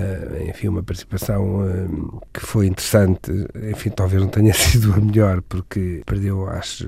enfim, 0.49 0.69
uma 0.69 0.83
participação 0.83 1.61
hum, 1.61 2.19
que 2.33 2.41
foi 2.41 2.67
interessante, 2.67 3.31
enfim, 3.71 3.91
talvez 3.91 4.23
não 4.23 4.29
tenha 4.29 4.53
sido 4.55 4.93
a 4.93 5.01
melhor, 5.01 5.43
porque 5.43 5.94
perdeu, 6.05 6.49
acho, 6.49 6.87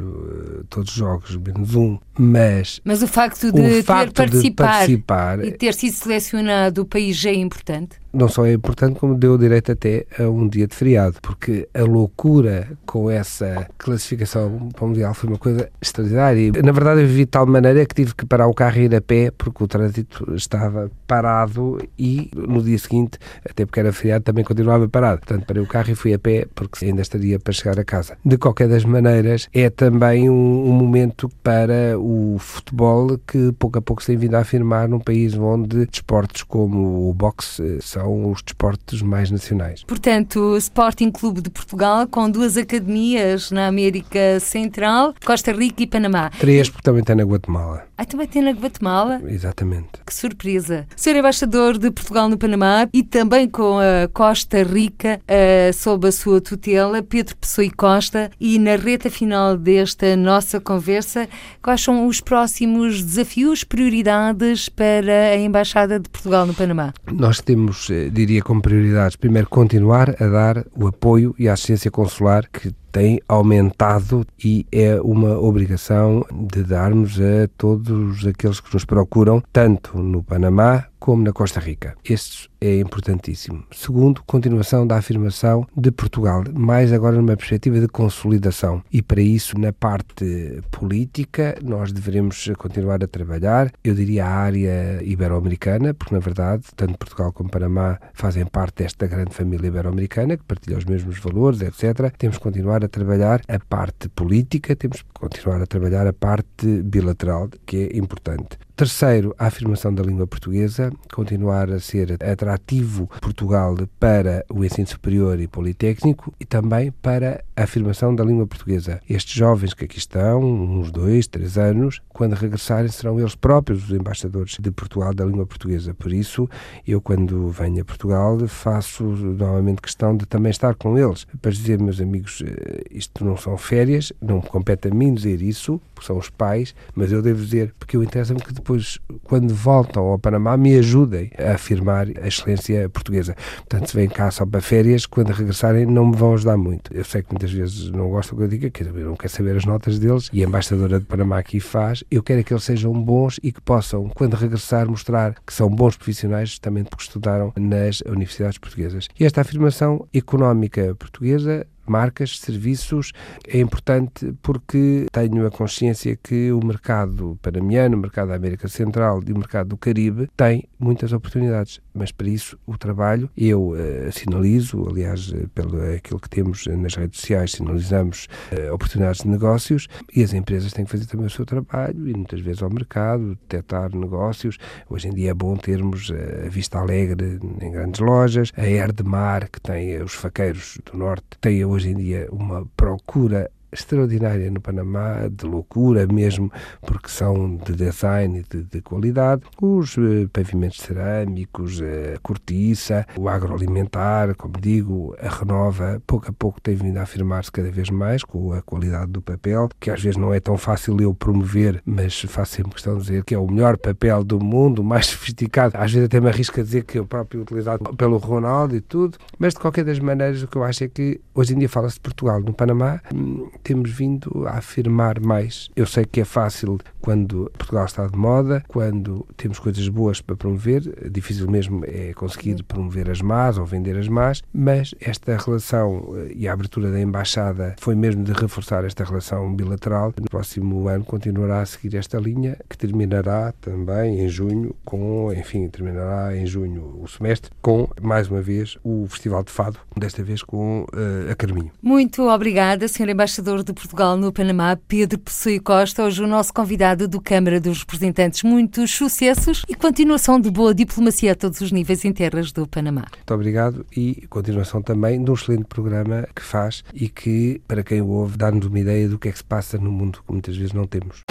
todos 0.68 0.90
os 0.90 0.96
jogos, 0.96 1.36
menos 1.36 1.74
um, 1.74 1.98
mas... 2.18 2.80
Mas 2.84 3.02
o 3.02 3.06
facto 3.06 3.52
de 3.52 3.60
o 3.60 3.84
facto 3.84 4.14
ter 4.14 4.30
de 4.30 4.50
participar 4.50 5.44
e 5.44 5.52
ter 5.52 5.74
sido 5.74 5.94
selecionado 5.94 6.82
o 6.82 6.84
país 6.84 7.16
já 7.16 7.30
é 7.30 7.34
importante? 7.34 7.96
Não 8.12 8.28
só 8.28 8.46
é 8.46 8.52
importante, 8.52 8.98
como 8.98 9.14
deu 9.14 9.36
direito 9.36 9.72
até 9.72 10.06
a 10.18 10.24
um 10.24 10.48
dia 10.48 10.66
de 10.66 10.74
feriado, 10.74 11.16
porque 11.20 11.68
a 11.74 11.82
loucura 11.82 12.68
com 12.86 13.10
essa 13.10 13.68
classificação 13.76 14.70
para 14.74 14.84
o 14.84 14.88
Mundial 14.88 15.12
foi 15.14 15.28
uma 15.28 15.38
coisa 15.38 15.68
extraordinária. 15.80 16.52
Na 16.62 16.72
verdade, 16.72 17.02
eu 17.02 17.06
vivi 17.06 17.24
de 17.24 17.26
tal 17.26 17.46
maneira 17.46 17.84
que 17.84 17.94
tive 17.94 18.14
que 18.14 18.24
parar 18.24 18.46
o 18.46 18.54
carro 18.54 18.78
e 18.78 18.84
ir 18.84 18.94
a 18.94 19.00
pé, 19.00 19.30
porque 19.36 19.62
o 19.62 19.68
trânsito 19.68 20.34
estava 20.34 20.90
parado 21.06 21.78
e 21.98 22.30
no 22.34 22.62
dia 22.62 22.78
seguinte, 22.78 23.18
até 23.48 23.66
porque 23.66 23.80
era 23.80 23.92
feriado, 23.92 24.24
também 24.24 24.44
continuava 24.44 24.88
parado. 24.88 25.18
Portanto, 25.18 25.44
parei 25.46 25.62
o 25.62 25.66
carro 25.66 25.90
e 25.90 25.94
fui 25.94 26.14
a 26.14 26.18
pé, 26.18 26.46
porque 26.54 26.86
ainda 26.86 27.02
estaria 27.02 27.38
para 27.38 27.52
chegar 27.52 27.78
a 27.78 27.84
casa. 27.84 28.16
De 28.24 28.38
qualquer 28.38 28.68
das 28.68 28.84
maneiras, 28.84 29.48
é 29.52 29.68
também 29.68 30.30
um, 30.30 30.68
um 30.68 30.72
momento 30.72 31.28
para 31.42 31.98
o 31.98 32.36
futebol 32.38 33.18
que 33.26 33.52
pouco 33.58 33.78
a 33.78 33.82
pouco 33.82 34.02
se 34.02 34.08
tem 34.08 34.16
vindo 34.16 34.34
a 34.36 34.40
afirmar 34.40 34.88
num 34.88 35.00
país 35.00 35.36
onde 35.36 35.86
desportos 35.86 36.42
como 36.42 37.10
o 37.10 37.14
boxe 37.14 37.78
são 37.80 38.05
são 38.06 38.30
os 38.30 38.40
desportos 38.42 39.02
mais 39.02 39.30
nacionais. 39.30 39.82
Portanto, 39.84 40.56
Sporting 40.56 41.10
Clube 41.10 41.40
de 41.40 41.50
Portugal, 41.50 42.06
com 42.06 42.30
duas 42.30 42.56
academias 42.56 43.50
na 43.50 43.66
América 43.66 44.38
Central, 44.40 45.12
Costa 45.24 45.52
Rica 45.52 45.82
e 45.82 45.86
Panamá. 45.86 46.30
Três, 46.38 46.70
porque 46.70 46.84
também 46.84 47.02
tem 47.02 47.16
na 47.16 47.24
Guatemala. 47.24 47.84
Ah, 47.98 48.04
também 48.04 48.26
tem 48.26 48.42
na 48.42 48.50
Guatemala? 48.50 49.22
Exatamente. 49.26 49.88
Que 50.04 50.12
surpresa. 50.12 50.86
Ser 50.94 51.16
embaixador 51.16 51.78
de 51.78 51.90
Portugal 51.90 52.28
no 52.28 52.36
Panamá 52.36 52.86
e 52.92 53.02
também 53.02 53.48
com 53.48 53.78
a 53.78 54.06
Costa 54.12 54.62
Rica 54.62 55.18
uh, 55.22 55.72
sob 55.72 56.06
a 56.06 56.12
sua 56.12 56.38
tutela, 56.40 57.02
Pedro 57.02 57.34
Pessoa 57.36 57.64
e 57.64 57.70
Costa. 57.70 58.30
E 58.38 58.58
na 58.58 58.76
reta 58.76 59.08
final 59.08 59.56
desta 59.56 60.14
nossa 60.14 60.60
conversa, 60.60 61.26
quais 61.62 61.80
são 61.80 62.06
os 62.06 62.20
próximos 62.20 63.02
desafios, 63.02 63.64
prioridades 63.64 64.68
para 64.68 65.30
a 65.30 65.36
Embaixada 65.36 65.98
de 65.98 66.10
Portugal 66.10 66.44
no 66.44 66.52
Panamá? 66.52 66.92
Nós 67.10 67.40
temos 67.40 67.88
eh, 67.88 68.10
diria 68.10 68.42
como 68.42 68.60
prioridades, 68.60 69.16
primeiro 69.16 69.48
continuar 69.48 70.10
a 70.22 70.26
dar 70.26 70.66
o 70.76 70.86
apoio 70.86 71.34
e 71.38 71.48
a 71.48 71.54
assistência 71.54 71.90
consular 71.90 72.46
que 72.46 72.74
tem 72.96 73.20
aumentado 73.28 74.26
e 74.42 74.64
é 74.72 74.98
uma 75.02 75.38
obrigação 75.38 76.24
de 76.32 76.62
darmos 76.62 77.20
a 77.20 77.46
todos 77.58 78.26
aqueles 78.26 78.58
que 78.58 78.72
nos 78.72 78.86
procuram, 78.86 79.42
tanto 79.52 79.98
no 79.98 80.22
Panamá 80.22 80.86
como 80.98 81.22
na 81.22 81.32
Costa 81.32 81.60
Rica. 81.60 81.94
Este 82.04 82.48
é 82.60 82.80
importantíssimo. 82.80 83.64
Segundo, 83.70 84.22
continuação 84.24 84.86
da 84.86 84.96
afirmação 84.96 85.66
de 85.76 85.90
Portugal, 85.90 86.42
mais 86.54 86.92
agora 86.92 87.16
numa 87.16 87.36
perspectiva 87.36 87.80
de 87.80 87.88
consolidação. 87.88 88.82
E 88.92 89.02
para 89.02 89.20
isso, 89.20 89.58
na 89.58 89.72
parte 89.72 90.62
política, 90.70 91.56
nós 91.62 91.92
devemos 91.92 92.50
continuar 92.58 93.02
a 93.02 93.06
trabalhar, 93.06 93.70
eu 93.84 93.94
diria 93.94 94.24
a 94.24 94.30
área 94.30 95.02
ibero-americana, 95.02 95.94
porque 95.94 96.14
na 96.14 96.20
verdade, 96.20 96.64
tanto 96.74 96.98
Portugal 96.98 97.32
como 97.32 97.50
Panamá 97.50 97.98
fazem 98.14 98.46
parte 98.46 98.82
desta 98.82 99.06
grande 99.06 99.34
família 99.34 99.68
ibero-americana, 99.68 100.36
que 100.36 100.44
partilha 100.44 100.78
os 100.78 100.84
mesmos 100.84 101.18
valores, 101.18 101.60
etc. 101.60 102.10
Temos 102.16 102.38
que 102.38 102.42
continuar 102.42 102.84
a 102.84 102.88
trabalhar 102.88 103.42
a 103.48 103.58
parte 103.58 104.08
política, 104.08 104.74
temos 104.74 105.02
que 105.02 105.08
continuar 105.12 105.60
a 105.62 105.66
trabalhar 105.66 106.06
a 106.06 106.12
parte 106.12 106.82
bilateral, 106.82 107.48
que 107.64 107.90
é 107.92 107.96
importante. 107.96 108.58
Terceiro, 108.76 109.34
a 109.38 109.46
afirmação 109.46 109.94
da 109.94 110.02
língua 110.02 110.26
portuguesa, 110.26 110.92
continuar 111.10 111.70
a 111.70 111.80
ser 111.80 112.12
atrativo 112.22 113.08
Portugal 113.22 113.74
para 113.98 114.44
o 114.50 114.62
ensino 114.62 114.86
superior 114.86 115.40
e 115.40 115.48
politécnico 115.48 116.30
e 116.38 116.44
também 116.44 116.92
para 116.92 117.42
a 117.56 117.62
afirmação 117.62 118.14
da 118.14 118.22
língua 118.22 118.46
portuguesa. 118.46 119.00
Estes 119.08 119.32
jovens 119.32 119.72
que 119.72 119.86
aqui 119.86 119.96
estão, 119.96 120.42
uns 120.42 120.90
dois, 120.90 121.26
três 121.26 121.56
anos, 121.56 122.02
quando 122.10 122.34
regressarem 122.34 122.90
serão 122.90 123.18
eles 123.18 123.34
próprios 123.34 123.84
os 123.84 123.92
embaixadores 123.92 124.58
de 124.60 124.70
Portugal 124.70 125.14
da 125.14 125.24
língua 125.24 125.46
portuguesa. 125.46 125.94
Por 125.94 126.12
isso, 126.12 126.46
eu 126.86 127.00
quando 127.00 127.48
venho 127.48 127.80
a 127.80 127.84
Portugal 127.84 128.38
faço 128.46 129.04
novamente 129.04 129.80
questão 129.80 130.14
de 130.14 130.26
também 130.26 130.50
estar 130.50 130.74
com 130.74 130.98
eles, 130.98 131.26
para 131.40 131.50
dizer, 131.50 131.80
meus 131.80 131.98
amigos, 131.98 132.42
eh, 132.44 132.82
isto 132.90 133.24
não 133.24 133.38
são 133.38 133.56
férias, 133.56 134.12
não 134.20 134.42
compete 134.42 134.88
a 134.88 134.90
mim 134.90 135.14
dizer 135.14 135.40
isso, 135.40 135.80
porque 135.94 136.06
são 136.06 136.18
os 136.18 136.28
pais, 136.28 136.74
mas 136.94 137.10
eu 137.10 137.22
devo 137.22 137.42
dizer, 137.42 137.74
porque 137.78 137.96
eu 137.96 138.02
interessa-me 138.02 138.40
que 138.40 138.65
depois, 138.66 138.98
quando 139.22 139.54
voltam 139.54 140.02
ao 140.02 140.18
Panamá, 140.18 140.56
me 140.56 140.76
ajudem 140.76 141.30
a 141.38 141.52
afirmar 141.52 142.08
a 142.20 142.26
excelência 142.26 142.88
portuguesa. 142.88 143.36
Portanto, 143.58 143.88
se 143.88 143.96
vêm 143.96 144.08
cá 144.08 144.28
só 144.32 144.44
para 144.44 144.60
férias, 144.60 145.06
quando 145.06 145.30
regressarem 145.30 145.86
não 145.86 146.06
me 146.06 146.16
vão 146.16 146.34
ajudar 146.34 146.56
muito. 146.56 146.92
Eu 146.92 147.04
sei 147.04 147.22
que 147.22 147.30
muitas 147.30 147.52
vezes 147.52 147.90
não 147.90 148.10
gostam 148.10 148.36
que 148.36 148.42
eu 148.42 148.48
diga, 148.48 148.68
quer 148.68 148.92
não 148.92 149.14
quer 149.14 149.28
saber 149.28 149.56
as 149.56 149.64
notas 149.64 150.00
deles, 150.00 150.28
e 150.32 150.42
a 150.42 150.48
embaixadora 150.48 150.98
de 150.98 151.06
Panamá 151.06 151.38
aqui 151.38 151.60
faz. 151.60 152.02
Eu 152.10 152.24
quero 152.24 152.40
é 152.40 152.42
que 152.42 152.52
eles 152.52 152.64
sejam 152.64 152.92
bons 152.92 153.38
e 153.40 153.52
que 153.52 153.60
possam, 153.60 154.08
quando 154.08 154.34
regressar, 154.34 154.88
mostrar 154.88 155.36
que 155.46 155.52
são 155.52 155.70
bons 155.70 155.96
profissionais, 155.96 156.48
justamente 156.50 156.90
porque 156.90 157.04
estudaram 157.04 157.52
nas 157.56 158.00
universidades 158.00 158.58
portuguesas. 158.58 159.06
E 159.18 159.24
esta 159.24 159.42
afirmação 159.42 160.08
económica 160.12 160.92
portuguesa 160.96 161.64
marcas, 161.88 162.38
serviços. 162.38 163.12
É 163.46 163.58
importante 163.58 164.34
porque 164.42 165.06
tenho 165.12 165.46
a 165.46 165.50
consciência 165.50 166.16
que 166.16 166.52
o 166.52 166.64
mercado 166.64 167.38
panamiano, 167.42 167.96
o 167.96 168.00
mercado 168.00 168.28
da 168.28 168.36
América 168.36 168.68
Central 168.68 169.20
e 169.26 169.32
o 169.32 169.38
mercado 169.38 169.68
do 169.68 169.76
Caribe 169.76 170.28
tem 170.36 170.68
muitas 170.78 171.12
oportunidades, 171.12 171.80
mas 171.96 172.12
para 172.12 172.28
isso 172.28 172.58
o 172.66 172.76
trabalho 172.76 173.30
eu 173.36 173.70
uh, 173.70 174.12
sinalizo, 174.12 174.86
aliás, 174.88 175.28
uh, 175.30 175.48
pelo 175.54 175.80
aquilo 175.94 176.20
que 176.20 176.28
temos 176.28 176.66
nas 176.66 176.94
redes 176.94 177.20
sociais, 177.20 177.52
sinalizamos 177.52 178.28
uh, 178.52 178.72
oportunidades 178.74 179.22
de 179.22 179.28
negócios 179.28 179.88
e 180.14 180.22
as 180.22 180.32
empresas 180.32 180.72
têm 180.72 180.84
que 180.84 180.90
fazer 180.90 181.06
também 181.06 181.26
o 181.26 181.30
seu 181.30 181.46
trabalho 181.46 182.08
e 182.08 182.14
muitas 182.14 182.40
vezes 182.40 182.62
ao 182.62 182.70
mercado, 182.70 183.38
detectar 183.48 183.94
negócios. 183.96 184.58
Hoje 184.88 185.08
em 185.08 185.14
dia 185.14 185.30
é 185.30 185.34
bom 185.34 185.56
termos 185.56 186.12
a 186.44 186.48
Vista 186.48 186.78
Alegre 186.78 187.38
em 187.60 187.70
grandes 187.70 188.00
lojas, 188.00 188.52
a 188.56 188.66
Erdemar, 188.66 189.50
que 189.50 189.60
tem 189.60 190.00
os 190.02 190.14
faqueiros 190.14 190.78
do 190.84 190.98
Norte, 190.98 191.26
tem 191.40 191.64
hoje 191.64 191.90
em 191.90 191.96
dia 191.96 192.28
uma 192.30 192.66
procura 192.76 193.50
extraordinária 193.72 194.50
no 194.50 194.60
Panamá, 194.60 195.28
de 195.30 195.46
loucura 195.46 196.06
mesmo, 196.06 196.50
porque 196.82 197.08
são 197.08 197.56
de 197.56 197.74
design 197.74 198.40
e 198.40 198.56
de, 198.56 198.64
de, 198.64 198.80
qualidade. 198.80 199.42
Os 199.60 199.96
eh, 199.98 200.26
pavimentos 200.32 200.78
cerâmicos, 200.78 201.80
a 201.82 202.18
cortiça, 202.20 203.06
o 203.16 203.28
agroalimentar, 203.28 204.34
como 204.36 204.54
digo, 204.60 205.14
a 205.20 205.28
Renova, 205.28 206.02
pouco 206.06 206.30
a 206.30 206.32
pouco 206.32 206.60
tem 206.60 206.74
vindo 206.74 206.98
a 206.98 207.02
afirmar-se 207.02 207.50
cada 207.50 207.70
vez 207.70 207.90
mais 207.90 208.22
com 208.24 208.52
a 208.52 208.62
qualidade 208.62 209.10
do 209.10 209.22
papel, 209.22 209.68
que 209.80 209.90
às 209.90 210.02
vezes 210.02 210.16
não 210.16 210.32
é 210.32 210.40
tão 210.40 210.56
fácil 210.56 211.00
eu 211.00 211.14
promover, 211.14 211.82
mas 211.84 212.20
faço 212.22 212.56
sempre 212.56 212.72
questão 212.72 212.96
de 212.96 213.02
dizer 213.02 213.24
que 213.24 213.34
é 213.34 213.38
o 213.38 213.46
melhor 213.46 213.76
papel 213.76 214.22
do 214.24 214.42
mundo, 214.42 214.80
o 214.80 214.84
mais 214.84 215.06
sofisticado. 215.06 215.76
Às 215.76 215.92
vezes 215.92 216.06
até 216.06 216.20
me 216.20 216.28
arrisco 216.28 216.60
a 216.60 216.62
dizer 216.62 216.84
que 216.84 216.98
é 216.98 217.00
o 217.00 217.06
próprio 217.06 217.42
utilizado 217.42 217.96
pelo 217.96 218.16
Ronaldo 218.18 218.74
e 218.76 218.80
tudo, 218.80 219.18
mas 219.38 219.54
de 219.54 219.60
qualquer 219.60 219.84
das 219.84 219.98
maneiras 219.98 220.42
o 220.42 220.48
que 220.48 220.56
eu 220.56 220.64
acho 220.64 220.84
é 220.84 220.88
que 220.88 221.20
hoje 221.34 221.54
em 221.54 221.58
dia 221.58 221.68
fala-se 221.68 221.96
de 221.96 222.00
Portugal. 222.00 222.40
No 222.40 222.52
Panamá 222.52 223.00
hum, 223.14 223.48
temos 223.66 223.90
vindo 223.90 224.46
a 224.46 224.58
afirmar 224.58 225.18
mais. 225.18 225.68
Eu 225.74 225.86
sei 225.86 226.04
que 226.04 226.20
é 226.20 226.24
fácil 226.24 226.78
quando 227.00 227.50
Portugal 227.58 227.84
está 227.84 228.06
de 228.06 228.16
moda, 228.16 228.62
quando 228.68 229.26
temos 229.36 229.58
coisas 229.58 229.88
boas 229.88 230.20
para 230.20 230.36
promover, 230.36 231.10
difícil 231.10 231.50
mesmo 231.50 231.84
é 231.84 232.12
conseguir 232.14 232.62
promover 232.62 233.10
as 233.10 233.20
más 233.20 233.58
ou 233.58 233.66
vender 233.66 233.98
as 233.98 234.06
más, 234.06 234.40
mas 234.54 234.94
esta 235.00 235.36
relação 235.36 236.14
eh, 236.16 236.32
e 236.36 236.48
a 236.48 236.52
abertura 236.52 236.92
da 236.92 237.00
embaixada 237.00 237.74
foi 237.80 237.96
mesmo 237.96 238.22
de 238.22 238.32
reforçar 238.32 238.84
esta 238.84 239.02
relação 239.02 239.52
bilateral. 239.52 240.14
No 240.16 240.30
próximo 240.30 240.86
ano 240.86 241.04
continuará 241.04 241.60
a 241.60 241.66
seguir 241.66 241.96
esta 241.96 242.18
linha, 242.18 242.56
que 242.68 242.78
terminará 242.78 243.52
também 243.60 244.20
em 244.20 244.28
junho 244.28 244.76
com, 244.84 245.32
enfim, 245.32 245.68
terminará 245.68 246.36
em 246.36 246.46
junho 246.46 247.00
o 247.02 247.08
semestre 247.08 247.50
com 247.60 247.88
mais 248.00 248.28
uma 248.30 248.40
vez 248.40 248.78
o 248.84 249.06
Festival 249.08 249.42
de 249.42 249.50
Fado, 249.50 249.78
desta 249.96 250.22
vez 250.22 250.40
com 250.40 250.86
uh, 250.92 251.32
a 251.32 251.34
Carminho. 251.34 251.72
Muito 251.82 252.28
obrigada, 252.28 252.86
Sr. 252.86 253.08
Embaixador 253.08 253.55
embaixador 253.56 253.64
de 253.64 253.72
Portugal 253.72 254.16
no 254.16 254.32
Panamá, 254.32 254.76
Pedro 254.88 255.18
Pessoa 255.18 255.58
Costa, 255.60 256.04
hoje 256.04 256.22
o 256.22 256.26
nosso 256.26 256.52
convidado 256.52 257.08
do 257.08 257.20
Câmara 257.20 257.60
dos 257.60 257.80
Representantes. 257.80 258.42
Muitos 258.42 258.90
sucessos 258.90 259.62
e 259.68 259.74
continuação 259.74 260.40
de 260.40 260.50
boa 260.50 260.74
diplomacia 260.74 261.32
a 261.32 261.34
todos 261.34 261.60
os 261.60 261.72
níveis 261.72 262.04
em 262.04 262.12
terras 262.12 262.52
do 262.52 262.66
Panamá. 262.66 263.04
Muito 263.14 263.34
obrigado 263.34 263.86
e 263.96 264.26
continuação 264.28 264.82
também 264.82 265.22
de 265.22 265.30
um 265.30 265.34
excelente 265.34 265.64
programa 265.64 266.26
que 266.34 266.42
faz 266.42 266.84
e 266.92 267.08
que, 267.08 267.60
para 267.66 267.82
quem 267.82 268.00
o 268.00 268.08
ouve, 268.08 268.36
dá-nos 268.36 268.66
uma 268.66 268.78
ideia 268.78 269.08
do 269.08 269.18
que 269.18 269.28
é 269.28 269.32
que 269.32 269.38
se 269.38 269.44
passa 269.44 269.78
no 269.78 269.90
mundo 269.90 270.20
que 270.26 270.32
muitas 270.32 270.56
vezes 270.56 270.72
não 270.72 270.86
temos. 270.86 271.22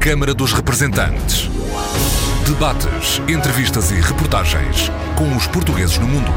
Câmara 0.00 0.34
dos 0.34 0.52
Representantes. 0.52 1.48
Debates, 2.46 3.20
entrevistas 3.28 3.90
e 3.92 3.94
reportagens 3.94 4.90
com 5.16 5.34
os 5.36 5.46
portugueses 5.46 5.98
no 5.98 6.06
mundo. 6.06 6.30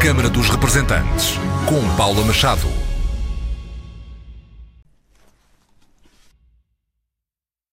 Câmara 0.00 0.28
dos 0.28 0.48
Representantes, 0.48 1.38
com 1.66 1.96
Paula 1.96 2.24
Machado. 2.24 2.83